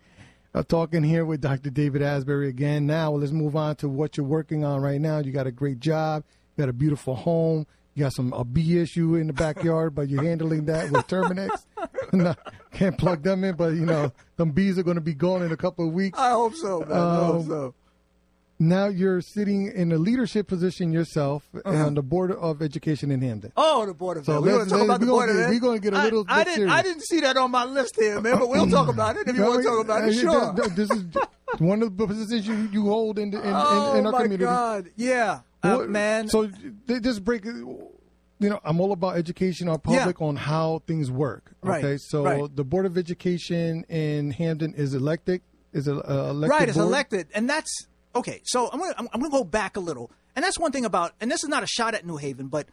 Uh, 0.55 0.63
talking 0.63 1.03
here 1.03 1.25
with 1.25 1.41
Dr. 1.41 1.69
David 1.69 2.01
Asbury 2.01 2.47
again. 2.47 2.87
Now, 2.87 3.11
let's 3.11 3.33
move 3.33 3.57
on 3.57 3.75
to 3.77 3.89
what 3.89 4.15
you're 4.15 4.25
working 4.25 4.63
on 4.63 4.81
right 4.81 5.01
now. 5.01 5.19
You 5.19 5.33
got 5.33 5.47
a 5.47 5.51
great 5.51 5.81
job. 5.81 6.23
You 6.55 6.61
got 6.61 6.69
a 6.69 6.73
beautiful 6.73 7.13
home. 7.13 7.67
You 7.93 8.05
got 8.05 8.13
some 8.13 8.31
a 8.31 8.45
bee 8.45 8.79
issue 8.79 9.15
in 9.15 9.27
the 9.27 9.33
backyard, 9.33 9.95
but 9.95 10.07
you're 10.07 10.23
handling 10.23 10.63
that 10.67 10.91
with 10.91 11.07
Terminix. 11.07 11.65
no, 12.13 12.35
can't 12.71 12.97
plug 12.97 13.21
them 13.21 13.43
in, 13.43 13.55
but 13.55 13.73
you 13.73 13.85
know, 13.85 14.13
them 14.37 14.51
bees 14.51 14.77
are 14.79 14.83
going 14.83 14.95
to 14.95 15.01
be 15.01 15.13
gone 15.13 15.41
in 15.43 15.51
a 15.51 15.57
couple 15.57 15.85
of 15.85 15.93
weeks. 15.93 16.17
I 16.17 16.29
hope 16.31 16.55
so 16.55 16.79
man. 16.79 16.91
I 16.93 17.25
hope 17.25 17.35
Um, 17.35 17.47
so 17.47 17.73
Now 18.57 18.87
you're 18.87 19.19
sitting 19.19 19.67
in 19.67 19.91
a 19.91 19.97
leadership 19.97 20.47
position 20.47 20.93
yourself 20.93 21.43
on 21.65 21.93
the 21.93 22.01
board 22.01 22.31
of 22.31 22.61
education 22.61 23.11
in 23.11 23.21
Hamden. 23.21 23.51
Oh, 23.57 23.85
the 23.85 23.93
board 23.93 24.15
of 24.17 24.25
So 24.25 24.39
We 24.39 24.51
want 24.53 24.63
to 24.63 24.69
talk 24.69 24.81
about 24.83 25.01
the 25.01 25.07
board 25.07 25.29
of 25.29 25.35
get- 25.35 25.45
Ed. 25.47 25.49
we 25.49 25.59
gonna 25.59 25.79
get 25.79 25.93
a 25.93 25.97
I- 25.97 26.03
little 26.05 26.25
I, 26.29 26.43
bit 26.45 26.55
didn't. 26.55 26.69
I 26.69 26.81
didn't 26.81 27.01
see 27.03 27.19
that 27.19 27.35
on 27.35 27.51
my 27.51 27.65
list 27.65 27.97
here, 27.99 28.21
man. 28.21 28.39
But 28.39 28.47
we'll 28.47 28.67
talk 28.69 28.87
about 28.87 29.17
it 29.17 29.27
if 29.27 29.35
you 29.35 29.41
want 29.43 29.61
to 29.61 29.67
talk 29.67 29.83
about 29.83 30.03
it. 30.07 30.09
Uh, 30.15 30.21
Sure. 30.21 30.53
th- 30.53 30.67
th- 30.73 30.75
This 30.77 30.89
is 30.97 31.03
one 31.59 31.83
of 31.83 31.97
the 31.97 32.07
positions 32.07 32.47
you, 32.47 32.55
you 32.71 32.83
hold 32.87 33.19
in, 33.19 33.31
the, 33.31 33.39
in, 33.39 33.53
oh 33.53 33.91
in, 33.93 33.99
in 33.99 34.05
our 34.05 34.11
my 34.13 34.21
community. 34.23 34.45
God! 34.45 34.89
Yeah, 34.95 35.39
uh, 35.61 35.75
What- 35.75 35.89
man. 35.89 36.29
So 36.29 36.49
this 36.87 37.19
break, 37.19 37.43
you 37.43 37.89
know, 38.39 38.59
I'm 38.63 38.79
all 38.79 38.93
about 38.93 39.17
education 39.17 39.67
our 39.67 39.77
public 39.77 40.21
on 40.21 40.37
how 40.37 40.81
things 40.87 41.11
work. 41.11 41.51
Right, 41.61 41.83
Okay, 41.83 41.97
so 41.97 42.23
right. 42.23 42.55
the 42.55 42.63
board 42.63 42.85
of 42.85 42.97
education 42.97 43.83
in 43.89 44.31
Hamden 44.31 44.73
is 44.75 44.93
elected. 44.93 45.41
Is 45.73 45.89
a 45.89 45.95
uh, 45.95 46.29
elected 46.29 46.49
right 46.57 46.69
it's 46.69 46.77
board? 46.77 46.87
elected 46.87 47.27
and 47.35 47.49
that's 47.49 47.87
okay 48.15 48.41
so 48.45 48.69
i'm 48.71 48.79
gonna 48.79 48.93
i'm, 48.97 49.07
I'm 49.13 49.19
gonna 49.21 49.31
go 49.31 49.43
back 49.43 49.75
a 49.77 49.79
little 49.79 50.11
and 50.35 50.43
that's 50.43 50.57
one 50.59 50.71
thing 50.71 50.85
about 50.85 51.13
and 51.21 51.29
this 51.31 51.43
is 51.43 51.49
not 51.49 51.63
a 51.63 51.67
shot 51.67 51.93
at 51.93 52.05
new 52.05 52.17
haven 52.17 52.47
but 52.47 52.67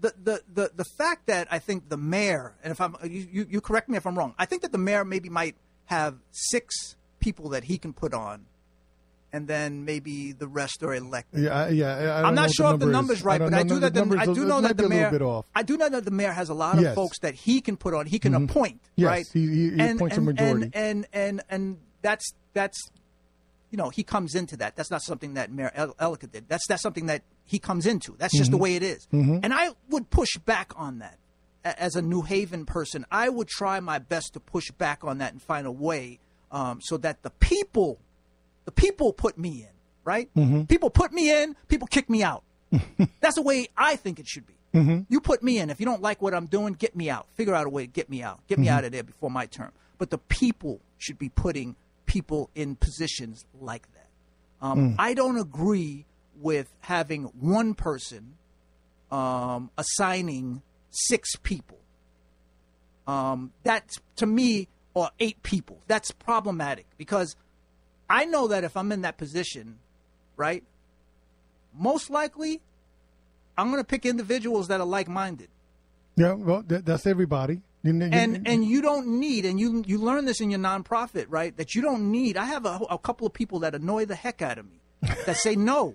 the 0.00 0.14
the 0.22 0.42
the 0.54 0.70
the, 0.74 0.84
fact 0.84 1.26
that 1.26 1.46
i 1.50 1.58
think 1.58 1.88
the 1.88 1.96
mayor 1.96 2.54
and 2.64 2.70
if 2.70 2.80
i'm 2.80 2.96
you, 3.04 3.46
you 3.48 3.60
correct 3.60 3.88
me 3.88 3.96
if 3.96 4.06
i'm 4.06 4.16
wrong 4.18 4.34
i 4.38 4.46
think 4.46 4.62
that 4.62 4.72
the 4.72 4.78
mayor 4.78 5.04
maybe 5.04 5.28
might 5.28 5.56
have 5.86 6.16
six 6.30 6.96
people 7.18 7.50
that 7.50 7.64
he 7.64 7.76
can 7.76 7.92
put 7.92 8.14
on 8.14 8.46
and 9.32 9.46
then 9.46 9.84
maybe 9.84 10.32
the 10.32 10.48
rest 10.48 10.82
are 10.82 10.94
elected 10.94 11.44
Yeah, 11.44 11.54
I- 11.54 11.68
yeah. 11.68 12.20
I 12.22 12.22
I'm 12.26 12.34
not 12.34 12.50
sure 12.50 12.74
if 12.74 12.80
the 12.80 12.86
number 12.86 13.12
is. 13.12 13.22
numbers 13.22 13.24
right, 13.24 13.40
but 13.40 13.54
I 13.54 13.62
do 13.62 13.74
the 13.74 13.90
that 13.90 13.94
the, 14.08 14.18
I 14.18 14.26
do 14.26 14.44
know 14.44 14.60
that 14.60 14.76
the 14.76 14.86
a 14.86 14.88
mayor. 14.88 15.42
I 15.54 15.62
do 15.62 15.76
know 15.76 15.88
that 15.88 16.04
the 16.04 16.10
mayor 16.10 16.32
has 16.32 16.48
a 16.48 16.54
lot 16.54 16.76
of 16.76 16.82
Yes. 16.82 16.94
folks 16.94 17.20
that 17.20 17.34
he 17.34 17.60
can 17.60 17.76
put 17.76 17.94
on. 17.94 18.06
He 18.06 18.18
can 18.18 18.32
mm-hmm. 18.32 18.44
appoint, 18.44 18.80
Yes, 18.96 19.06
right? 19.08 19.26
he- 19.32 19.46
he- 19.46 19.68
and, 19.80 19.96
appoints 19.96 20.16
a 20.16 20.20
and, 20.20 20.26
majority. 20.26 20.70
And, 20.74 20.74
and 20.74 21.06
and 21.12 21.42
and 21.48 21.78
that's 22.02 22.32
that's 22.54 22.76
you 23.70 23.76
know 23.78 23.88
he 23.90 24.02
comes 24.02 24.34
into 24.34 24.56
that. 24.58 24.76
That's 24.76 24.90
not 24.90 25.02
something 25.02 25.34
that 25.34 25.50
Mayor 25.52 25.70
El- 25.74 25.94
Elicker 25.94 26.30
did. 26.30 26.48
That's 26.48 26.66
that's 26.66 26.82
something 26.82 27.06
that 27.06 27.22
he 27.44 27.58
comes 27.58 27.86
into. 27.86 28.14
That's 28.18 28.36
just 28.36 28.50
the 28.50 28.56
Mm-hmm. 28.56 28.62
way 28.62 28.76
it 28.76 28.82
is. 28.82 29.06
And 29.12 29.52
I 29.54 29.70
would 29.88 30.10
push 30.10 30.36
back 30.44 30.72
on 30.76 30.98
that 31.00 31.18
A- 31.64 31.80
as 31.82 31.96
a 31.96 32.02
New 32.02 32.22
Haven 32.22 32.66
person. 32.66 33.04
I 33.10 33.28
would 33.28 33.48
try 33.48 33.80
my 33.80 33.98
best 33.98 34.32
to 34.34 34.40
push 34.40 34.70
back 34.72 35.04
on 35.04 35.18
that 35.18 35.32
and 35.32 35.40
find 35.42 35.66
a 35.66 35.72
way 35.72 36.18
um, 36.52 36.80
so 36.80 36.96
that 36.98 37.22
the 37.22 37.30
people 37.30 37.98
the 38.64 38.72
people 38.72 39.12
put 39.12 39.38
me 39.38 39.62
in, 39.62 39.74
right? 40.04 40.28
Mm-hmm. 40.36 40.62
People 40.64 40.90
put 40.90 41.12
me 41.12 41.30
in, 41.42 41.56
people 41.68 41.86
kick 41.88 42.10
me 42.10 42.22
out. 42.22 42.42
That's 43.20 43.34
the 43.36 43.42
way 43.42 43.68
I 43.76 43.96
think 43.96 44.18
it 44.20 44.28
should 44.28 44.46
be. 44.46 44.54
Mm-hmm. 44.74 45.00
You 45.08 45.20
put 45.20 45.42
me 45.42 45.58
in. 45.58 45.70
If 45.70 45.80
you 45.80 45.86
don't 45.86 46.02
like 46.02 46.22
what 46.22 46.32
I'm 46.34 46.46
doing, 46.46 46.74
get 46.74 46.94
me 46.94 47.10
out. 47.10 47.26
Figure 47.34 47.54
out 47.54 47.66
a 47.66 47.70
way 47.70 47.86
to 47.86 47.90
get 47.92 48.08
me 48.08 48.22
out. 48.22 48.40
Get 48.46 48.58
me 48.58 48.66
Mm-hmm. 48.66 48.76
out 48.76 48.84
of 48.84 48.92
there 48.92 49.02
before 49.02 49.30
my 49.30 49.46
term. 49.46 49.72
But 49.98 50.10
the 50.10 50.18
people 50.18 50.80
should 50.98 51.18
be 51.18 51.28
putting 51.28 51.74
people 52.10 52.50
in 52.56 52.74
positions 52.74 53.44
like 53.60 53.86
that. 53.94 54.08
Um, 54.60 54.78
Mm. 54.78 54.96
I 54.98 55.14
don't 55.14 55.38
agree 55.38 56.06
with 56.34 56.68
having 56.80 57.24
one 57.38 57.74
person 57.74 58.34
um, 59.12 59.70
assigning 59.78 60.62
six 60.90 61.36
people. 61.36 61.78
Um, 63.06 63.52
that 63.62 63.96
to 64.16 64.26
me, 64.26 64.66
or 64.92 65.10
eight 65.20 65.40
people. 65.44 65.78
That's 65.86 66.10
problematic 66.10 66.86
because 66.98 67.36
I 68.08 68.24
know 68.24 68.48
that 68.48 68.64
if 68.64 68.76
I'm 68.76 68.90
in 68.90 69.02
that 69.02 69.16
position, 69.16 69.78
right, 70.36 70.64
most 71.72 72.10
likely 72.10 72.60
I'm 73.56 73.70
going 73.70 73.80
to 73.80 73.86
pick 73.86 74.04
individuals 74.04 74.66
that 74.66 74.80
are 74.80 74.86
like-minded. 74.86 75.48
Yeah, 76.16 76.32
well, 76.32 76.64
that, 76.66 76.84
that's 76.84 77.06
everybody. 77.06 77.62
You 77.82 77.92
know, 77.94 78.06
you- 78.06 78.12
And 78.12 78.46
and 78.46 78.64
you 78.64 78.82
don't 78.82 79.06
need 79.20 79.44
and 79.46 79.58
you 79.58 79.82
you 79.86 79.98
learn 79.98 80.24
this 80.26 80.40
in 80.40 80.50
your 80.50 80.60
nonprofit, 80.60 81.26
right? 81.28 81.56
That 81.56 81.74
you 81.74 81.80
don't 81.82 82.10
need. 82.10 82.36
I 82.36 82.44
have 82.44 82.66
a, 82.66 82.78
a 82.90 82.98
couple 82.98 83.26
of 83.26 83.32
people 83.32 83.60
that 83.60 83.74
annoy 83.74 84.04
the 84.04 84.14
heck 84.14 84.42
out 84.42 84.58
of 84.58 84.66
me 84.70 84.80
that 85.26 85.36
say 85.36 85.56
no. 85.56 85.94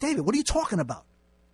David, 0.00 0.20
what 0.24 0.34
are 0.34 0.38
you 0.38 0.44
talking 0.44 0.78
about? 0.78 1.04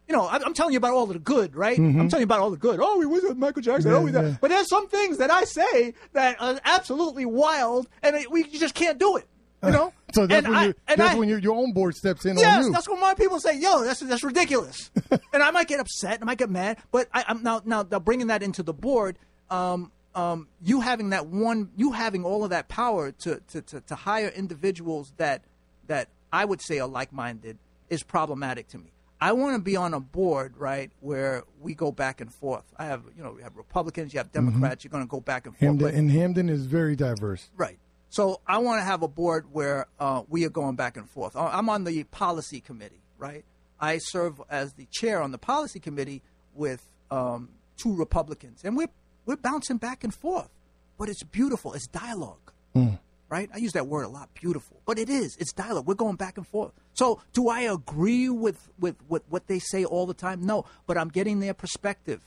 You 0.07 0.15
know, 0.15 0.29
I'm, 0.29 0.45
I'm 0.45 0.53
telling 0.53 0.73
you 0.75 0.77
about 0.77 0.93
all 0.93 1.07
the 1.07 1.19
good, 1.19 1.57
right? 1.57 1.79
Mm-hmm. 1.79 1.99
I'm 1.99 2.09
telling 2.11 2.21
you 2.21 2.25
about 2.27 2.41
all 2.41 2.51
the 2.51 2.59
good. 2.59 2.79
Oh, 2.83 2.99
we 2.99 3.07
was 3.07 3.23
with 3.23 3.39
Michael 3.39 3.63
Jackson. 3.63 3.91
Yeah, 3.91 3.97
oh, 3.97 4.03
we 4.03 4.11
that. 4.11 4.25
yeah. 4.25 4.37
But 4.39 4.51
there's 4.51 4.69
some 4.69 4.87
things 4.87 5.17
that 5.17 5.31
I 5.31 5.45
say 5.45 5.95
that 6.13 6.37
are 6.43 6.61
absolutely 6.63 7.25
wild, 7.25 7.89
and 8.03 8.15
it, 8.15 8.31
we 8.31 8.45
just 8.45 8.75
can't 8.75 8.99
do 8.99 9.17
it. 9.17 9.27
You 9.63 9.71
know. 9.71 9.95
so 10.13 10.27
that's 10.27 10.45
And 10.45 10.53
when, 10.55 10.63
I- 10.63 10.67
you, 10.67 10.75
and 10.89 11.01
that's 11.01 11.15
I- 11.15 11.19
when 11.19 11.27
your 11.31 11.39
your 11.39 11.55
own 11.57 11.73
board 11.73 11.95
steps 11.97 12.27
in 12.27 12.33
on 12.33 12.37
Yes, 12.39 12.69
that's 12.71 12.87
when 12.87 13.01
my 13.01 13.15
people 13.15 13.41
say, 13.41 13.59
"Yo, 13.59 13.83
that's 13.83 14.01
that's 14.01 14.23
ridiculous," 14.23 14.91
and 15.33 15.43
I 15.43 15.51
might 15.53 15.69
get 15.69 15.81
upset, 15.81 16.19
I 16.21 16.25
might 16.27 16.37
get 16.37 16.51
mad. 16.51 16.77
But 16.93 17.09
I, 17.15 17.25
I'm 17.27 17.43
now 17.43 17.63
now 17.65 17.87
now 17.91 17.99
bringing 17.99 18.27
that 18.27 18.43
into 18.43 18.63
the 18.63 18.75
board. 18.75 19.19
Um, 19.51 19.91
um, 20.15 20.49
you 20.63 20.81
having 20.81 21.11
that 21.11 21.27
one, 21.27 21.71
you 21.77 21.93
having 21.93 22.25
all 22.25 22.45
of 22.45 22.51
that 22.51 22.69
power 22.69 23.11
to 23.11 23.41
to, 23.49 23.63
to, 23.63 23.81
to 23.81 23.95
hire 23.95 24.29
individuals 24.29 25.13
that 25.17 25.43
that 25.87 26.09
I 26.33 26.45
would 26.45 26.63
say 26.63 26.79
are 26.79 26.89
like 26.89 27.13
minded 27.13 27.59
is 27.89 28.03
problematic 28.03 28.69
to 28.69 28.79
me. 28.79 28.91
I 29.21 29.33
want 29.33 29.57
to 29.57 29.63
be 29.63 29.77
on 29.77 29.95
a 29.95 30.01
board, 30.01 30.55
right, 30.59 30.91
where 31.01 31.45
we 31.61 31.75
go 31.75 31.91
back 31.91 32.21
and 32.21 32.33
forth. 32.33 32.65
I 32.77 32.87
have, 32.87 33.03
you 33.17 33.23
know, 33.23 33.33
we 33.33 33.43
have 33.43 33.57
Republicans, 33.57 34.13
you 34.13 34.19
have 34.19 34.31
Democrats. 34.33 34.85
You're 34.85 34.91
going 34.91 35.05
to 35.05 35.09
go 35.09 35.21
back 35.21 35.47
and 35.47 35.55
forth. 35.55 35.61
Hamden, 35.67 35.87
but- 35.87 35.95
and 35.95 36.11
Hamden 36.11 36.49
is 36.51 36.67
very 36.67 36.95
diverse. 36.97 37.49
Right. 37.57 37.79
So 38.11 38.41
I 38.47 38.59
want 38.59 38.81
to 38.81 38.85
have 38.85 39.03
a 39.03 39.09
board 39.09 39.47
where 39.53 39.87
uh, 39.99 40.23
we 40.29 40.45
are 40.45 40.51
going 40.51 40.77
back 40.77 40.97
and 40.97 41.09
forth. 41.09 41.37
Uh, 41.37 41.49
I'm 41.53 41.69
on 41.69 41.85
the 41.85 42.05
policy 42.05 42.61
committee, 42.61 43.01
right? 43.19 43.45
I 43.81 43.99
serve 43.99 44.41
as 44.51 44.75
the 44.75 44.87
chair 44.91 45.23
on 45.23 45.33
the 45.33 45.39
policy 45.39 45.81
committee 45.81 46.23
with 46.55 46.83
um, 47.11 47.49
two 47.77 47.95
Republicans, 47.95 48.61
and 48.63 48.77
we're 48.77 48.89
we're 49.27 49.37
bouncing 49.37 49.77
back 49.79 50.05
and 50.05 50.15
forth. 50.15 50.49
But 50.99 51.09
it's 51.09 51.23
beautiful. 51.25 51.73
It's 51.73 51.89
dialogue, 51.89 52.53
mm. 52.75 52.99
right? 53.29 53.51
I 53.53 53.59
use 53.59 53.73
that 53.73 53.89
word 53.89 54.03
a 54.05 54.09
lot, 54.09 54.33
beautiful, 54.35 54.77
but 54.87 54.97
it 54.99 55.11
is. 55.11 55.37
It's 55.41 55.53
dialogue. 55.53 55.87
We're 55.87 55.95
going 55.95 56.15
back 56.17 56.37
and 56.37 56.47
forth. 56.47 56.73
So 56.93 57.21
do 57.33 57.49
I 57.49 57.63
agree 57.63 58.29
with 58.29 58.71
with, 58.79 58.97
with 59.09 59.23
what 59.29 59.49
they 59.49 59.59
say 59.59 59.85
all 59.85 60.07
the 60.07 60.15
time? 60.15 60.47
No, 60.47 60.65
but 60.87 60.97
I'm 60.97 61.09
getting 61.09 61.41
their 61.41 61.55
perspective. 61.55 62.21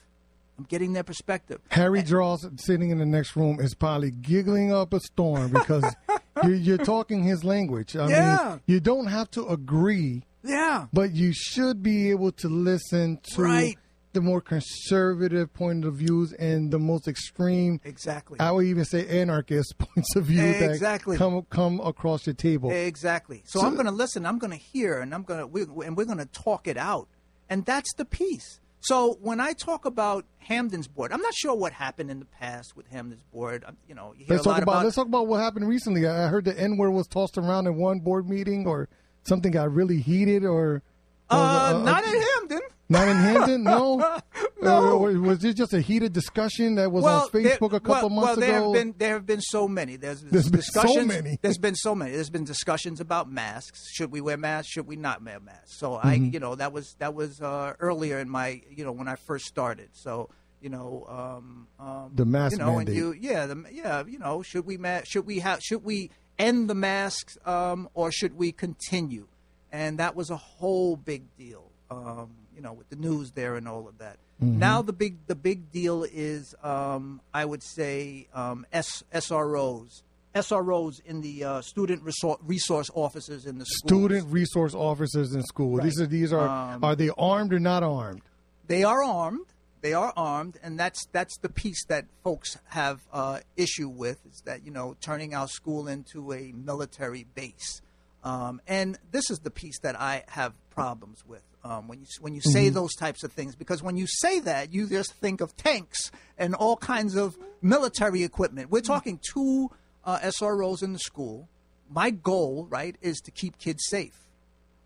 I'm 0.60 0.66
getting 0.66 0.93
their 0.93 1.04
perspective. 1.04 1.62
Harry 1.70 2.00
eh. 2.00 2.04
Draws 2.04 2.45
sitting 2.58 2.89
in 2.89 2.98
the 2.98 3.06
next 3.06 3.36
room 3.36 3.60
is 3.62 3.74
probably 3.76 4.12
giggling 4.12 4.74
up 4.74 4.91
a 4.91 5.00
storm 5.00 5.52
because 5.52 5.86
you're, 6.43 6.56
you're 6.56 6.78
talking 6.80 7.24
his 7.24 7.43
language. 7.43 7.95
I 7.95 8.10
Yeah. 8.10 8.48
mean, 8.50 8.62
you 8.66 8.80
don't 8.80 9.06
have 9.06 9.30
to 9.32 9.45
agree, 9.48 10.24
Yeah. 10.43 10.88
but 10.91 11.14
you 11.14 11.32
should 11.32 11.84
be 11.84 12.10
able 12.10 12.32
to 12.34 12.50
listen 12.50 13.20
to 13.36 13.41
Right. 13.43 13.78
The 14.18 14.22
more 14.22 14.41
conservative 14.41 15.53
point 15.53 15.86
of 15.86 15.93
views 15.95 16.34
and 16.34 16.72
the 16.72 16.80
most 16.80 17.07
extreme. 17.07 17.80
Exactly. 17.84 18.39
I 18.39 18.49
would 18.51 18.65
even 18.65 18.84
say 18.84 19.07
anarchist 19.22 19.78
points 19.78 20.15
of 20.15 20.26
view 20.26 20.43
Exactly. 20.43 21.18
that 21.18 21.24
come 21.24 21.45
come 21.51 21.80
across 21.82 22.26
your 22.26 22.34
table. 22.34 22.72
Exactly. 22.72 23.43
So, 23.45 23.59
So- 23.59 23.68
I'm 23.68 23.76
going 23.76 23.86
to 23.86 23.91
listen. 23.91 24.26
I'm 24.26 24.39
going 24.39 24.51
to 24.51 24.57
hear, 24.57 24.99
and 24.99 25.13
I'm 25.13 25.22
going 25.22 25.39
to 25.39 25.45
we, 25.45 25.61
and 25.86 25.95
we're 25.95 26.05
going 26.05 26.18
to 26.18 26.26
talk 26.26 26.68
it 26.68 26.78
out. 26.78 27.07
And 27.49 27.63
that's 27.63 27.93
the 27.93 28.05
piece. 28.05 28.59
So 28.80 29.18
when 29.22 29.39
I 29.39 29.53
talk 29.53 29.86
about 29.86 30.26
Hamden's 30.49 30.88
board, 30.88 31.11
I'm 31.11 31.22
not 31.22 31.34
sure 31.36 31.53
what 31.55 31.74
happened 31.74 32.09
in 32.09 32.20
the 32.20 32.26
past 32.26 32.76
with 32.76 32.88
Hamden's 32.88 33.24
board. 33.24 33.65
You 33.88 33.95
know, 33.95 34.13
you 34.18 34.26
hear 34.26 34.36
Let's 34.36 34.41
a 34.41 34.43
talk 34.49 34.53
lot 34.53 34.63
about, 34.63 34.72
about 34.74 34.84
let's 34.86 34.95
talk 34.95 35.07
about 35.07 35.28
what 35.28 35.41
happened 35.41 35.68
recently. 35.68 36.07
I 36.07 36.28
heard 36.28 36.45
the 36.45 36.59
N 36.59 36.78
word 36.78 36.91
was 36.91 37.07
tossed 37.07 37.38
around 37.38 37.68
in 37.68 37.76
one 37.76 37.99
board 37.99 38.28
meeting, 38.30 38.65
or 38.65 38.89
something 39.24 39.51
got 39.51 39.72
really 39.72 39.99
heated, 39.99 40.43
or 40.43 40.82
uh, 41.30 41.74
uh, 41.76 41.84
not 41.84 42.03
in 42.05 42.22
Hamden. 42.22 42.61
Not 42.90 43.08
in 43.08 43.18
Hamden. 43.18 43.64
No, 43.64 43.98
No. 44.62 45.08
Uh, 45.08 45.20
was 45.20 45.44
it 45.44 45.56
just 45.56 45.74
a 45.74 45.82
heated 45.82 46.14
discussion 46.14 46.76
that 46.76 46.92
was 46.92 47.04
well, 47.04 47.24
on 47.24 47.30
Facebook 47.30 47.70
there- 47.72 47.78
a 47.78 47.80
couple 47.80 47.94
well, 47.94 48.10
months 48.10 48.28
well, 48.28 48.36
there 48.38 48.58
ago? 48.58 48.74
have 48.74 48.74
been 48.74 48.96
there 48.98 49.14
have 49.14 49.26
been 49.26 49.42
so 49.42 49.68
many. 49.68 49.96
There's, 49.98 50.22
There's 50.22 50.50
been 50.50 50.62
so 50.62 50.82
discussions. 50.82 51.08
many. 51.08 51.40
There's 51.42 51.58
been 51.58 51.76
so 51.76 51.94
many. 51.94 52.12
There's 52.12 52.30
been 52.30 52.44
discussions 52.44 53.00
about 53.00 53.32
masks. 53.32 53.84
Should 53.94 54.12
we 54.12 54.20
wear 54.22 54.38
masks? 54.38 54.72
Should 54.72 54.88
we 54.88 54.96
not 54.96 55.24
wear 55.24 55.40
masks? 55.40 55.78
So 55.80 55.92
Mm-hmm. 55.92 56.08
I, 56.08 56.14
you 56.16 56.40
know, 56.40 56.56
that 56.56 56.74
was 56.74 56.96
that 57.00 57.14
was 57.14 57.40
uh, 57.42 57.74
earlier 57.80 58.20
in 58.20 58.30
my, 58.30 58.62
you 58.70 58.84
know, 58.84 58.92
when 58.92 59.08
I 59.08 59.16
first 59.16 59.46
started. 59.46 59.90
So 59.94 60.30
you 60.60 60.70
know, 60.70 61.06
um, 61.08 61.68
um, 61.80 62.12
The 62.16 62.26
mask 62.26 62.54
you 62.54 62.58
know, 62.58 62.78
mandate. 62.78 62.88
and 62.88 62.98
you, 62.98 63.14
yeah, 63.14 63.46
the, 63.46 63.64
yeah, 63.72 64.04
you 64.08 64.18
know, 64.18 64.42
should 64.42 64.66
we 64.66 64.78
ma- 64.78 65.02
should 65.04 65.26
we 65.28 65.38
have 65.40 65.62
should 65.62 65.84
we 65.84 66.10
end 66.40 66.68
the 66.68 66.74
masks 66.76 67.38
um, 67.46 67.90
or 67.94 68.12
should 68.12 68.36
we 68.36 68.52
continue? 68.52 69.28
And 69.72 70.00
that 70.00 70.16
was 70.16 70.30
a 70.32 70.38
whole 70.38 70.96
big 70.96 71.24
deal. 71.38 71.70
Um, 71.90 72.30
you 72.56 72.62
know, 72.62 72.74
with 72.74 72.90
the 72.90 72.96
news 72.96 73.32
there 73.32 73.56
and 73.56 73.68
all 73.68 73.88
of 73.88 74.00
that. 74.00 74.18
Mm-hmm. 74.44 74.60
Now 74.60 74.82
the 74.82 74.92
big 74.92 75.16
the 75.28 75.36
big 75.36 75.72
deal 75.72 76.04
is, 76.04 76.56
um, 76.64 77.22
I 77.34 77.46
would 77.46 77.64
say, 77.64 78.28
um, 78.34 78.66
S- 78.74 79.04
SROs, 79.14 80.02
SROs 80.36 81.00
in 81.06 81.22
the 81.22 81.44
uh, 81.44 81.62
student 81.62 82.04
resource, 82.04 82.40
resource 82.44 82.90
officers 82.94 83.46
in 83.46 83.60
the 83.60 83.66
schools. 83.66 83.90
Student 83.90 84.32
resource 84.34 84.74
officers 84.74 85.34
in 85.34 85.44
school. 85.44 85.80
These 85.82 86.02
are 86.02 86.08
these 86.08 86.34
are 86.34 86.48
Um, 86.48 86.84
are 86.84 86.96
they 86.96 87.10
armed 87.18 87.54
or 87.54 87.60
not 87.60 87.84
armed? 87.84 88.22
They 88.68 88.84
are 88.84 89.04
armed. 89.04 89.46
They 89.82 89.94
are 89.94 90.12
armed, 90.18 90.58
and 90.64 90.80
that's 90.80 91.06
that's 91.12 91.38
the 91.38 91.50
piece 91.50 91.86
that 91.86 92.06
folks 92.24 92.58
have 92.70 93.02
uh, 93.14 93.40
issue 93.56 93.88
with 93.88 94.26
is 94.26 94.42
that 94.46 94.66
you 94.66 94.72
know 94.72 94.98
turning 95.00 95.34
our 95.36 95.48
school 95.48 95.88
into 95.88 96.34
a 96.34 96.52
military 96.52 97.28
base, 97.36 97.82
um, 98.24 98.60
and 98.68 98.98
this 99.12 99.30
is 99.30 99.40
the 99.40 99.52
piece 99.52 99.80
that 99.80 100.00
I 100.00 100.24
have 100.30 100.54
problems 100.72 101.24
with 101.28 101.44
um, 101.68 101.88
when 101.88 101.99
you 101.99 102.05
when 102.22 102.34
you 102.34 102.41
say 102.41 102.70
those 102.70 102.95
types 102.95 103.24
of 103.24 103.32
things 103.32 103.55
because 103.55 103.84
when 103.84 103.97
you 103.97 104.07
say 104.07 104.39
that 104.41 104.74
you 104.74 104.88
just 104.88 105.13
think 105.13 105.41
of 105.41 105.55
tanks 105.57 106.11
and 106.38 106.55
all 106.55 106.78
kinds 106.78 107.15
of 107.15 107.38
military 107.61 108.24
equipment. 108.24 108.70
We're 108.70 108.82
talking 108.82 109.20
two 109.34 109.70
uh, 110.05 110.20
SROs 110.20 110.84
in 110.84 110.93
the 110.93 110.99
school. 110.99 111.49
My 111.89 112.09
goal, 112.09 112.68
right, 112.70 112.95
is 113.01 113.20
to 113.22 113.32
keep 113.32 113.57
kids 113.57 113.84
safe 113.88 114.28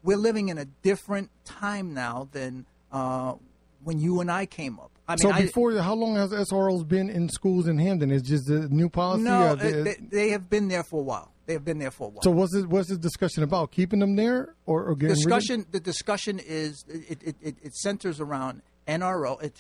we're 0.03 0.17
living 0.17 0.49
in 0.49 0.57
a 0.57 0.65
different 0.65 1.29
time 1.45 1.93
now 1.93 2.27
than 2.32 2.65
uh, 2.91 3.34
when 3.84 3.99
you 3.99 4.21
and 4.21 4.32
I 4.32 4.45
came 4.45 4.79
up. 4.79 4.91
I 5.12 5.16
mean, 5.16 5.18
So 5.20 5.32
I- 5.32 5.41
before, 5.43 5.74
how 5.78 5.93
long 5.95 6.16
has 6.16 6.32
SROs 6.32 6.88
been 6.88 7.09
in 7.09 7.30
schools 7.30 7.68
in 7.68 7.78
Hamden? 7.78 8.12
It's 8.12 8.28
just 8.28 8.49
a 8.49 8.68
new 8.74 8.89
policy. 8.89 9.24
no, 9.24 9.51
or 9.53 9.55
they- 9.55 9.82
they, 9.84 9.95
they 10.01 10.30
have 10.30 10.49
been 10.49 10.68
there 10.68 10.84
for 10.84 10.99
a 10.99 11.03
while. 11.03 11.32
They 11.47 11.53
have 11.53 11.66
been 11.66 11.80
there 11.80 11.91
for 11.91 12.05
a 12.05 12.09
while. 12.09 12.22
so 12.24 12.32
what's 12.32 12.53
this, 12.53 12.66
what's 12.66 12.88
this 12.89 12.97
discussion 12.97 13.43
about? 13.43 13.72
Keeping 13.72 13.99
them 13.99 14.16
there 14.16 14.55
or, 14.66 14.86
or 14.86 14.95
getting 14.95 15.16
discussion. 15.16 15.66
The 15.72 15.80
discussion 15.82 16.39
is 16.39 16.86
it, 16.88 17.22
it, 17.24 17.36
it, 17.41 17.55
it 17.62 17.74
centers 17.76 18.20
around 18.22 18.62
NRO. 18.88 19.41
It, 19.43 19.53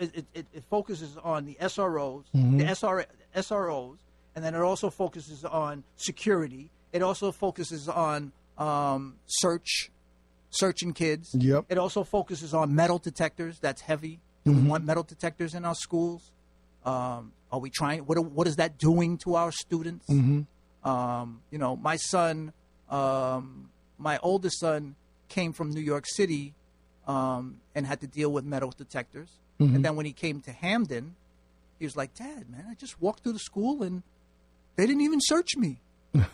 it, 0.00 0.26
it, 0.34 0.46
it 0.52 0.64
focuses 0.68 1.16
on 1.22 1.44
the 1.44 1.54
SROs, 1.60 2.24
Mm-hmm. 2.34 2.58
the 2.58 2.66
SR, 2.74 3.06
SROs, 3.36 3.98
and 4.34 4.44
then 4.44 4.54
it 4.54 4.60
also 4.60 4.90
focuses 4.90 5.44
on 5.44 5.84
security. 5.96 6.70
It 6.92 7.02
also 7.02 7.30
focuses 7.30 7.88
on 7.88 8.32
um, 8.56 9.16
search, 9.26 9.90
searching 10.50 10.92
kids. 10.92 11.30
Yep. 11.34 11.66
It 11.68 11.78
also 11.78 12.02
focuses 12.04 12.52
on 12.54 12.74
metal 12.74 12.98
detectors. 12.98 13.58
That's 13.60 13.82
heavy. 13.82 14.20
Do 14.48 14.54
Mm-hmm. 14.54 14.64
we 14.64 14.70
want 14.70 14.84
metal 14.84 15.02
detectors 15.02 15.54
in 15.54 15.64
our 15.64 15.74
schools? 15.74 16.30
Um, 16.84 17.32
are 17.52 17.58
we 17.60 17.70
trying? 17.70 18.00
What 18.00 18.18
what 18.18 18.46
is 18.46 18.56
that 18.56 18.78
doing 18.78 19.18
to 19.18 19.34
our 19.34 19.52
students? 19.52 20.06
Mm-hmm. 20.08 20.88
Um, 20.88 21.40
you 21.50 21.58
know, 21.58 21.76
my 21.76 21.96
son, 21.96 22.52
um, 22.88 23.68
my 23.98 24.18
oldest 24.22 24.60
son, 24.60 24.94
came 25.28 25.52
from 25.52 25.70
New 25.70 25.80
York 25.80 26.04
City 26.06 26.54
um, 27.06 27.60
and 27.74 27.86
had 27.86 28.00
to 28.00 28.06
deal 28.06 28.30
with 28.32 28.44
metal 28.44 28.70
detectors. 28.76 29.28
Mm-hmm. 29.60 29.74
And 29.76 29.84
then 29.84 29.96
when 29.96 30.06
he 30.06 30.12
came 30.12 30.40
to 30.42 30.52
Hamden, 30.52 31.14
he 31.78 31.84
was 31.84 31.96
like, 31.96 32.14
"Dad, 32.14 32.48
man, 32.50 32.64
I 32.70 32.74
just 32.74 33.00
walked 33.02 33.22
through 33.22 33.32
the 33.34 33.38
school 33.40 33.82
and 33.82 34.02
they 34.76 34.86
didn't 34.86 35.02
even 35.02 35.20
search 35.20 35.56
me." 35.56 35.78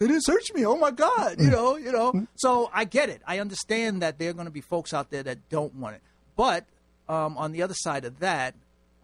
They 0.00 0.06
didn't 0.06 0.24
search 0.26 0.52
me. 0.54 0.64
Oh 0.64 0.76
my 0.76 0.92
God! 0.92 1.40
You 1.40 1.50
know, 1.50 1.76
you 1.76 1.90
know. 1.90 2.24
So 2.36 2.70
I 2.72 2.84
get 2.84 3.08
it. 3.08 3.20
I 3.26 3.40
understand 3.40 4.00
that 4.02 4.16
there 4.16 4.30
are 4.30 4.32
going 4.32 4.46
to 4.46 4.52
be 4.52 4.60
folks 4.60 4.94
out 4.94 5.10
there 5.10 5.24
that 5.24 5.48
don't 5.48 5.74
want 5.74 5.96
it. 5.96 6.02
But 6.36 6.66
um, 7.08 7.36
on 7.38 7.52
the 7.52 7.62
other 7.62 7.74
side 7.74 8.04
of 8.04 8.20
that, 8.20 8.54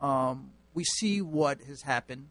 um, 0.01 0.51
we 0.75 0.85
see 0.85 1.23
what 1.23 1.61
has 1.63 1.83
happened 1.83 2.29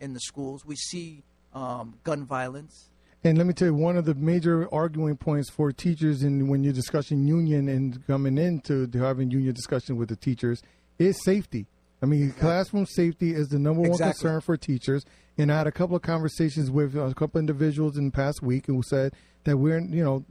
in 0.00 0.14
the 0.14 0.20
schools. 0.20 0.64
We 0.64 0.76
see 0.76 1.22
um, 1.54 1.94
gun 2.04 2.24
violence. 2.24 2.88
And 3.24 3.38
let 3.38 3.46
me 3.46 3.52
tell 3.52 3.68
you, 3.68 3.74
one 3.74 3.96
of 3.96 4.04
the 4.04 4.14
major 4.14 4.68
arguing 4.74 5.16
points 5.16 5.48
for 5.48 5.70
teachers, 5.70 6.22
and 6.22 6.48
when 6.48 6.64
you're 6.64 6.72
discussing 6.72 7.26
union 7.26 7.68
and 7.68 8.04
coming 8.08 8.36
into 8.36 8.88
to 8.88 8.98
having 8.98 9.30
union 9.30 9.54
discussion 9.54 9.96
with 9.96 10.08
the 10.08 10.16
teachers, 10.16 10.60
is 10.98 11.22
safety. 11.22 11.66
I 12.02 12.06
mean, 12.06 12.32
classroom 12.32 12.84
safety 12.84 13.32
is 13.32 13.48
the 13.48 13.60
number 13.60 13.82
one 13.82 13.90
Exactly. 13.92 14.22
concern 14.22 14.40
for 14.40 14.56
teachers. 14.56 15.04
And 15.38 15.52
I 15.52 15.58
had 15.58 15.68
a 15.68 15.72
couple 15.72 15.94
of 15.94 16.02
conversations 16.02 16.68
with 16.68 16.96
a 16.96 17.14
couple 17.14 17.38
of 17.38 17.42
individuals 17.42 17.96
in 17.96 18.06
the 18.06 18.10
past 18.10 18.42
week 18.42 18.66
who 18.66 18.82
said 18.82 19.14
that 19.44 19.56
we're, 19.56 19.78
you 19.78 20.02
know, 20.02 20.24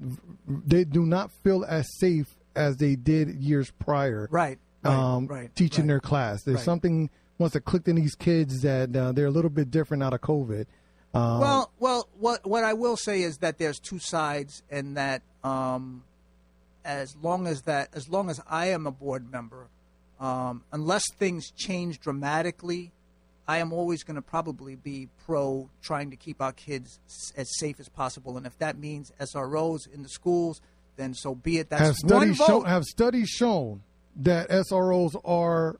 they 0.48 0.84
do 0.84 1.06
not 1.06 1.32
feel 1.44 1.64
as 1.64 1.88
safe 1.98 2.36
as 2.58 2.76
they 2.78 2.98
did 2.98 3.30
years 3.36 3.72
prior. 3.72 4.28
Right. 4.30 4.60
Right. 4.84 4.94
um, 4.96 5.28
right. 5.28 5.56
teaching 5.56 5.84
right. 5.84 5.88
their 5.90 6.00
class. 6.00 6.44
There's 6.44 6.58
Right. 6.58 6.66
something 6.66 7.10
once 7.38 7.56
it 7.56 7.66
clicked 7.66 7.88
in 7.88 7.96
these 7.96 8.16
kids 8.16 8.62
that 8.62 8.96
uh, 8.96 9.12
they're 9.12 9.26
a 9.28 9.32
little 9.32 9.50
bit 9.50 9.70
different 9.72 10.04
out 10.04 10.14
of 10.14 10.22
COVID. 10.22 10.66
Um, 11.14 11.40
Well, 11.42 11.72
well, 11.80 12.08
what 12.20 12.46
what 12.48 12.64
I 12.64 12.74
will 12.74 12.98
say 12.98 13.22
is 13.22 13.38
that 13.40 13.58
there's 13.58 13.80
two 13.80 14.00
sides, 14.00 14.64
and 14.72 14.96
that 14.98 15.22
um, 15.44 16.04
as 16.86 17.16
long 17.22 17.48
as 17.48 17.64
that, 17.64 17.90
as 17.94 18.10
long 18.10 18.30
as 18.30 18.40
I 18.48 18.68
am 18.68 18.88
a 18.88 18.92
board 18.92 19.30
member, 19.32 19.68
um, 20.20 20.64
unless 20.72 21.04
things 21.20 21.52
change 21.52 22.00
dramatically, 22.00 22.92
I 23.48 23.58
am 23.58 23.74
always 23.74 24.04
going 24.04 24.16
to 24.16 24.22
probably 24.22 24.76
be 24.76 25.10
pro 25.26 25.70
trying 25.82 26.12
to 26.12 26.16
keep 26.16 26.42
our 26.42 26.54
kids 26.54 27.00
s- 27.08 27.34
as 27.36 27.50
safe 27.60 27.80
as 27.80 27.90
possible. 27.90 28.38
And 28.38 28.46
if 28.46 28.58
that 28.60 28.78
means 28.78 29.12
SROs 29.20 29.88
in 29.94 30.04
the 30.04 30.10
schools, 30.10 30.62
then 30.96 31.14
so 31.14 31.36
be 31.36 31.58
it. 31.58 31.70
That's 31.70 31.82
have 31.82 31.96
one 32.04 32.20
studies 32.34 32.38
vote. 32.38 32.46
shown 32.48 32.66
have 32.66 32.84
studies 32.86 33.30
shown 33.30 33.82
that 34.18 34.50
SROs 34.50 35.20
are, 35.24 35.80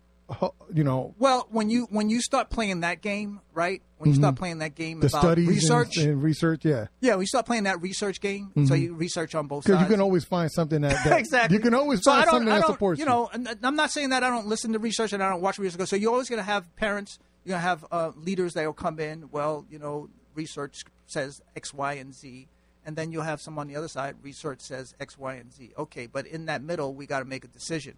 you 0.74 0.84
know, 0.84 1.14
well, 1.20 1.48
when 1.52 1.70
you 1.70 1.88
when 1.90 2.10
you 2.10 2.22
start 2.22 2.50
playing 2.50 2.82
that 2.82 3.02
game, 3.02 3.42
right? 3.54 3.82
When 3.98 4.10
you 4.10 4.16
start 4.16 4.36
playing 4.36 4.60
that 4.60 4.74
game 4.74 4.98
Mm-hmm. 4.98 5.02
the 5.02 5.08
about 5.08 5.22
studies 5.22 5.48
research, 5.48 5.98
and, 5.98 6.24
research, 6.24 6.66
yeah, 6.66 6.88
yeah, 7.02 7.12
when 7.12 7.22
you 7.22 7.28
start 7.28 7.46
playing 7.46 7.64
that 7.64 7.82
research 7.82 8.20
game, 8.20 8.52
so 8.66 8.74
you 8.74 8.96
research 8.96 9.36
on 9.36 9.48
both 9.48 9.64
because 9.64 9.80
sides. 9.80 9.90
you 9.90 9.94
can 9.96 10.02
always 10.02 10.24
find 10.24 10.52
something 10.52 10.82
that, 10.82 11.04
that 11.06 11.20
exactly. 11.20 11.58
you 11.58 11.62
can 11.62 11.74
always 11.74 12.02
so 12.02 12.12
find 12.12 12.30
something 12.30 12.48
that 12.48 12.66
supports 12.66 13.00
you 13.00 13.06
know, 13.06 13.30
and 13.32 13.48
I'm 13.62 13.76
not 13.76 13.92
saying 13.92 14.10
that 14.10 14.24
I 14.24 14.30
don't 14.30 14.48
listen 14.48 14.74
to 14.74 14.80
research 14.80 15.14
and 15.14 15.22
I 15.22 15.30
don't 15.30 15.42
watch 15.42 15.60
research. 15.60 15.88
So 15.90 15.96
you're 15.96 16.12
always 16.12 16.30
going 16.30 16.40
to 16.40 16.44
have 16.44 16.76
parents, 16.78 17.20
you're 17.44 17.54
going 17.54 17.62
to 17.62 17.68
have 17.68 17.86
uh, 17.92 18.12
leaders 18.16 18.54
that 18.54 18.66
will 18.66 18.74
come 18.74 19.00
in. 19.00 19.30
Well, 19.32 19.66
you 19.70 19.78
know, 19.78 20.10
research 20.34 20.84
says 21.06 21.42
X, 21.56 21.74
Y, 21.74 21.94
and 21.94 22.14
Z, 22.16 22.48
and 22.86 22.96
then 22.96 23.12
you'll 23.12 23.24
have 23.24 23.42
some 23.42 23.60
on 23.60 23.68
the 23.68 23.76
other 23.76 23.88
side. 23.88 24.16
Research 24.24 24.62
says 24.62 24.96
X, 25.00 25.18
Y, 25.18 25.36
and 25.36 25.54
Z. 25.54 25.74
Okay, 25.78 26.08
but 26.08 26.26
in 26.26 26.46
that 26.46 26.64
middle, 26.64 26.94
we 26.96 27.06
got 27.06 27.20
to 27.20 27.26
make 27.26 27.44
a 27.44 27.50
decision. 27.50 27.98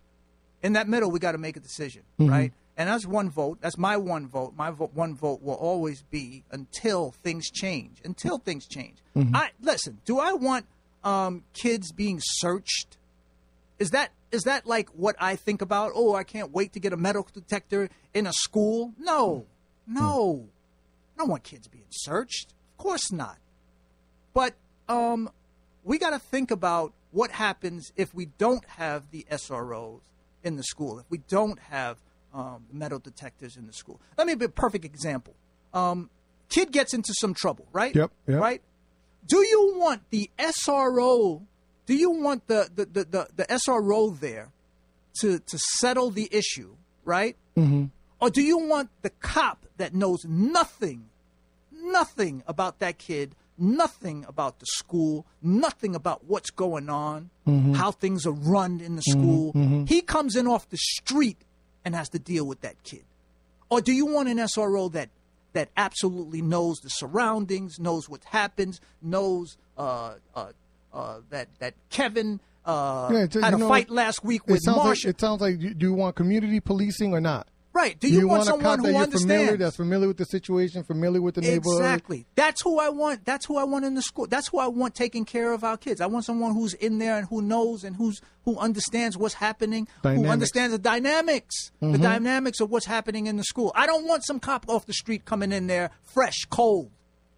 In 0.63 0.73
that 0.73 0.87
middle, 0.87 1.11
we 1.11 1.19
got 1.19 1.33
to 1.33 1.37
make 1.37 1.57
a 1.57 1.59
decision, 1.59 2.03
right? 2.17 2.53
And 2.77 2.89
that's 2.89 3.05
one 3.05 3.29
vote. 3.29 3.59
That's 3.61 3.77
my 3.77 3.97
one 3.97 4.27
vote. 4.27 4.53
My 4.57 4.71
vo- 4.71 4.89
one 4.93 5.13
vote 5.13 5.43
will 5.43 5.53
always 5.55 6.01
be 6.09 6.43
until 6.51 7.11
things 7.11 7.51
change. 7.51 7.97
Until 8.03 8.39
things 8.39 8.65
change. 8.65 8.97
I 9.15 9.51
listen. 9.61 9.99
Do 10.05 10.17
I 10.19 10.33
want 10.33 10.65
um, 11.03 11.43
kids 11.53 11.91
being 11.91 12.19
searched? 12.21 12.97
Is 13.77 13.91
that 13.91 14.11
is 14.31 14.43
that 14.43 14.65
like 14.65 14.89
what 14.89 15.15
I 15.19 15.35
think 15.35 15.61
about? 15.61 15.91
Oh, 15.93 16.15
I 16.15 16.23
can't 16.23 16.51
wait 16.51 16.73
to 16.73 16.79
get 16.79 16.93
a 16.93 16.97
metal 16.97 17.27
detector 17.31 17.89
in 18.13 18.25
a 18.25 18.33
school. 18.33 18.93
No, 18.97 19.45
no, 19.85 20.45
I 21.15 21.19
don't 21.19 21.29
want 21.29 21.43
kids 21.43 21.67
being 21.67 21.83
searched. 21.91 22.53
Of 22.71 22.83
course 22.83 23.11
not. 23.11 23.37
But 24.33 24.55
um, 24.89 25.29
we 25.83 25.99
got 25.99 26.11
to 26.11 26.19
think 26.19 26.49
about 26.49 26.93
what 27.11 27.29
happens 27.31 27.91
if 27.95 28.15
we 28.15 28.27
don't 28.39 28.65
have 28.65 29.11
the 29.11 29.27
SROs 29.29 29.99
in 30.43 30.55
the 30.55 30.63
school. 30.63 30.99
If 30.99 31.05
we 31.09 31.19
don't 31.29 31.59
have 31.59 31.97
um, 32.33 32.65
metal 32.71 32.99
detectors 32.99 33.57
in 33.57 33.67
the 33.67 33.73
school. 33.73 33.99
Let 34.17 34.27
me 34.27 34.35
be 34.35 34.45
a 34.45 34.49
perfect 34.49 34.85
example. 34.85 35.35
Um, 35.73 36.09
kid 36.49 36.71
gets 36.71 36.93
into 36.93 37.13
some 37.19 37.33
trouble, 37.33 37.67
right? 37.71 37.95
Yep, 37.95 38.11
yep. 38.27 38.41
Right. 38.41 38.61
Do 39.27 39.37
you 39.37 39.75
want 39.77 40.01
the 40.09 40.29
SRO? 40.37 41.41
Do 41.85 41.95
you 41.95 42.11
want 42.11 42.47
the 42.47 42.69
the, 42.73 42.85
the, 42.85 43.03
the, 43.05 43.27
the 43.35 43.45
SRO 43.45 44.19
there 44.19 44.49
to 45.19 45.39
to 45.39 45.59
settle 45.79 46.09
the 46.09 46.27
issue, 46.31 46.75
right? 47.05 47.35
Mm-hmm. 47.55 47.85
Or 48.19 48.29
do 48.29 48.41
you 48.41 48.57
want 48.57 48.89
the 49.01 49.09
cop 49.09 49.65
that 49.77 49.93
knows 49.93 50.25
nothing, 50.25 51.09
nothing 51.71 52.43
about 52.47 52.79
that 52.79 52.97
kid 52.97 53.35
nothing 53.57 54.25
about 54.27 54.59
the 54.59 54.65
school, 54.67 55.25
nothing 55.41 55.95
about 55.95 56.25
what's 56.25 56.49
going 56.49 56.89
on, 56.89 57.29
Mm-hmm. 57.47 57.73
how 57.73 57.91
things 57.91 58.25
are 58.25 58.31
run 58.31 58.79
in 58.79 58.95
the 58.95 59.01
school. 59.01 59.51
He 59.85 60.01
comes 60.01 60.35
in 60.37 60.47
off 60.47 60.69
the 60.69 60.77
street 60.77 61.37
and 61.83 61.93
has 61.93 62.07
to 62.09 62.19
deal 62.19 62.45
with 62.45 62.61
that 62.61 62.81
kid. 62.83 63.03
Or 63.69 63.81
do 63.81 63.91
you 63.91 64.05
want 64.05 64.29
an 64.29 64.37
SRO 64.37 64.89
that 64.93 65.09
that 65.51 65.69
absolutely 65.75 66.41
knows 66.41 66.77
the 66.79 66.89
surroundings, 66.89 67.79
knows 67.79 68.07
what 68.07 68.23
happens, 68.23 68.79
knows 69.01 69.57
uh, 69.77 70.13
uh, 70.35 70.47
uh, 70.93 71.19
that 71.31 71.49
that 71.59 71.73
Kevin 71.89 72.39
uh, 72.65 73.09
Yeah, 73.11 73.19
had 73.43 73.53
a 73.55 73.57
know, 73.57 73.67
fight 73.67 73.89
last 73.89 74.23
week 74.23 74.43
It 74.47 74.51
with 74.53 74.61
Marsh? 74.67 75.03
like 75.05 75.15
it 75.15 75.19
sounds 75.19 75.41
like 75.41 75.59
do 75.59 75.75
you 75.79 75.93
want 75.93 76.15
community 76.15 76.59
policing 76.61 77.13
or 77.13 77.19
not? 77.19 77.47
Right? 77.73 77.99
Do 77.99 78.07
you, 78.07 78.27
want, 78.27 78.43
a 78.43 78.45
someone 78.45 78.79
who 78.79 78.95
understands? 78.95 79.21
familiar, 79.21 79.57
that's 79.57 79.75
familiar 79.75 80.07
with 80.07 80.17
the 80.17 80.25
situation, 80.25 80.83
familiar 80.83 81.21
with 81.21 81.35
the 81.35 81.41
neighborhood? 81.41 81.81
Exactly. 81.81 82.25
That's 82.35 82.61
who 82.61 82.79
I 82.79 82.89
want. 82.89 83.25
That's 83.25 83.45
who 83.45 83.57
I 83.57 83.63
want 83.63 83.85
in 83.85 83.95
the 83.95 84.01
school. 84.01 84.27
That's 84.27 84.47
who 84.47 84.59
I 84.59 84.67
want 84.67 84.95
taking 84.95 85.25
care 85.25 85.51
of 85.51 85.63
our 85.63 85.77
kids. 85.77 85.99
I 85.99 86.05
want 86.05 86.25
someone 86.25 86.53
who's 86.53 86.73
in 86.75 86.99
there 86.99 87.17
and 87.17 87.27
who 87.27 87.41
knows 87.41 87.83
and 87.83 87.95
who's 87.95 88.21
who 88.45 88.57
understands 88.57 89.17
what's 89.17 89.35
happening, 89.35 89.87
who 90.03 90.27
understands 90.27 90.73
the 90.73 90.79
dynamics, 90.79 91.71
the 91.79 91.97
dynamics 91.97 92.59
of 92.59 92.69
what's 92.69 92.85
happening 92.85 93.27
in 93.27 93.37
the 93.37 93.43
school. 93.43 93.71
I 93.75 93.85
don't 93.85 94.05
want 94.05 94.25
some 94.25 94.39
cop 94.39 94.65
off 94.67 94.85
the 94.85 94.93
street 94.93 95.25
coming 95.25 95.51
in 95.51 95.67
there 95.67 95.91
fresh, 96.03 96.45
cold. 96.49 96.91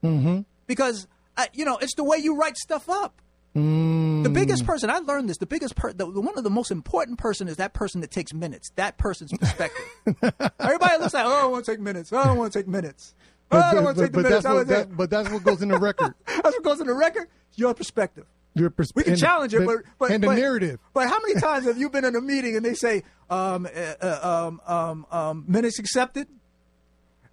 Mm-hmm. 0.04 0.42
Because 0.68 1.08
uh, 1.38 1.46
you 1.54 1.66
know 1.66 1.78
it's 1.78 1.96
the 1.96 2.04
way 2.04 2.18
you 2.18 2.36
write 2.36 2.58
stuff 2.58 2.90
up. 2.90 3.22
The 3.56 4.30
biggest 4.34 4.66
person 4.66 4.90
I 4.90 4.98
learned 5.00 5.30
this. 5.30 5.38
The 5.38 5.46
biggest 5.46 5.76
per, 5.76 5.94
the, 5.94 6.06
one 6.06 6.38
of 6.38 6.44
the 6.44 6.50
most 6.50 6.72
important 6.72 7.18
person 7.18 7.48
is 7.48 7.56
that 7.56 7.74
person 7.74 8.02
that 8.02 8.12
takes 8.12 8.34
minutes. 8.34 8.70
That 8.76 8.98
person's 8.98 9.32
perspective. 9.32 9.82
Everybody 10.60 10.98
looks 11.00 11.14
like, 11.14 11.26
oh, 11.26 11.34
I 11.34 11.42
don't 11.44 11.52
want 11.52 11.66
to 11.66 11.72
take 11.72 11.80
minutes. 11.80 12.12
I 12.12 12.26
don't 12.26 12.38
want 12.38 12.52
to 12.52 12.60
take 12.60 12.68
minutes. 12.68 13.16
Oh, 13.52 13.60
I 13.60 13.74
don't 13.74 13.86
want 13.86 13.96
to 13.98 14.04
take 14.04 14.12
the 14.14 14.24
minutes. 14.24 14.44
that's 14.44 14.54
what, 14.54 14.68
that, 14.68 14.98
but 14.98 15.10
that's 15.10 15.30
what 15.30 15.44
goes 15.44 15.62
in 15.62 15.70
the 15.70 15.78
record. 15.80 16.14
That's 16.28 16.44
what 16.58 16.64
goes 16.64 16.82
in 16.82 16.88
the 16.88 16.94
record. 16.94 17.28
Your 17.56 17.74
perspective. 17.74 18.26
Your 18.56 18.70
persp- 18.70 18.94
We 18.96 19.04
can 19.04 19.14
and 19.14 19.22
challenge 19.22 19.54
it, 19.54 19.66
but, 19.66 19.78
but 20.00 20.12
and 20.12 20.22
the 20.22 20.28
but- 20.28 20.36
narrative. 20.38 20.80
But 20.94 21.08
how 21.10 21.20
many 21.22 21.40
times 21.40 21.66
have 21.66 21.78
you 21.78 21.90
been 21.90 22.04
in 22.06 22.16
a 22.16 22.22
meeting 22.22 22.56
and 22.58 22.66
they 22.66 22.74
say 22.74 23.04
um, 23.30 23.66
uh, 23.68 23.94
uh, 24.02 24.48
um, 24.48 24.62
um, 24.68 25.06
um, 25.12 25.46
minutes 25.48 25.80
accepted, 25.80 26.28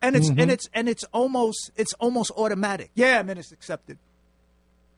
and 0.00 0.14
it's 0.16 0.30
Mm-hmm. 0.30 0.40
and 0.40 0.50
it's 0.50 0.68
and 0.74 0.88
it's 0.88 1.04
almost 1.12 1.70
it's 1.76 1.92
almost 1.94 2.30
automatic. 2.36 2.90
Yeah, 2.94 3.22
minutes 3.22 3.50
accepted. 3.52 3.98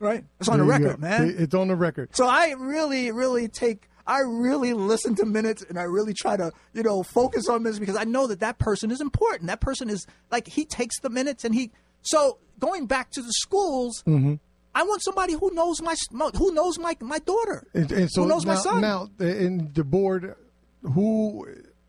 Right, 0.05 0.25
it's 0.39 0.49
on 0.49 0.59
the 0.59 0.65
There 0.65 0.79
you 0.79 0.85
record, 0.85 1.01
man. 1.01 1.35
It's 1.39 1.55
on 1.55 1.69
the 1.69 1.77
record. 1.77 2.15
So 2.15 2.27
I 2.27 2.55
really, 2.59 3.11
really 3.11 3.49
take, 3.49 3.89
I 4.07 4.21
really 4.21 4.75
listen 4.75 5.15
to 5.17 5.25
minutes 5.25 5.65
and 5.69 5.79
I 5.79 5.85
really 5.85 6.13
try 6.13 6.37
to, 6.37 6.53
you 6.75 6.83
know, 6.83 7.03
focus 7.03 7.49
on 7.49 7.63
minutes 7.63 7.79
because 7.79 7.97
I 7.97 8.05
know 8.05 8.27
that 8.27 8.41
that 8.41 8.59
person 8.59 8.91
is 8.91 9.01
important. 9.01 9.47
That 9.47 9.61
person 9.61 9.89
is 9.89 10.07
like, 10.31 10.47
he 10.47 10.65
takes 10.67 11.01
the 11.01 11.09
minutes 11.09 11.45
and 11.45 11.55
he, 11.55 11.71
so 12.03 12.39
going 12.59 12.87
back 12.87 13.11
to 13.13 13.23
the 13.23 13.33
schools, 13.33 14.03
Mm-hmm. 14.07 14.35
I 14.77 14.83
want 14.83 15.05
somebody 15.05 15.35
who 15.35 15.53
knows 15.55 15.81
my, 15.81 15.95
who 16.37 16.53
knows 16.53 16.79
my, 16.81 16.97
my 17.01 17.21
daughter, 17.21 17.65
And, 17.75 17.91
and 17.93 18.11
so 18.11 18.23
who 18.23 18.29
knows 18.29 18.45
now, 18.45 18.55
my 18.55 18.61
son. 18.61 18.81
now 18.81 19.09
in 19.21 19.71
the 19.73 19.85
board, 19.85 20.35
who, 20.83 21.47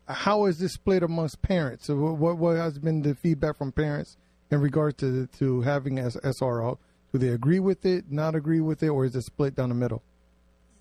how 0.08 0.46
is 0.46 0.58
this 0.58 0.74
split 0.74 1.02
amongst 1.02 1.42
parents? 1.42 1.86
So 1.86 1.96
what 1.96 2.38
what 2.38 2.56
has 2.56 2.78
been 2.78 3.02
the 3.02 3.16
feedback 3.16 3.58
from 3.58 3.72
parents 3.72 4.16
in 4.52 4.60
regard 4.60 4.98
to 4.98 5.26
to 5.38 5.62
having 5.62 5.96
SRO? 5.96 6.78
Do 7.16 7.26
they 7.26 7.32
agree 7.32 7.60
with 7.60 7.86
it? 7.86 8.10
Not 8.10 8.34
agree 8.34 8.60
with 8.60 8.82
it, 8.82 8.88
or 8.88 9.06
is 9.06 9.16
it 9.16 9.22
split 9.22 9.54
down 9.54 9.70
the 9.70 9.74
middle? 9.74 10.02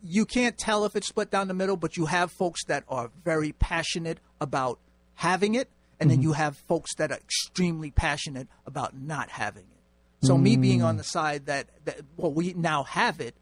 you 0.08 0.26
can't 0.26 0.58
tell 0.58 0.86
if 0.86 0.96
it's 0.96 1.08
split 1.08 1.32
down 1.32 1.48
the 1.48 1.54
middle, 1.54 1.78
but 1.78 1.98
you 1.98 2.06
have 2.06 2.32
folks 2.32 2.64
that 2.66 2.84
are 2.88 3.10
very 3.24 3.52
passionate 3.54 4.20
about 4.40 4.80
having 5.16 5.56
it, 5.56 5.70
and 6.00 6.12
then 6.12 6.22
you 6.22 6.34
have 6.34 6.58
folks 6.58 6.94
that 6.96 7.12
are 7.12 7.18
extremely 7.18 7.90
passionate 7.90 8.48
about 8.66 8.96
not 8.96 9.30
having 9.30 9.64
it. 9.64 9.70
So 10.28 10.38
me 10.38 10.58
being 10.58 10.82
on 10.82 10.98
the 10.98 11.04
side 11.04 11.46
that, 11.46 11.68
that 11.86 12.02
well, 12.18 12.32
we 12.32 12.54
now 12.54 12.84
have 12.84 13.22
it, 13.22 13.36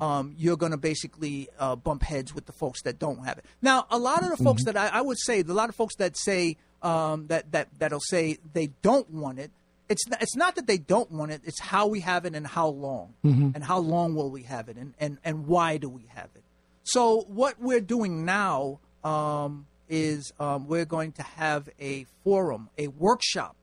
um, 0.00 0.34
you're 0.38 0.56
going 0.56 0.72
to 0.72 0.78
basically 0.78 1.48
uh, 1.58 1.74
bump 1.74 2.02
heads 2.02 2.34
with 2.34 2.46
the 2.46 2.52
folks 2.52 2.82
that 2.82 2.98
don't 2.98 3.24
have 3.24 3.38
it. 3.38 3.44
Now, 3.60 3.86
a 3.90 3.98
lot 3.98 4.22
of 4.22 4.30
the 4.30 4.42
folks 4.42 4.64
that 4.64 4.76
I, 4.76 4.86
I 4.88 5.00
would 5.00 5.18
say, 5.18 5.40
a 5.40 5.44
lot 5.44 5.68
of 5.68 5.74
folks 5.74 5.96
that 5.96 6.16
say 6.16 6.56
um, 6.80 7.26
that 7.26 7.50
that 7.52 7.68
that'll 7.78 8.00
say 8.00 8.38
they 8.52 8.68
don't 8.82 9.10
want 9.10 9.38
it. 9.40 9.50
It's 9.88 10.06
not, 10.06 10.22
it's 10.22 10.36
not 10.36 10.54
that 10.56 10.66
they 10.66 10.78
don't 10.78 11.10
want 11.10 11.32
it. 11.32 11.40
It's 11.44 11.60
how 11.60 11.86
we 11.86 12.00
have 12.00 12.26
it 12.26 12.34
and 12.34 12.46
how 12.46 12.68
long, 12.68 13.14
and 13.54 13.64
how 13.64 13.78
long 13.78 14.14
will 14.14 14.30
we 14.30 14.42
have 14.42 14.68
it, 14.68 14.76
and, 14.76 14.94
and, 15.00 15.18
and 15.24 15.46
why 15.46 15.78
do 15.78 15.88
we 15.88 16.04
have 16.14 16.28
it. 16.34 16.42
So 16.84 17.24
what 17.28 17.58
we're 17.58 17.80
doing 17.80 18.24
now 18.24 18.80
um, 19.02 19.66
is 19.88 20.32
um, 20.38 20.66
we're 20.66 20.84
going 20.84 21.12
to 21.12 21.22
have 21.22 21.68
a 21.80 22.06
forum, 22.24 22.68
a 22.76 22.88
workshop, 22.88 23.56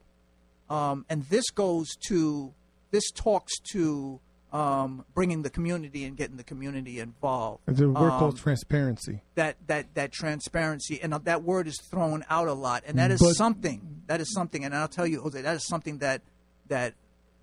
um, 0.69 1.05
and 1.09 1.23
this 1.25 1.49
goes 1.51 1.87
to 2.07 2.53
this 2.91 3.11
talks 3.11 3.59
to 3.71 4.19
um, 4.53 5.03
bringing 5.13 5.41
the 5.41 5.49
community 5.49 6.05
and 6.05 6.15
getting 6.15 6.37
the 6.37 6.43
community 6.43 6.99
involved. 6.99 7.61
A 7.67 7.71
word 7.73 7.95
Um, 7.97 8.19
called 8.19 8.37
transparency. 8.37 9.21
that 9.35 9.57
that 9.67 9.93
that 9.95 10.11
transparency 10.11 11.01
and 11.01 11.13
that 11.13 11.43
word 11.43 11.67
is 11.67 11.77
thrown 11.91 12.23
out 12.29 12.47
a 12.47 12.53
lot 12.53 12.83
and 12.85 12.97
that 12.97 13.11
is 13.11 13.19
But- 13.19 13.33
something 13.35 14.01
that 14.07 14.21
is 14.21 14.31
something 14.33 14.63
and 14.63 14.73
I'll 14.75 14.87
tell 14.87 15.07
you 15.07 15.21
Jose 15.21 15.41
that 15.41 15.55
is 15.55 15.65
something 15.67 15.97
that 15.99 16.21
that 16.67 16.93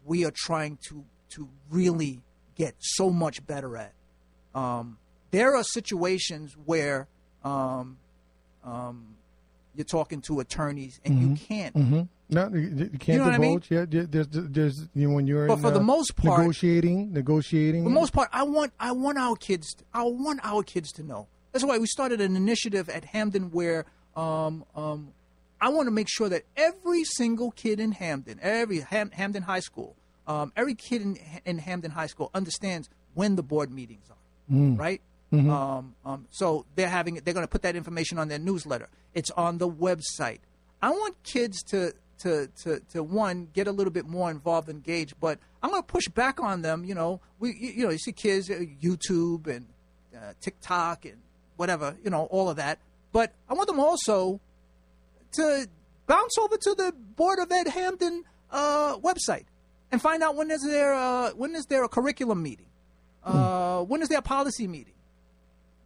we 0.05 0.25
are 0.25 0.33
trying 0.35 0.79
to 0.89 1.05
to 1.31 1.49
really 1.71 2.23
get 2.57 2.75
so 2.79 3.11
much 3.11 3.47
better 3.47 3.77
at 3.77 3.93
um, 4.55 4.99
there 5.31 5.55
are 5.57 5.65
situations 5.65 6.57
where 6.65 7.09
um, 7.45 7.99
um, 8.65 9.17
you're 9.75 9.85
talking 9.85 10.21
to 10.23 10.41
attorneys 10.41 11.01
and 11.05 11.19
you 11.19 11.35
can't 11.35 11.75
hmm 11.75 12.03
No, 12.33 12.49
you, 12.49 12.89
you 12.93 12.99
can't 12.99 13.19
know 13.19 13.25
what 13.27 13.35
I 13.35 13.39
mean? 13.39 13.59
divulge. 13.61 13.71
Yeah, 13.71 14.05
there's, 14.09 14.27
there's 14.31 14.89
you 14.95 15.09
know, 15.09 15.15
when 15.15 15.27
you're 15.27 15.47
But 15.47 15.55
in, 15.59 15.61
for 15.61 15.71
the 15.71 15.81
uh, 15.81 15.83
most 15.83 16.17
part- 16.17 16.41
negotiating, 16.41 17.13
negotiating. 17.13 17.83
For 17.85 17.89
the 17.91 17.95
most 17.95 18.13
part, 18.13 18.29
I 18.33 18.43
want 18.43 18.73
I 18.81 18.93
want 18.93 19.19
our 19.19 19.37
kids 19.37 19.77
I 19.93 20.03
want 20.05 20.41
our 20.43 20.63
kids 20.63 20.93
to 20.93 21.03
know. 21.03 21.29
That's 21.53 21.65
why 21.65 21.77
we 21.79 21.87
started 21.87 22.21
an 22.21 22.35
initiative 22.35 22.89
at 22.89 23.05
Hamden 23.05 23.51
where 23.51 23.85
um, 24.17 24.65
um, 24.75 25.13
I 25.61 25.69
want 25.69 25.87
to 25.87 25.91
make 25.91 26.09
sure 26.09 26.29
that 26.31 26.45
every 26.57 27.05
single 27.05 27.51
kid 27.51 27.79
in 27.79 27.93
Hamden, 27.93 28.39
every 28.43 28.81
Ham, 28.81 29.11
Hamden 29.13 29.43
High 29.43 29.61
School, 29.61 29.95
um, 30.27 30.53
every 30.57 30.75
kid 30.75 31.03
in, 31.03 31.19
in 31.45 31.59
Hamden 31.59 31.91
High 31.91 32.07
School 32.07 32.31
understands 32.35 32.89
when 33.15 33.37
the 33.37 33.43
board 33.43 33.71
meetings 33.71 34.07
are, 34.11 34.17
right? 34.77 35.01
Um, 35.33 35.95
um, 36.05 36.27
so 36.31 36.67
they're 36.75 36.89
having 36.91 37.15
they're 37.25 37.33
going 37.33 37.45
to 37.47 37.51
put 37.51 37.63
that 37.63 37.75
information 37.77 38.19
on 38.19 38.29
their 38.29 38.39
newsletter. 38.39 38.89
It's 39.15 39.31
on 39.31 39.59
the 39.59 39.69
website. 39.69 40.41
I 40.83 40.91
want 40.91 41.23
kids 41.23 41.63
to 41.71 41.95
to 42.23 42.49
to 42.63 42.81
to 42.93 43.03
one 43.03 43.49
get 43.53 43.67
a 43.67 43.73
little 43.73 43.93
bit 43.93 44.07
more 44.07 44.31
involved, 44.31 44.69
engaged. 44.69 45.15
But 45.21 45.39
I'm 45.63 45.71
going 45.71 45.83
to 45.83 45.87
push 45.87 46.09
back 46.09 46.41
on 46.41 46.63
them. 46.63 46.85
You 46.85 46.95
know, 46.95 47.21
we 47.39 47.51
you, 47.51 47.73
you 47.73 47.85
know 47.85 47.91
you 47.91 47.99
see 47.99 48.13
kids 48.13 48.51
uh, 48.51 48.61
YouTube 48.81 49.47
and 49.47 49.67
uh, 50.17 50.33
TikTok 50.41 51.05
and 51.05 51.19
whatever 51.57 51.97
you 52.03 52.11
know 52.11 52.25
all 52.27 52.49
of 52.49 52.57
that. 52.57 52.79
But 53.13 53.33
I 53.49 53.55
want 53.55 53.69
them 53.69 53.81
also 53.81 54.41
to 55.33 55.69
bounce 56.07 56.39
over 56.39 56.57
to 56.57 56.75
the 56.75 56.93
Board 57.17 57.39
of 57.39 57.51
Ed 57.51 57.69
Hamden 57.69 58.25
uh, 58.51 58.97
website 58.99 59.45
and 59.91 60.01
find 60.01 60.23
out 60.23 60.37
when 60.37 60.51
is 60.51 60.63
there 60.63 60.95
uh, 60.95 61.31
when 61.31 61.55
is 61.55 61.67
there 61.67 61.85
a 61.85 61.89
curriculum 61.89 62.43
meeting, 62.43 62.67
uh, 63.25 63.83
when 63.83 64.03
is 64.03 64.09
there 64.09 64.19
a 64.19 64.23
policy 64.23 64.67
meeting, 64.67 64.95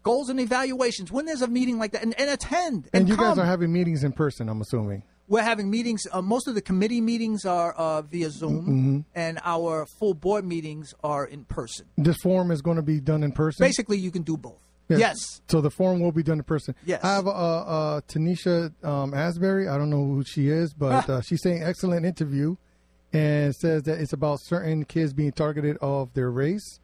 goals 0.03 0.29
and 0.29 0.39
evaluations. 0.39 1.11
When 1.11 1.27
there's 1.27 1.43
a 1.43 1.49
meeting 1.49 1.79
like 1.79 1.93
that, 1.93 2.03
and, 2.03 2.19
and 2.19 2.31
attend. 2.31 2.89
And, 2.93 3.03
and 3.03 3.09
you 3.09 3.17
guys 3.17 3.39
are 3.39 3.45
having 3.45 3.73
meetings 3.73 4.05
in 4.05 4.13
person, 4.13 4.49
I'm 4.49 4.61
assuming. 4.61 5.03
We're 5.29 5.43
having 5.43 5.69
meetings. 5.71 6.07
Uh, 6.13 6.23
most 6.23 6.47
of 6.47 6.55
the 6.55 6.63
committee 6.63 7.01
meetings 7.01 7.45
are 7.45 7.73
uh, 7.73 8.03
via 8.03 8.31
Zoom, 8.31 8.67
Mm-hmm. 8.67 9.01
and 9.15 9.41
our 9.45 9.87
full 9.99 10.15
board 10.15 10.45
meetings 10.45 10.95
are 11.03 11.25
in 11.25 11.45
person. 11.45 11.87
This 11.99 12.17
forum 12.23 12.51
is 12.51 12.63
going 12.63 12.77
to 12.77 12.83
be 12.83 13.01
done 13.01 13.23
in 13.25 13.33
person. 13.33 13.65
Basically, 13.65 13.99
you 13.99 14.11
can 14.11 14.23
do 14.23 14.37
both. 14.37 14.61
Yes. 14.89 15.17
So 15.49 15.61
the 15.61 15.71
forum 15.71 15.99
will 16.01 16.13
be 16.13 16.23
done 16.23 16.39
in 16.39 16.45
person. 16.45 16.77
Yes. 16.85 17.03
I 17.03 17.15
have 17.17 17.27
uh, 17.27 17.31
uh, 17.31 18.01
Tanisha 18.03 18.73
um, 18.85 19.15
Asbury. 19.15 19.67
I 19.69 19.77
don't 19.79 19.91
know 19.91 20.05
who 20.05 20.23
she 20.25 20.49
is, 20.49 20.73
but 20.73 21.11
uh, 21.11 21.21
she's 21.23 21.43
saying 21.43 21.61
excellent 21.65 22.07
interview, 22.07 22.55
and 23.13 23.53
says 23.53 23.83
that 23.83 23.99
it's 24.01 24.13
about 24.13 24.39
certain 24.43 24.85
kids 24.85 25.13
being 25.13 25.33
targeted 25.33 25.77
of 25.81 26.15
their 26.15 26.31
race, 26.31 26.79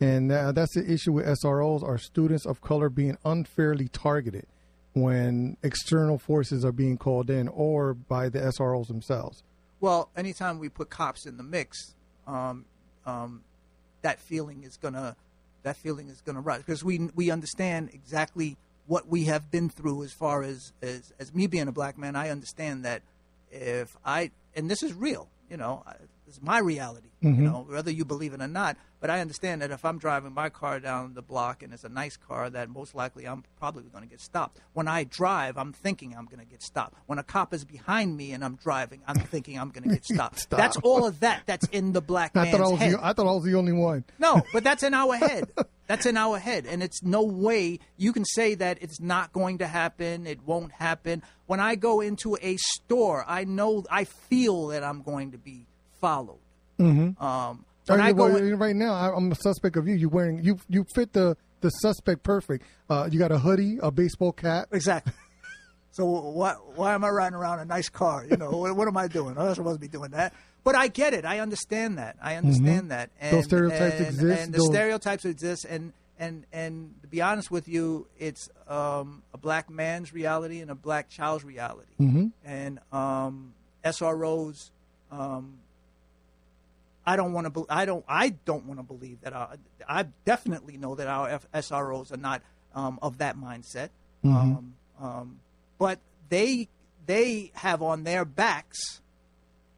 and 0.00 0.30
uh, 0.30 0.52
that's 0.52 0.74
the 0.74 0.88
issue 0.88 1.10
with 1.10 1.26
SROs: 1.26 1.82
are 1.82 1.98
students 1.98 2.46
of 2.46 2.60
color 2.60 2.88
being 2.88 3.18
unfairly 3.24 3.88
targeted 3.88 4.46
when 4.92 5.56
external 5.62 6.18
forces 6.18 6.64
are 6.64 6.72
being 6.72 6.96
called 6.96 7.30
in, 7.30 7.48
or 7.48 7.94
by 7.94 8.28
the 8.28 8.40
SROs 8.40 8.88
themselves. 8.88 9.42
Well, 9.80 10.10
anytime 10.16 10.58
we 10.58 10.68
put 10.68 10.90
cops 10.90 11.26
in 11.26 11.36
the 11.36 11.42
mix, 11.42 11.94
um, 12.26 12.64
um, 13.06 13.42
that 14.02 14.20
feeling 14.20 14.64
is 14.64 14.76
gonna 14.76 15.16
that 15.62 15.76
feeling 15.76 16.08
is 16.08 16.20
gonna 16.20 16.40
rise 16.40 16.58
because 16.58 16.84
we 16.84 17.10
we 17.14 17.30
understand 17.30 17.90
exactly 17.92 18.56
what 18.86 19.08
we 19.08 19.24
have 19.24 19.50
been 19.50 19.68
through 19.68 20.02
as 20.02 20.12
far 20.12 20.42
as 20.42 20.72
as 20.82 21.12
as 21.18 21.34
me 21.34 21.46
being 21.46 21.68
a 21.68 21.72
black 21.72 21.96
man. 21.96 22.16
I 22.16 22.30
understand 22.30 22.84
that 22.84 23.02
if 23.50 23.96
I 24.04 24.30
and 24.54 24.70
this 24.70 24.82
is 24.82 24.92
real, 24.92 25.28
you 25.48 25.56
know, 25.56 25.82
This 26.30 26.36
is 26.36 26.44
my 26.44 26.60
reality. 26.60 27.08
You 27.22 27.30
mm-hmm. 27.30 27.44
know, 27.44 27.66
whether 27.68 27.90
you 27.90 28.04
believe 28.04 28.34
it 28.34 28.40
or 28.40 28.46
not. 28.46 28.76
But 29.00 29.10
I 29.10 29.18
understand 29.18 29.62
that 29.62 29.72
if 29.72 29.84
I'm 29.84 29.98
driving 29.98 30.32
my 30.32 30.48
car 30.48 30.78
down 30.78 31.14
the 31.14 31.22
block 31.22 31.64
and 31.64 31.72
it's 31.72 31.82
a 31.82 31.88
nice 31.88 32.16
car, 32.16 32.48
that 32.48 32.68
most 32.68 32.94
likely 32.94 33.26
I'm 33.26 33.42
probably 33.58 33.82
going 33.90 34.04
to 34.04 34.08
get 34.08 34.20
stopped. 34.20 34.60
When 34.72 34.86
I 34.86 35.02
drive, 35.02 35.58
I'm 35.58 35.72
thinking 35.72 36.14
I'm 36.16 36.26
going 36.26 36.38
to 36.38 36.46
get 36.46 36.62
stopped. 36.62 36.94
When 37.06 37.18
a 37.18 37.24
cop 37.24 37.52
is 37.52 37.64
behind 37.64 38.16
me 38.16 38.30
and 38.30 38.44
I'm 38.44 38.54
driving, 38.54 39.02
I'm 39.08 39.18
thinking 39.18 39.58
I'm 39.58 39.70
going 39.70 39.88
to 39.88 39.88
get 39.88 40.04
stopped. 40.14 40.38
Stop. 40.38 40.56
That's 40.56 40.76
all 40.76 41.04
of 41.04 41.18
that. 41.18 41.42
That's 41.46 41.66
in 41.68 41.94
the 41.94 42.00
black 42.00 42.30
I 42.36 42.44
man's 42.44 42.56
thought 42.56 42.64
I 42.64 42.70
was 42.70 42.78
head. 42.78 42.92
the, 42.92 43.04
I 43.04 43.12
thought 43.12 43.26
I 43.26 43.32
was 43.32 43.42
the 43.42 43.56
only 43.56 43.72
one. 43.72 44.04
No, 44.20 44.42
but 44.52 44.62
that's 44.62 44.84
in 44.84 44.94
our 44.94 45.16
head. 45.16 45.50
That's 45.90 46.06
in 46.06 46.16
our 46.16 46.38
head. 46.38 46.66
And 46.66 46.84
it's 46.84 47.02
no 47.02 47.24
way 47.24 47.80
you 47.96 48.12
can 48.12 48.24
say 48.24 48.54
that 48.54 48.78
it's 48.80 49.00
not 49.00 49.32
going 49.32 49.58
to 49.58 49.66
happen, 49.66 50.24
it 50.24 50.40
won't 50.46 50.70
happen. 50.70 51.20
When 51.46 51.58
I 51.58 51.74
go 51.74 52.00
into 52.00 52.38
a 52.40 52.56
store, 52.58 53.24
I 53.26 53.42
know, 53.42 53.82
I 53.90 54.04
feel 54.04 54.68
that 54.68 54.84
I'm 54.84 55.02
going 55.02 55.32
to 55.32 55.38
be 55.38 55.66
followed. 56.00 56.38
Mm-hmm. 56.78 57.22
Um, 57.22 57.64
when 57.86 57.98
Right, 57.98 58.08
I 58.08 58.12
go 58.12 58.26
in- 58.36 58.56
right 58.58 58.76
now, 58.76 58.94
I, 58.94 59.14
I'm 59.14 59.30
a 59.32 59.34
suspect 59.34 59.76
of 59.76 59.86
you. 59.88 59.94
You 59.94 60.08
wearing 60.08 60.42
you 60.44 60.58
you 60.68 60.84
fit 60.94 61.12
the 61.12 61.36
the 61.60 61.70
suspect 61.70 62.22
perfect. 62.22 62.64
Uh, 62.88 63.08
you 63.10 63.18
got 63.18 63.32
a 63.32 63.38
hoodie, 63.38 63.78
a 63.82 63.90
baseball 63.90 64.32
cap. 64.32 64.68
Exactly. 64.72 65.12
So 65.92 66.04
why 66.06 66.52
why 66.76 66.94
am 66.94 67.02
I 67.02 67.08
riding 67.08 67.34
around 67.34 67.58
a 67.58 67.64
nice 67.64 67.88
car? 67.88 68.24
You 68.24 68.36
know, 68.36 68.50
what, 68.52 68.76
what 68.76 68.86
am 68.86 68.96
I 68.96 69.08
doing? 69.08 69.36
I'm 69.36 69.44
not 69.46 69.56
supposed 69.56 69.74
to 69.74 69.80
be 69.80 69.88
doing 69.88 70.12
that. 70.12 70.32
But 70.62 70.76
I 70.76 70.86
get 70.86 71.14
it. 71.14 71.24
I 71.24 71.40
understand 71.40 71.98
that. 71.98 72.14
I 72.22 72.36
understand 72.36 72.92
that. 72.92 73.10
And, 73.20 73.30
Mm-hmm. 73.32 73.36
Those 73.36 73.44
stereotypes 73.46 73.96
and- 73.98 74.06
exist. 74.06 74.40
And 74.42 74.54
the 74.54 74.58
Those- 74.58 74.66
stereotypes 74.68 75.24
exist. 75.24 75.64
And 75.68 75.92
and 76.16 76.46
and 76.52 76.94
to 77.02 77.08
be 77.08 77.20
honest 77.20 77.50
with 77.50 77.66
you, 77.66 78.06
it's 78.20 78.48
um, 78.68 79.24
a 79.34 79.38
black 79.38 79.68
man's 79.68 80.12
reality 80.14 80.60
and 80.60 80.70
a 80.70 80.76
black 80.76 81.08
child's 81.08 81.42
reality. 81.44 81.90
Mm-hmm. 82.00 82.26
And 82.44 82.78
um, 82.92 83.52
SROs. 83.84 84.70
Um, 85.10 85.54
I 87.06 87.16
don't 87.16 87.32
want 87.32 87.46
to. 87.46 87.50
Be- 87.50 87.66
I 87.70 87.84
don't. 87.84 88.04
I 88.08 88.30
don't 88.44 88.66
want 88.66 88.78
to 88.78 88.84
believe 88.84 89.20
that. 89.22 89.32
Our, 89.32 89.56
I 89.88 90.04
definitely 90.24 90.76
know 90.76 90.94
that 90.94 91.06
our 91.08 91.28
F- 91.28 91.46
SROs 91.54 92.12
are 92.12 92.16
not 92.18 92.42
um, 92.74 92.98
of 93.02 93.18
that 93.18 93.36
mindset. 93.36 93.88
Um, 94.22 94.74
um, 95.00 95.40
but 95.78 95.98
they 96.28 96.68
they 97.06 97.52
have 97.54 97.82
on 97.82 98.04
their 98.04 98.24
backs 98.26 99.00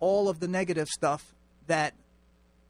all 0.01 0.29
of 0.29 0.41
the 0.41 0.49
negative 0.49 0.89
stuff 0.89 1.33
that 1.69 1.95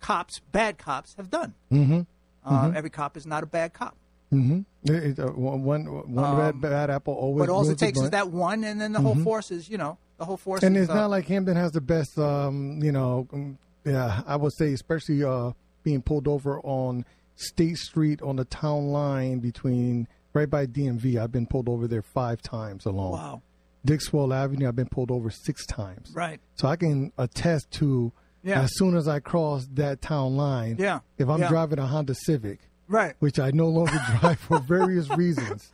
cops, 0.00 0.40
bad 0.52 0.76
cops, 0.76 1.14
have 1.16 1.30
done. 1.30 1.54
Mm-hmm. 1.72 2.00
Uh, 2.44 2.72
Every 2.74 2.90
cop 2.90 3.16
is 3.16 3.24
not 3.26 3.42
a 3.42 3.46
bad 3.46 3.72
cop. 3.72 3.96
It- 4.32 4.64
it, 4.84 5.18
uh, 5.18 5.28
one 5.28 5.62
one 5.62 5.84
one 6.14 6.36
bad, 6.36 6.60
bad 6.60 6.90
apple 6.90 7.14
always. 7.14 7.42
Um, 7.42 7.46
But 7.46 7.52
all 7.52 7.68
it 7.70 7.78
takes 7.78 7.98
is 8.00 8.10
that 8.10 8.30
one, 8.30 8.64
and 8.64 8.80
then 8.80 8.92
the 8.92 9.00
whole 9.00 9.14
force 9.14 9.50
is, 9.50 9.68
you 9.68 9.78
know, 9.78 9.96
the 10.18 10.24
whole 10.24 10.36
force. 10.36 10.62
And 10.62 10.76
is, 10.76 10.84
it's 10.84 10.90
uh, 10.90 10.94
not 10.94 11.10
like 11.10 11.26
Hamden 11.26 11.56
has 11.56 11.72
the 11.72 11.80
best, 11.80 12.18
um, 12.18 12.82
you 12.82 12.92
know, 12.92 13.26
um, 13.32 13.58
yeah, 13.84 14.22
I 14.26 14.36
would 14.36 14.52
say, 14.52 14.72
especially 14.72 15.22
uh, 15.24 15.52
being 15.82 16.02
pulled 16.02 16.28
over 16.28 16.60
on 16.60 17.04
State 17.36 17.76
Street 17.78 18.22
on 18.22 18.36
the 18.36 18.44
town 18.44 18.88
line 18.88 19.38
between 19.40 20.06
right 20.32 20.48
by 20.48 20.66
DMV. 20.66 21.16
I've 21.20 21.32
been 21.32 21.46
pulled 21.46 21.68
over 21.68 21.86
there 21.88 22.02
five 22.02 22.40
times 22.42 22.86
alone. 22.86 23.12
Wow. 23.12 23.42
Dixwell 23.84 24.32
Avenue, 24.32 24.68
I've 24.68 24.76
been 24.76 24.88
pulled 24.88 25.10
over 25.10 25.28
six 25.30 25.66
times. 25.66 26.12
Right. 26.14 26.40
So 26.54 26.68
I 26.68 26.76
can 26.76 27.12
attest 27.18 27.70
to 27.72 28.12
Yeah. 28.44 28.62
as 28.62 28.70
soon 28.76 28.96
as 28.96 29.08
I 29.08 29.18
cross 29.18 29.66
that 29.74 30.00
town 30.00 30.36
line, 30.36 30.76
Yeah. 30.78 31.00
if 31.18 31.28
I'm 31.28 31.40
Yeah. 31.40 31.48
driving 31.48 31.78
a 31.80 31.86
Honda 31.86 32.14
Civic, 32.14 32.60
right. 32.86 33.14
which 33.18 33.38
I 33.40 33.50
no 33.50 33.68
longer 33.68 33.98
drive 34.20 34.38
for 34.38 34.60
various 34.60 35.10
reasons. 35.16 35.72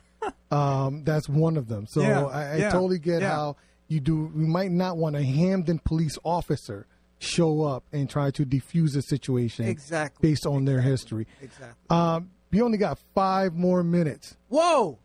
Um, 0.51 1.03
that's 1.03 1.29
one 1.29 1.55
of 1.55 1.67
them. 1.67 1.85
So 1.87 2.01
Yeah, 2.01 2.25
I, 2.25 2.55
I 2.55 2.59
totally 2.71 2.97
get 2.99 3.21
how 3.21 3.57
you 3.87 3.99
do. 3.99 4.31
You 4.35 4.47
might 4.47 4.71
not 4.71 4.97
want 4.97 5.15
a 5.15 5.23
Hamden 5.23 5.79
police 5.83 6.17
officer 6.23 6.87
show 7.19 7.63
up 7.63 7.83
and 7.91 8.09
try 8.09 8.31
to 8.31 8.45
defuse 8.45 8.95
a 8.95 9.01
situation 9.01 9.65
Exactly. 9.65 10.29
based 10.29 10.45
on 10.45 10.65
their 10.65 10.81
history. 10.81 11.27
Exactly. 11.41 11.75
Um, 11.89 12.31
you 12.51 12.65
only 12.65 12.77
got 12.77 12.97
five 13.13 13.53
more 13.53 13.83
minutes. 13.83 14.35
Whoa. 14.47 14.97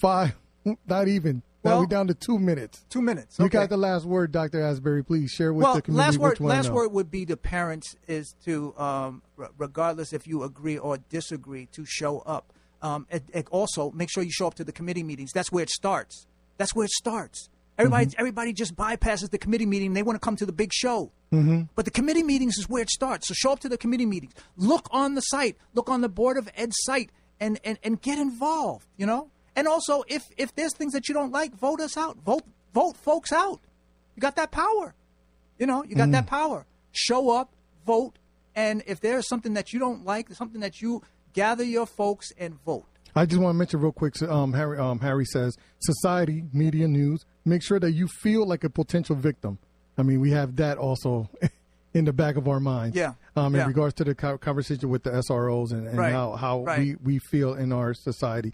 Five, 0.00 0.34
not 0.86 1.08
even. 1.08 1.42
now 1.64 1.70
Well, 1.72 1.80
we're 1.80 1.86
down 1.86 2.06
to 2.08 2.14
two 2.14 2.38
minutes. 2.38 2.84
Two 2.88 3.02
minutes. 3.02 3.38
You 3.38 3.48
got 3.48 3.68
the 3.70 3.76
last 3.76 4.04
word, 4.06 4.32
Dr. 4.32 4.62
Asbury. 4.62 5.02
Please 5.04 5.30
share 5.30 5.52
with 5.52 5.64
well, 5.64 5.74
the 5.74 5.82
community 5.82 6.06
last 6.06 6.18
word. 6.18 6.28
which 6.30 6.40
one 6.40 6.48
Last 6.50 6.70
word 6.70 6.92
would 6.92 7.10
be 7.10 7.26
to 7.26 7.36
parents 7.36 7.96
is 8.06 8.34
to, 8.44 8.74
um, 8.78 9.22
r- 9.38 9.50
regardless 9.58 10.12
if 10.12 10.26
you 10.26 10.42
agree 10.44 10.78
or 10.78 10.98
disagree, 11.08 11.66
to 11.72 11.84
show 11.84 12.20
up. 12.20 12.52
Um, 12.82 13.06
and, 13.10 13.22
and 13.34 13.46
also, 13.50 13.90
make 13.90 14.10
sure 14.10 14.22
you 14.22 14.30
show 14.32 14.46
up 14.46 14.54
to 14.54 14.64
the 14.64 14.72
committee 14.72 15.02
meetings. 15.02 15.32
That's 15.32 15.52
where 15.52 15.62
it 15.64 15.68
starts. 15.70 16.26
That's 16.56 16.74
where 16.74 16.86
it 16.86 16.92
starts. 16.92 17.49
Everybody, 17.80 18.06
Mm-hmm. 18.06 18.20
everybody 18.20 18.52
just 18.52 18.76
bypasses 18.76 19.30
the 19.30 19.38
committee 19.38 19.66
meeting. 19.66 19.92
They 19.94 20.02
want 20.02 20.16
to 20.16 20.20
come 20.20 20.36
to 20.36 20.46
the 20.46 20.52
big 20.52 20.72
show. 20.72 21.10
Mm-hmm. 21.32 21.62
But 21.74 21.84
the 21.84 21.90
committee 21.90 22.22
meetings 22.22 22.58
is 22.58 22.68
where 22.68 22.82
it 22.82 22.90
starts. 22.90 23.28
So 23.28 23.34
show 23.34 23.52
up 23.52 23.60
to 23.60 23.68
the 23.68 23.78
committee 23.78 24.06
meetings. 24.06 24.32
Look 24.56 24.88
on 24.90 25.14
the 25.14 25.20
site. 25.22 25.56
Look 25.74 25.88
on 25.88 26.00
the 26.00 26.08
Board 26.08 26.36
of 26.36 26.48
Ed 26.56 26.70
site 26.72 27.10
and, 27.40 27.58
and, 27.64 27.78
and 27.82 28.00
get 28.00 28.18
involved, 28.18 28.86
you 28.96 29.06
know? 29.06 29.30
And 29.56 29.66
also, 29.66 30.04
if, 30.08 30.28
if 30.36 30.54
there's 30.54 30.74
things 30.74 30.92
that 30.92 31.08
you 31.08 31.14
don't 31.14 31.32
like, 31.32 31.54
vote 31.54 31.80
us 31.80 31.96
out. 31.96 32.18
Vote, 32.24 32.44
vote 32.74 32.96
folks 32.96 33.32
out. 33.32 33.60
You 34.16 34.20
got 34.20 34.36
that 34.36 34.50
power. 34.50 34.94
You 35.58 35.66
know, 35.66 35.84
you 35.84 35.94
got 35.96 36.08
Mm. 36.08 36.12
that 36.12 36.26
power. 36.26 36.66
Show 36.92 37.30
up, 37.30 37.52
vote, 37.86 38.18
and 38.56 38.82
if 38.86 39.00
there's 39.00 39.28
something 39.28 39.54
that 39.54 39.72
you 39.72 39.78
don't 39.78 40.04
like, 40.04 40.32
something 40.34 40.60
that 40.60 40.80
you 40.80 41.02
gather 41.32 41.62
your 41.64 41.86
folks 41.86 42.28
and 42.38 42.60
vote. 42.64 42.84
I 43.14 43.26
just 43.26 43.40
want 43.40 43.54
to 43.54 43.58
mention 43.58 43.80
real 43.80 43.92
quick. 43.92 44.16
so, 44.16 44.30
Um, 44.30 44.52
Harry, 44.52 44.78
um, 44.78 45.00
Harry 45.00 45.24
says, 45.24 45.56
society, 45.80 46.44
media, 46.52 46.86
news. 46.88 47.24
Make 47.44 47.62
sure 47.62 47.80
that 47.80 47.92
you 47.92 48.06
feel 48.06 48.46
like 48.46 48.64
a 48.64 48.70
potential 48.70 49.16
victim. 49.16 49.58
I 49.98 50.02
mean, 50.02 50.20
we 50.20 50.30
have 50.32 50.56
that 50.56 50.78
also 50.78 51.28
in 51.94 52.04
the 52.04 52.12
back 52.12 52.36
of 52.36 52.46
our 52.48 52.60
minds. 52.60 52.96
Yeah, 52.96 53.14
Um, 53.36 53.54
in 53.54 53.60
yeah. 53.60 53.66
regards 53.66 53.94
to 53.94 54.04
the 54.04 54.14
conversation 54.14 54.88
with 54.88 55.02
the 55.02 55.10
SROs 55.10 55.72
and, 55.72 55.86
and 55.88 55.98
Right, 55.98 56.12
how 56.12 56.32
how 56.32 56.62
right. 56.64 56.78
we 56.78 56.96
we 57.02 57.18
feel 57.18 57.54
in 57.54 57.72
our 57.72 57.94
society. 57.94 58.52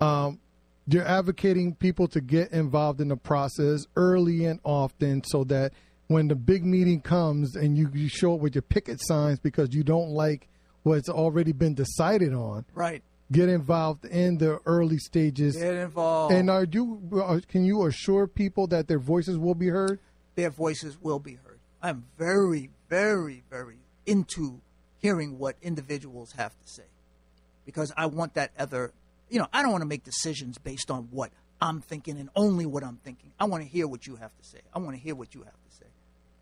Um, 0.00 0.40
you're 0.86 1.06
advocating 1.06 1.74
people 1.74 2.08
to 2.08 2.20
get 2.20 2.52
involved 2.52 3.00
in 3.00 3.08
the 3.08 3.16
process 3.16 3.84
early 3.96 4.44
and 4.44 4.60
often, 4.64 5.22
so 5.24 5.44
that 5.44 5.72
when 6.08 6.28
the 6.28 6.34
big 6.34 6.64
meeting 6.66 7.00
comes 7.00 7.56
and 7.56 7.78
you, 7.78 7.88
you 7.94 8.08
show 8.08 8.34
up 8.34 8.40
with 8.40 8.54
your 8.54 8.60
picket 8.62 8.98
signs 9.02 9.38
because 9.38 9.72
you 9.72 9.82
don't 9.82 10.10
like 10.10 10.48
what's 10.82 11.08
already 11.08 11.52
been 11.52 11.72
decided 11.74 12.34
on 12.34 12.66
Right. 12.74 13.02
Get 13.34 13.48
involved 13.48 14.04
in 14.04 14.38
the 14.38 14.60
early 14.64 14.98
stages. 14.98 15.56
Get 15.56 15.74
involved. 15.74 16.32
And 16.32 16.48
are 16.48 16.64
you 16.64 17.42
can 17.48 17.64
you 17.64 17.86
assure 17.86 18.26
people 18.26 18.66
that 18.68 18.88
their 18.88 18.98
voices 18.98 19.36
will 19.36 19.54
be 19.54 19.68
heard? 19.68 19.98
their 20.34 20.50
voices 20.50 21.00
will 21.00 21.18
be 21.18 21.34
heard. 21.34 21.58
I'm 21.82 22.04
very, 22.18 22.70
very, 22.88 23.42
very 23.50 23.78
into 24.06 24.60
hearing 24.98 25.38
what 25.38 25.56
individuals 25.62 26.32
have 26.32 26.52
to 26.52 26.66
say 26.66 26.84
because 27.64 27.92
I 27.96 28.06
want 28.06 28.34
that 28.34 28.52
other, 28.58 28.92
you 29.28 29.38
know, 29.38 29.48
I 29.52 29.62
don't 29.62 29.70
want 29.70 29.82
to 29.82 29.88
make 29.88 30.04
decisions 30.04 30.58
based 30.58 30.90
on 30.90 31.08
what 31.10 31.30
I'm 31.60 31.80
thinking 31.80 32.18
and 32.18 32.30
only 32.34 32.66
what 32.66 32.82
I'm 32.82 32.96
thinking. 32.96 33.32
I 33.38 33.44
want 33.44 33.62
to 33.62 33.68
hear 33.68 33.86
what 33.86 34.06
you 34.06 34.16
have 34.16 34.36
to 34.36 34.48
say. 34.48 34.60
I 34.74 34.78
want 34.78 34.96
to 34.96 35.02
hear 35.02 35.14
what 35.14 35.34
you 35.34 35.42
have 35.42 35.52
to 35.52 35.76
say. 35.76 35.86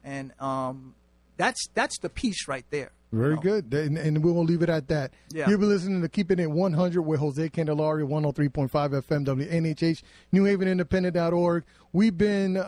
And 0.05 0.33
um, 0.41 0.95
that's 1.37 1.69
that's 1.75 1.99
the 1.99 2.09
piece 2.09 2.49
right 2.49 2.65
there. 2.71 2.93
You 3.13 3.19
Very 3.19 3.35
know? 3.35 3.41
good. 3.41 3.75
And, 3.75 3.99
and 3.99 4.25
we'll 4.25 4.43
leave 4.45 4.63
it 4.63 4.71
at 4.71 4.89
that. 4.89 5.13
Yeah. 5.31 5.49
You've 5.49 5.61
been 5.61 5.69
listening 5.69 6.01
to 6.03 6.09
Keeping 6.09 6.39
It 6.39 6.51
100 6.51 7.03
with 7.03 7.21
Jose 7.21 7.49
Candelaria, 7.51 8.07
103.5 8.07 8.71
FM, 8.71 9.27
WNHH, 9.27 10.03
NewHavenIndependent.org. 10.33 11.65
We've 11.95 12.17
been 12.17 12.57
uh, 12.57 12.61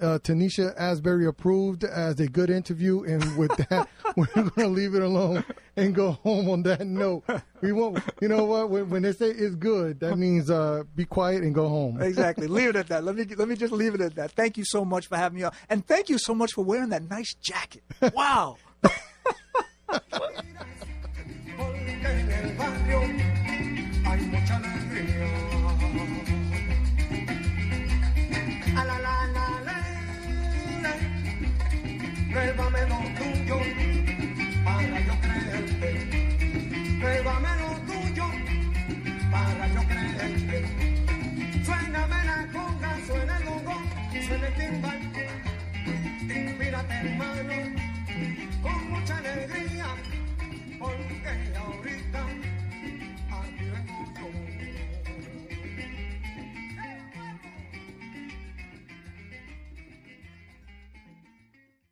uh, 0.00 0.18
Tanisha 0.18 0.74
Asbury 0.76 1.26
approved 1.26 1.84
as 1.84 2.18
a 2.18 2.26
good 2.26 2.50
interview. 2.50 3.04
And 3.04 3.36
with 3.36 3.56
that, 3.68 3.88
we're 4.16 4.26
going 4.26 4.50
to 4.50 4.68
leave 4.68 4.94
it 4.94 5.02
alone 5.02 5.44
and 5.76 5.94
go 5.94 6.12
home 6.12 6.50
on 6.50 6.62
that 6.64 6.86
note. 6.86 7.24
We 7.60 7.72
won't, 7.72 8.02
you 8.20 8.28
know 8.28 8.44
what? 8.44 8.70
When, 8.70 8.90
when 8.90 9.02
they 9.02 9.12
say 9.12 9.26
it's 9.30 9.54
good, 9.54 10.00
that 10.00 10.16
means 10.16 10.50
uh, 10.50 10.82
be 10.96 11.04
quiet 11.04 11.42
and 11.42 11.54
go 11.54 11.68
home. 11.68 12.02
Exactly. 12.02 12.46
leave 12.48 12.70
it 12.70 12.76
at 12.76 12.88
that. 12.88 13.04
Let 13.04 13.16
me 13.16 13.24
let 13.36 13.48
me 13.48 13.56
just 13.56 13.72
leave 13.72 13.94
it 13.94 14.00
at 14.00 14.16
that. 14.16 14.32
Thank 14.32 14.56
you 14.56 14.64
so 14.64 14.84
much 14.84 15.06
for 15.06 15.16
having 15.16 15.38
me 15.38 15.44
on, 15.44 15.52
and 15.70 15.86
thank 15.86 16.08
you 16.08 16.18
so 16.18 16.34
much 16.34 16.52
for 16.52 16.64
wearing 16.64 16.90
that 16.90 17.08
nice 17.08 17.34
jacket. 17.34 17.82
Wow. 18.14 18.56
Thank 22.92 23.16
you. 23.16 23.21